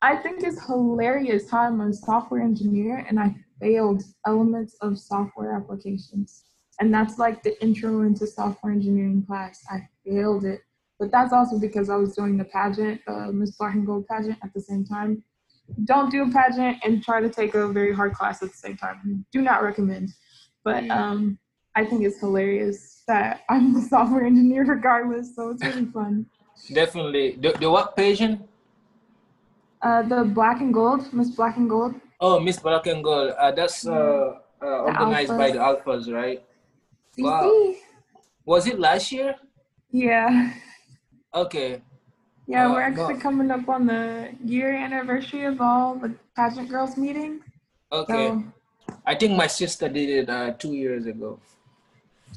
I 0.00 0.16
think 0.16 0.44
it's 0.44 0.64
hilarious 0.64 1.50
how 1.50 1.62
I'm 1.62 1.80
a 1.80 1.92
software 1.92 2.40
engineer 2.40 3.04
and 3.08 3.18
I 3.18 3.34
failed 3.60 4.04
elements 4.24 4.74
of 4.80 4.96
software 4.96 5.52
applications. 5.52 6.44
And 6.80 6.94
that's 6.94 7.18
like 7.18 7.42
the 7.42 7.60
intro 7.60 8.02
into 8.02 8.24
software 8.26 8.72
engineering 8.72 9.24
class. 9.26 9.64
I 9.68 9.88
failed 10.04 10.44
it. 10.44 10.60
But 11.00 11.10
that's 11.10 11.32
also 11.32 11.58
because 11.58 11.90
I 11.90 11.96
was 11.96 12.14
doing 12.14 12.36
the 12.36 12.44
pageant, 12.44 13.00
uh, 13.08 13.32
Miss 13.32 13.56
Black 13.56 13.74
and 13.74 13.84
Gold 13.84 14.06
pageant 14.06 14.38
at 14.42 14.54
the 14.54 14.60
same 14.60 14.84
time. 14.84 15.24
Don't 15.84 16.10
do 16.10 16.22
a 16.22 16.30
pageant 16.30 16.78
and 16.84 17.02
try 17.02 17.20
to 17.20 17.28
take 17.28 17.54
a 17.54 17.68
very 17.68 17.94
hard 17.94 18.12
class 18.14 18.42
at 18.42 18.50
the 18.50 18.56
same 18.56 18.76
time. 18.76 19.24
Do 19.32 19.42
not 19.42 19.62
recommend. 19.62 20.10
But 20.64 20.84
Mm. 20.84 20.90
um, 20.90 21.38
I 21.74 21.84
think 21.84 22.02
it's 22.04 22.18
hilarious 22.20 23.02
that 23.06 23.40
I'm 23.48 23.76
a 23.76 23.82
software 23.82 24.24
engineer 24.24 24.64
regardless, 24.64 25.34
so 25.36 25.50
it's 25.50 25.62
really 25.64 25.86
fun. 25.86 26.26
Definitely. 26.72 27.36
The, 27.40 27.52
the 27.60 27.70
what 27.70 27.96
pageant? 27.96 28.48
Uh, 29.80 30.02
the 30.02 30.24
Black 30.24 30.60
and 30.60 30.74
Gold, 30.74 31.12
Miss 31.12 31.30
Black 31.30 31.56
and 31.56 31.70
Gold. 31.70 31.94
Oh, 32.20 32.40
Miss 32.40 32.58
Black 32.58 32.86
and 32.86 33.02
Gold. 33.04 33.30
Uh, 33.38 33.52
that's 33.52 33.86
uh, 33.86 34.38
uh, 34.60 34.66
organized 34.66 35.36
by 35.36 35.52
the 35.52 35.58
Alphas, 35.58 36.12
right? 36.12 36.42
CC. 37.16 37.22
Wow. 37.22 37.74
Was 38.44 38.66
it 38.66 38.78
last 38.80 39.12
year? 39.12 39.36
Yeah, 39.90 40.52
Okay. 41.34 41.80
Yeah, 42.48 42.66
Uh, 42.66 42.72
we're 42.72 42.80
actually 42.80 43.14
no. 43.14 43.20
coming 43.20 43.50
up 43.50 43.68
on 43.68 43.86
the 43.86 44.32
year 44.42 44.72
anniversary 44.74 45.44
of 45.44 45.60
all 45.60 45.94
the 45.94 46.14
pageant 46.34 46.68
girls 46.70 46.96
meeting. 46.96 47.40
Okay. 47.92 48.28
So, 48.28 48.44
I 49.06 49.14
think 49.14 49.36
my 49.36 49.46
sister 49.46 49.88
did 49.88 50.08
it 50.08 50.30
uh, 50.30 50.52
two 50.58 50.72
years 50.72 51.04
ago. 51.06 51.38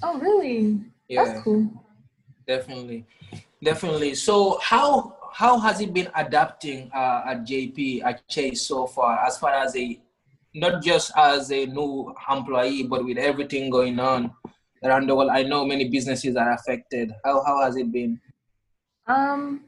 oh 0.04 0.20
really? 0.20 0.80
Yeah. 1.08 1.24
That's 1.24 1.42
cool. 1.44 1.68
Definitely, 2.48 3.06
definitely. 3.64 4.16
So 4.16 4.60
how 4.62 5.16
how 5.34 5.58
has 5.60 5.80
it 5.80 5.94
been 5.94 6.10
adapting 6.16 6.92
uh, 6.94 7.24
at 7.32 7.48
JP 7.48 8.04
at 8.04 8.28
Chase 8.28 8.62
so 8.68 8.88
far, 8.88 9.24
as 9.26 9.38
far 9.38 9.52
as 9.52 9.76
a 9.78 10.00
not 10.54 10.84
just 10.84 11.12
as 11.16 11.52
a 11.52 11.66
new 11.68 12.14
employee, 12.30 12.84
but 12.84 13.06
with 13.06 13.18
everything 13.18 13.70
going 13.70 14.00
on 14.00 14.32
around 14.84 15.08
the 15.08 15.16
world? 15.16 15.32
I 15.32 15.44
know 15.44 15.64
many 15.66 15.88
businesses 15.88 16.36
are 16.36 16.52
affected. 16.52 17.16
How 17.24 17.44
how 17.44 17.64
has 17.64 17.78
it 17.78 17.92
been? 17.92 18.20
Um, 19.08 19.62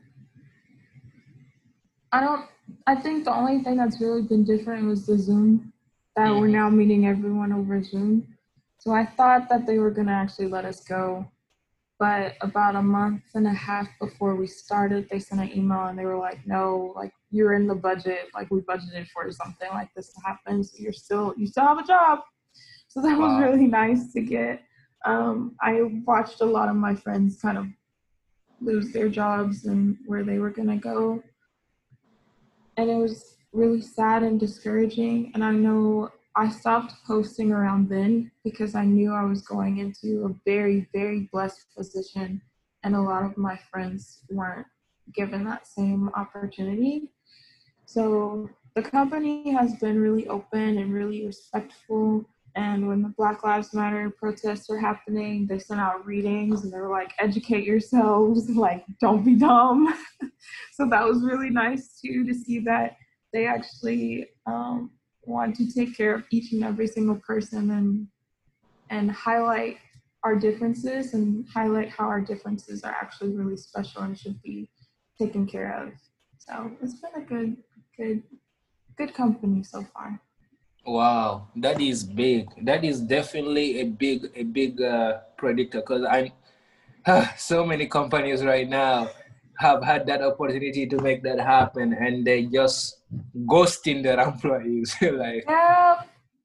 I 2.14 2.20
don't. 2.22 2.46
I 2.88 2.96
think 2.96 3.26
the 3.26 3.34
only 3.36 3.64
thing 3.64 3.76
that's 3.76 4.00
really 4.00 4.22
been 4.22 4.44
different 4.44 4.86
was 4.88 5.06
the 5.08 5.18
Zoom. 5.18 5.74
That 6.16 6.30
we're 6.30 6.48
Mhm. 6.48 6.52
now 6.62 6.70
meeting 6.70 7.08
everyone 7.08 7.52
over 7.52 7.82
Zoom. 7.82 8.38
So 8.78 8.92
I 8.94 9.06
thought 9.18 9.50
that 9.50 9.66
they 9.66 9.80
were 9.80 9.90
gonna 9.90 10.12
actually 10.14 10.48
let 10.48 10.64
us 10.64 10.84
go, 10.84 11.26
but 11.98 12.36
about 12.42 12.76
a 12.76 12.84
month 12.84 13.24
and 13.34 13.48
a 13.48 13.54
half 13.68 13.88
before 14.00 14.36
we 14.36 14.46
started, 14.46 15.10
they 15.10 15.20
sent 15.20 15.42
an 15.42 15.58
email 15.58 15.86
and 15.86 15.98
they 15.98 16.06
were 16.06 16.18
like, 16.18 16.46
"No, 16.46 16.94
like 16.96 17.14
you're 17.32 17.54
in 17.54 17.66
the 17.66 17.76
budget. 17.90 18.30
Like 18.36 18.52
we 18.52 18.62
budgeted 18.62 19.08
for 19.08 19.32
something 19.32 19.70
like 19.72 19.92
this 19.96 20.14
to 20.14 20.22
happen. 20.22 20.64
So 20.64 20.78
you're 20.84 20.94
still 20.94 21.34
you 21.36 21.48
still 21.48 21.66
have 21.66 21.80
a 21.80 21.84
job." 21.96 22.20
So 22.90 23.02
that 23.02 23.18
was 23.18 23.40
really 23.40 23.66
nice 23.68 24.14
to 24.14 24.22
get. 24.22 24.62
Um, 25.04 25.56
I 25.62 25.82
watched 26.06 26.42
a 26.42 26.46
lot 26.46 26.70
of 26.70 26.76
my 26.76 26.94
friends 26.94 27.42
kind 27.42 27.58
of 27.58 27.66
lose 28.62 28.94
their 28.94 29.10
jobs 29.10 29.66
and 29.66 29.98
where 30.06 30.24
they 30.24 30.38
were 30.40 30.52
going 30.52 30.70
to 30.70 30.78
go. 30.78 31.24
And 32.78 32.90
it 32.90 32.96
was 32.96 33.38
really 33.52 33.82
sad 33.82 34.24
and 34.24 34.40
discouraging. 34.40 35.32
And 35.34 35.44
I 35.44 35.52
know 35.52 36.10
I 36.36 36.50
stopped 36.50 36.94
posting 37.06 37.52
around 37.52 37.90
then 37.90 38.32
because 38.44 38.76
I 38.76 38.86
knew 38.86 39.14
I 39.14 39.24
was 39.24 39.42
going 39.42 39.78
into 39.78 40.26
a 40.26 40.50
very, 40.50 40.88
very 40.94 41.30
blessed 41.32 41.68
position. 41.78 42.42
And 42.84 42.96
a 42.96 43.02
lot 43.02 43.24
of 43.24 43.38
my 43.38 43.58
friends 43.72 44.22
weren't 44.30 44.68
given 45.14 45.44
that 45.46 45.68
same 45.68 46.10
opportunity. 46.16 47.12
So 47.86 48.50
the 48.76 48.82
company 48.82 49.52
has 49.52 49.76
been 49.76 50.02
really 50.02 50.28
open 50.28 50.78
and 50.80 50.94
really 50.94 51.26
respectful. 51.26 52.26
And 52.56 52.88
when 52.88 53.02
the 53.02 53.14
Black 53.18 53.44
Lives 53.44 53.74
Matter 53.74 54.12
protests 54.12 54.70
were 54.70 54.80
happening, 54.80 55.48
they 55.48 55.58
sent 55.58 55.80
out 55.80 56.06
readings 56.06 56.64
and 56.64 56.72
they 56.72 56.78
were 56.78 56.90
like, 56.90 57.12
educate 57.20 57.66
yourselves, 57.66 58.50
like, 58.56 58.86
don't 59.02 59.24
be 59.24 59.36
dumb. 59.36 59.94
so 60.74 60.88
that 60.90 61.04
was 61.04 61.24
really 61.24 61.50
nice 61.50 62.00
too 62.00 62.26
to 62.26 62.34
see 62.34 62.60
that 62.60 62.98
they 63.32 63.48
actually 63.48 64.28
um, 64.46 64.92
want 65.24 65.56
to 65.56 65.72
take 65.72 65.98
care 65.98 66.14
of 66.14 66.24
each 66.32 66.54
and 66.54 66.64
every 66.64 66.88
single 66.88 67.16
person 67.16 67.72
and 67.72 68.08
and 68.90 69.10
highlight 69.10 69.78
our 70.24 70.36
differences 70.36 71.14
and 71.14 71.46
highlight 71.52 71.90
how 71.90 72.06
our 72.06 72.22
differences 72.22 72.84
are 72.84 72.92
actually 72.92 73.36
really 73.36 73.58
special 73.58 74.04
and 74.04 74.18
should 74.18 74.42
be 74.42 74.70
taken 75.20 75.48
care 75.48 75.84
of. 75.84 75.94
So 76.38 76.72
it's 76.82 76.96
been 76.96 77.12
a 77.16 77.26
good, 77.26 77.58
good, 77.98 78.24
good 78.98 79.14
company 79.14 79.64
so 79.64 79.84
far. 79.94 80.22
Wow, 80.86 81.48
that 81.56 81.80
is 81.80 82.04
big. 82.04 82.50
That 82.66 82.84
is 82.84 83.00
definitely 83.00 83.80
a 83.80 83.86
big, 83.86 84.30
a 84.36 84.44
big 84.44 84.82
uh, 84.82 85.20
predictor 85.38 85.80
because 85.80 86.04
I'm 86.04 86.32
so 87.38 87.66
many 87.66 87.88
companies 87.88 88.44
right 88.44 88.68
now 88.68 89.10
have 89.60 89.84
had 89.84 90.06
that 90.08 90.22
opportunity 90.22 90.86
to 90.88 91.00
make 91.00 91.24
that 91.24 91.40
happen, 91.40 91.94
and 91.94 92.26
they 92.26 92.46
just 92.46 92.98
ghosting 93.46 94.04
their 94.04 94.20
employees. 94.28 94.96
like, 95.02 95.46
yeah, 95.48 96.02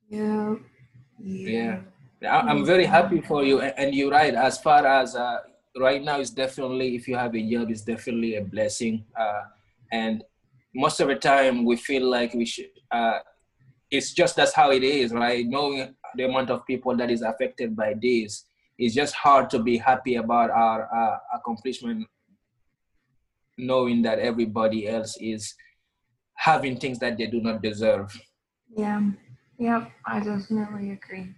yeah, 0.09 1.81
yeah. 2.21 2.39
I'm 2.39 2.65
very 2.65 2.85
happy 2.85 3.21
for 3.21 3.43
you, 3.45 3.61
and 3.61 3.95
you're 3.95 4.11
right. 4.11 4.35
As 4.35 4.59
far 4.59 4.87
as 4.87 5.17
uh, 5.17 5.39
right 5.77 6.03
now, 6.03 6.21
it's 6.21 6.31
definitely 6.31 6.95
if 6.95 7.09
you 7.09 7.17
have 7.17 7.35
a 7.35 7.43
job, 7.43 7.71
it's 7.71 7.83
definitely 7.83 8.37
a 8.37 8.43
blessing. 8.43 9.05
Uh, 9.19 9.43
and 9.91 10.23
most 10.75 11.01
of 11.01 11.09
the 11.09 11.17
time, 11.17 11.65
we 11.65 11.77
feel 11.77 12.09
like 12.09 12.35
we 12.35 12.45
should. 12.45 12.71
Uh, 12.91 13.19
it's 13.91 14.13
just 14.13 14.37
that's 14.37 14.53
how 14.53 14.71
it 14.71 14.83
is, 14.83 15.13
right? 15.13 15.47
Knowing 15.47 15.95
the 16.15 16.25
amount 16.25 16.51
of 16.51 16.67
people 16.67 16.97
that 16.97 17.11
is 17.11 17.23
affected 17.23 17.77
by 17.77 17.95
this, 18.01 18.45
it's 18.79 18.95
just 18.95 19.15
hard 19.15 19.51
to 19.51 19.59
be 19.59 19.77
happy 19.77 20.17
about 20.17 20.51
our 20.51 20.89
uh, 20.95 21.19
accomplishment, 21.35 22.07
knowing 23.57 24.03
that 24.03 24.19
everybody 24.19 24.89
else 24.89 25.17
is 25.21 25.55
having 26.35 26.79
things 26.79 26.99
that 27.01 27.19
they 27.19 27.27
do 27.27 27.41
not 27.41 27.63
deserve. 27.63 28.17
Yeah. 28.77 29.03
Yep. 29.59 29.91
I 30.07 30.21
definitely 30.21 30.93
agree. 30.93 31.35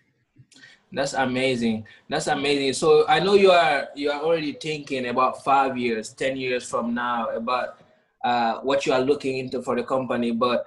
That's 0.93 1.15
amazing. 1.15 1.87
That's 2.09 2.27
amazing. 2.27 2.75
So 2.75 3.07
I 3.09 3.21
know 3.21 3.35
you 3.35 3.53
are 3.53 3.89
you 3.95 4.11
are 4.11 4.21
already 4.21 4.53
thinking 4.53 5.07
about 5.07 5.45
five 5.45 5.79
years, 5.79 6.13
ten 6.13 6.37
years 6.37 6.69
from 6.69 6.95
now 6.95 7.29
about 7.29 7.79
uh, 8.25 8.59
what 8.61 8.85
you 8.85 8.93
are 8.93 9.01
looking 9.01 9.39
into 9.39 9.63
for 9.63 9.77
the 9.77 9.85
company. 9.85 10.33
But 10.33 10.67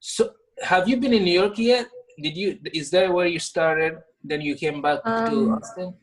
so 0.00 0.32
have 0.62 0.88
you 0.88 0.96
been 0.98 1.12
in 1.12 1.24
New 1.24 1.32
York 1.32 1.58
yet? 1.58 1.86
Did 2.20 2.36
you 2.36 2.58
is 2.72 2.90
that 2.90 3.12
where 3.12 3.26
you 3.26 3.38
started? 3.38 3.98
Then 4.22 4.40
you 4.40 4.54
came 4.54 4.82
back 4.82 5.00
um, 5.04 5.30
to 5.30 5.52
Austin? 5.52 5.94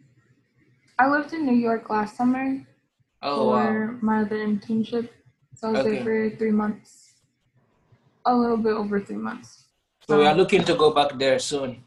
I 0.98 1.08
lived 1.08 1.34
in 1.34 1.46
New 1.46 1.56
York 1.56 1.90
last 1.90 2.18
summer 2.18 2.66
oh, 3.22 3.36
for 3.36 3.92
wow. 3.92 3.98
my 4.02 4.22
other 4.22 4.38
internship. 4.38 5.10
So 5.56 5.70
I 5.70 5.72
was 5.72 5.82
Okay. 5.82 6.04
there 6.04 6.04
for 6.04 6.38
three 6.38 6.52
months. 6.52 7.14
A 8.26 8.36
little 8.36 8.58
bit 8.58 8.74
over 8.74 9.00
three 9.00 9.18
months. 9.18 9.66
So 10.08 10.18
we 10.18 10.26
are 10.26 10.36
looking 10.36 10.64
to 10.64 10.76
go 10.76 10.92
back 10.92 11.18
there 11.20 11.40
soon. 11.40 11.84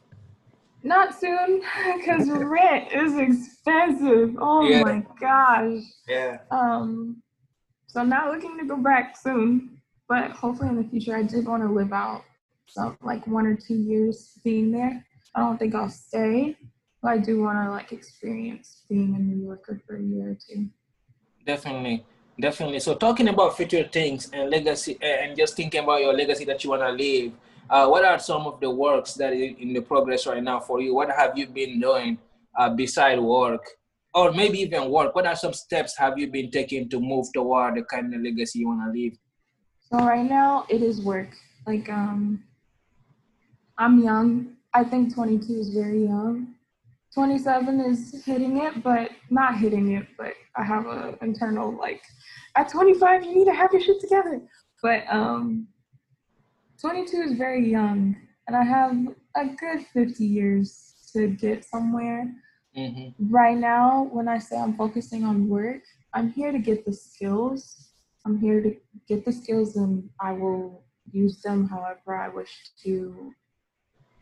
Not 0.82 1.18
soon, 1.18 1.62
because 1.96 2.30
rent 2.56 2.92
is 2.92 3.18
expensive. 3.18 4.36
Oh 4.38 4.62
Yeah. 4.62 4.82
my 4.82 5.04
gosh. 5.18 5.82
Yeah. 6.06 6.38
Um, 6.50 7.22
so 7.88 8.00
I'm 8.00 8.08
not 8.08 8.32
looking 8.32 8.56
to 8.58 8.64
go 8.64 8.76
back 8.76 9.16
soon, 9.16 9.82
but 10.08 10.30
hopefully 10.30 10.68
in 10.68 10.76
the 10.76 10.88
future 10.88 11.16
I 11.16 11.24
did 11.24 11.46
want 11.46 11.62
to 11.64 11.68
live 11.68 11.92
out 11.92 12.22
so 12.70 12.96
like 13.02 13.26
one 13.26 13.46
or 13.46 13.56
two 13.56 13.74
years 13.74 14.38
being 14.44 14.70
there. 14.70 15.04
I 15.34 15.40
don't 15.40 15.58
think 15.58 15.74
I'll 15.74 15.88
stay, 15.88 16.56
but 17.02 17.12
I 17.12 17.18
do 17.18 17.40
want 17.42 17.58
to 17.64 17.70
like 17.70 17.92
experience 17.92 18.82
being 18.88 19.14
a 19.14 19.18
New 19.18 19.44
Yorker 19.44 19.80
for 19.86 19.96
a 19.96 20.02
year 20.02 20.30
or 20.30 20.38
two. 20.48 20.68
Definitely, 21.44 22.04
definitely. 22.38 22.80
So 22.80 22.94
talking 22.94 23.28
about 23.28 23.56
future 23.56 23.84
things 23.84 24.30
and 24.32 24.50
legacy, 24.50 24.98
and 25.02 25.36
just 25.36 25.56
thinking 25.56 25.82
about 25.82 26.00
your 26.00 26.14
legacy 26.14 26.44
that 26.44 26.62
you 26.62 26.70
want 26.70 26.82
to 26.82 26.92
leave. 26.92 27.32
Uh, 27.68 27.86
what 27.86 28.04
are 28.04 28.18
some 28.18 28.46
of 28.46 28.58
the 28.60 28.68
works 28.68 29.14
that 29.14 29.32
is 29.32 29.54
in 29.60 29.72
the 29.72 29.80
progress 29.80 30.26
right 30.26 30.42
now 30.42 30.58
for 30.58 30.80
you? 30.80 30.92
What 30.92 31.10
have 31.10 31.38
you 31.38 31.46
been 31.46 31.80
doing 31.80 32.18
uh, 32.58 32.70
beside 32.70 33.18
work, 33.20 33.64
or 34.12 34.32
maybe 34.32 34.58
even 34.58 34.90
work? 34.90 35.14
What 35.14 35.26
are 35.26 35.36
some 35.36 35.52
steps 35.52 35.96
have 35.96 36.18
you 36.18 36.28
been 36.30 36.50
taking 36.50 36.88
to 36.90 37.00
move 37.00 37.26
toward 37.32 37.76
the 37.76 37.82
kind 37.84 38.12
of 38.12 38.20
legacy 38.22 38.60
you 38.60 38.68
want 38.68 38.82
to 38.86 38.90
leave? 38.90 39.16
So 39.92 39.98
right 39.98 40.28
now 40.28 40.66
it 40.68 40.82
is 40.82 41.00
work. 41.00 41.30
Like 41.66 41.88
um, 41.88 42.42
I'm 43.80 43.98
young. 44.04 44.56
I 44.74 44.84
think 44.84 45.14
22 45.14 45.54
is 45.54 45.70
very 45.70 46.04
young. 46.04 46.54
27 47.14 47.80
is 47.80 48.22
hitting 48.24 48.58
it, 48.58 48.84
but 48.84 49.10
not 49.30 49.56
hitting 49.56 49.92
it. 49.92 50.06
But 50.18 50.34
I 50.54 50.62
have 50.62 50.86
an 50.86 51.16
internal 51.22 51.76
like, 51.76 52.02
at 52.56 52.68
25 52.68 53.24
you 53.24 53.34
need 53.34 53.46
to 53.46 53.54
have 53.54 53.72
your 53.72 53.80
shit 53.80 53.98
together. 53.98 54.42
But 54.82 55.04
um, 55.10 55.66
22 56.78 57.16
is 57.22 57.32
very 57.38 57.70
young, 57.70 58.16
and 58.46 58.56
I 58.56 58.64
have 58.64 58.96
a 59.36 59.46
good 59.46 59.86
50 59.94 60.24
years 60.24 60.94
to 61.14 61.28
get 61.28 61.64
somewhere. 61.64 62.30
Mm-hmm. 62.76 63.32
Right 63.32 63.56
now, 63.56 64.08
when 64.12 64.28
I 64.28 64.38
say 64.38 64.58
I'm 64.58 64.76
focusing 64.76 65.24
on 65.24 65.48
work, 65.48 65.82
I'm 66.12 66.30
here 66.30 66.52
to 66.52 66.58
get 66.58 66.84
the 66.84 66.92
skills. 66.92 67.88
I'm 68.26 68.38
here 68.38 68.62
to 68.62 68.76
get 69.08 69.24
the 69.24 69.32
skills, 69.32 69.76
and 69.76 70.08
I 70.20 70.32
will 70.32 70.84
use 71.10 71.40
them 71.40 71.66
however 71.66 72.14
I 72.14 72.28
wish 72.28 72.54
to 72.84 73.32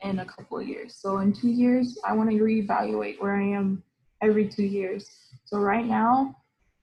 in 0.03 0.21
a 0.21 0.25
couple 0.25 0.59
of 0.59 0.69
years. 0.69 0.97
So 0.97 1.19
in 1.19 1.33
two 1.33 1.49
years, 1.49 1.99
I 2.07 2.13
want 2.13 2.31
to 2.31 2.37
reevaluate 2.37 3.21
where 3.21 3.37
I 3.37 3.43
am 3.43 3.83
every 4.23 4.49
two 4.49 4.65
years. 4.65 5.09
So 5.45 5.59
right 5.59 5.87
now, 5.87 6.37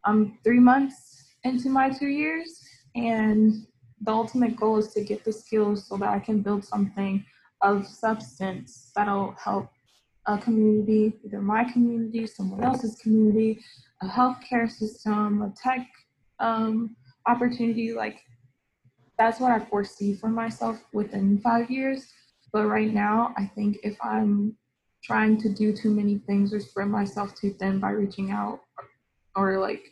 I'm 0.03 0.37
three 0.43 0.59
months 0.59 1.35
into 1.43 1.69
my 1.69 1.89
two 1.89 2.07
years, 2.07 2.61
and 2.95 3.65
the 4.01 4.11
ultimate 4.11 4.55
goal 4.55 4.77
is 4.77 4.93
to 4.93 5.03
get 5.03 5.23
the 5.23 5.33
skills 5.33 5.87
so 5.87 5.97
that 5.97 6.09
I 6.09 6.19
can 6.19 6.41
build 6.41 6.63
something 6.63 7.25
of 7.61 7.87
substance 7.87 8.91
that'll 8.95 9.31
help 9.33 9.69
a 10.27 10.37
community, 10.37 11.13
either 11.23 11.41
my 11.41 11.63
community, 11.71 12.27
someone 12.27 12.63
else's 12.63 12.95
community, 12.95 13.59
a 14.01 14.07
healthcare 14.07 14.69
system, 14.69 15.41
a 15.41 15.53
tech 15.55 15.87
um, 16.39 16.95
opportunity. 17.27 17.93
Like 17.93 18.19
that's 19.17 19.39
what 19.39 19.51
I 19.51 19.59
foresee 19.65 20.15
for 20.15 20.29
myself 20.29 20.77
within 20.93 21.39
five 21.39 21.69
years. 21.69 22.07
But 22.55 22.67
right 22.67 22.93
now, 22.93 23.33
I 23.35 23.51
think 23.53 23.79
if 23.83 23.97
I'm 24.01 24.55
trying 25.03 25.37
to 25.41 25.49
do 25.49 25.75
too 25.75 25.89
many 25.89 26.19
things 26.19 26.53
or 26.53 26.61
spread 26.61 26.87
myself 26.87 27.35
too 27.35 27.51
thin 27.51 27.81
by 27.81 27.89
reaching 27.89 28.31
out 28.31 28.61
or 29.35 29.59
like 29.59 29.91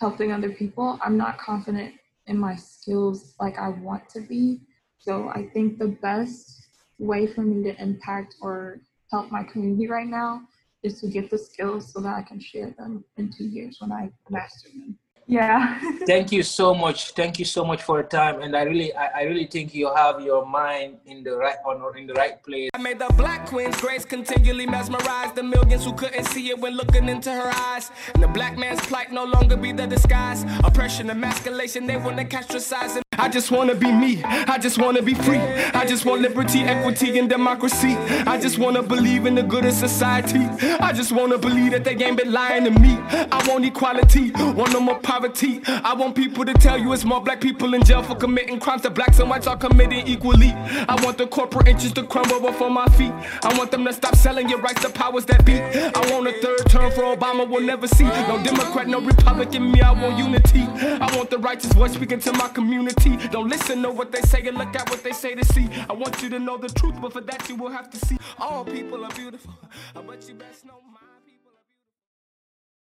helping 0.00 0.32
other 0.32 0.50
people, 0.50 0.98
I'm 1.00 1.16
not 1.16 1.38
confident 1.38 1.94
in 2.26 2.36
my 2.36 2.56
skills 2.56 3.36
like 3.38 3.56
I 3.56 3.68
want 3.68 4.08
to 4.08 4.20
be. 4.20 4.62
So 4.98 5.28
I 5.28 5.48
think 5.54 5.78
the 5.78 5.96
best 6.02 6.60
way 6.98 7.28
for 7.28 7.42
me 7.42 7.62
to 7.62 7.80
impact 7.80 8.34
or 8.42 8.80
help 9.12 9.30
my 9.30 9.44
community 9.44 9.86
right 9.86 10.08
now 10.08 10.42
is 10.82 11.00
to 11.02 11.06
get 11.06 11.30
the 11.30 11.38
skills 11.38 11.92
so 11.92 12.00
that 12.00 12.16
I 12.16 12.22
can 12.22 12.40
share 12.40 12.74
them 12.76 13.04
in 13.16 13.30
two 13.30 13.46
years 13.46 13.76
when 13.78 13.92
I 13.92 14.10
master 14.28 14.70
them. 14.70 14.98
Yeah. 15.30 15.78
Thank 16.06 16.32
you 16.32 16.42
so 16.42 16.74
much. 16.74 17.12
Thank 17.12 17.38
you 17.38 17.44
so 17.44 17.64
much 17.64 17.82
for 17.82 18.00
your 18.00 18.08
time, 18.08 18.42
and 18.42 18.56
I 18.56 18.62
really, 18.62 18.92
I, 18.96 19.20
I 19.20 19.22
really 19.30 19.46
think 19.46 19.72
you 19.72 19.86
have 19.94 20.20
your 20.20 20.44
mind 20.44 20.98
in 21.06 21.22
the 21.22 21.36
right 21.36 21.56
on 21.64 21.78
in 21.96 22.08
the 22.08 22.14
right 22.14 22.42
place. 22.42 22.68
I 22.74 22.78
made 22.78 22.98
the 22.98 23.12
black 23.16 23.46
queen's 23.46 23.80
grace 23.80 24.04
continually 24.04 24.66
mesmerize 24.66 25.32
the 25.32 25.44
millions 25.44 25.84
who 25.84 25.92
couldn't 25.92 26.24
see 26.24 26.50
it 26.50 26.58
when 26.58 26.76
looking 26.76 27.08
into 27.08 27.30
her 27.30 27.52
eyes. 27.54 27.92
And 28.12 28.24
the 28.24 28.28
black 28.28 28.58
man's 28.58 28.80
plight 28.80 29.12
no 29.12 29.24
longer 29.24 29.56
be 29.56 29.70
the 29.70 29.86
disguise. 29.86 30.42
Oppression, 30.64 31.08
emasculation, 31.10 31.86
they 31.86 31.96
wanna 31.96 32.24
castricize. 32.24 32.98
I 33.20 33.28
just 33.28 33.50
wanna 33.50 33.74
be 33.74 33.92
me. 33.92 34.24
I 34.24 34.56
just 34.56 34.78
wanna 34.78 35.02
be 35.02 35.12
free. 35.12 35.36
I 35.74 35.84
just 35.84 36.06
want 36.06 36.22
liberty, 36.22 36.60
equity, 36.60 37.18
and 37.18 37.28
democracy. 37.28 37.94
I 38.26 38.40
just 38.40 38.58
wanna 38.58 38.82
believe 38.82 39.26
in 39.26 39.34
the 39.34 39.42
good 39.42 39.66
of 39.66 39.74
society. 39.74 40.40
I 40.80 40.94
just 40.94 41.12
wanna 41.12 41.36
believe 41.36 41.72
that 41.72 41.84
they 41.84 41.96
ain't 42.02 42.16
been 42.16 42.32
lying 42.32 42.64
to 42.64 42.70
me. 42.70 42.96
I 43.30 43.46
want 43.46 43.66
equality, 43.66 44.30
want 44.30 44.72
no 44.72 44.80
more 44.80 44.98
poverty. 44.98 45.60
I 45.66 45.92
want 45.92 46.14
people 46.14 46.46
to 46.46 46.54
tell 46.54 46.78
you 46.78 46.94
it's 46.94 47.04
more 47.04 47.20
black 47.20 47.42
people 47.42 47.74
in 47.74 47.82
jail 47.84 48.02
for 48.02 48.14
committing 48.14 48.58
crimes 48.58 48.82
that 48.82 48.94
blacks 48.94 49.18
and 49.18 49.28
whites 49.28 49.46
are 49.46 49.56
committing 49.56 50.06
equally. 50.06 50.52
I 50.88 50.96
want 51.04 51.18
the 51.18 51.26
corporate 51.26 51.68
interests 51.68 51.92
to 51.96 52.04
crumble 52.04 52.40
before 52.40 52.70
my 52.70 52.86
feet. 52.96 53.12
I 53.42 53.54
want 53.58 53.70
them 53.70 53.84
to 53.84 53.92
stop 53.92 54.16
selling 54.16 54.48
your 54.48 54.62
rights 54.62 54.80
to 54.80 54.88
powers 54.88 55.26
that 55.26 55.44
be. 55.44 55.60
I 55.60 56.00
want 56.10 56.26
a 56.26 56.32
third 56.40 56.70
term 56.70 56.90
for 56.92 57.02
Obama, 57.14 57.46
we'll 57.46 57.66
never 57.66 57.86
see. 57.86 58.04
No 58.04 58.42
Democrat, 58.42 58.88
no 58.88 58.98
Republican, 58.98 59.70
me, 59.70 59.82
I 59.82 59.92
want 59.92 60.16
unity. 60.16 60.62
I 60.62 61.14
want 61.16 61.28
the 61.28 61.38
righteous 61.38 61.72
voice 61.74 61.92
speaking 61.92 62.20
to 62.20 62.32
my 62.32 62.48
community. 62.48 63.09
Don't 63.30 63.48
listen 63.48 63.82
to 63.82 63.90
what 63.90 64.12
they 64.12 64.20
say 64.22 64.46
and 64.46 64.56
look 64.56 64.74
at 64.74 64.88
what 64.90 65.02
they 65.02 65.12
say 65.12 65.34
to 65.34 65.44
see. 65.44 65.68
I 65.88 65.92
want 65.92 66.22
you 66.22 66.28
to 66.30 66.38
know 66.38 66.56
the 66.56 66.68
truth, 66.68 66.94
but 67.00 67.12
for 67.12 67.20
that 67.22 67.48
you 67.48 67.56
will 67.56 67.70
have 67.70 67.90
to 67.90 67.98
see. 68.06 68.16
All 68.38 68.64
people 68.64 69.04
are 69.04 69.10
beautiful, 69.10 69.54
but 69.94 70.28
you 70.28 70.34
best 70.34 70.64
know 70.64 70.80
mine. 70.86 70.99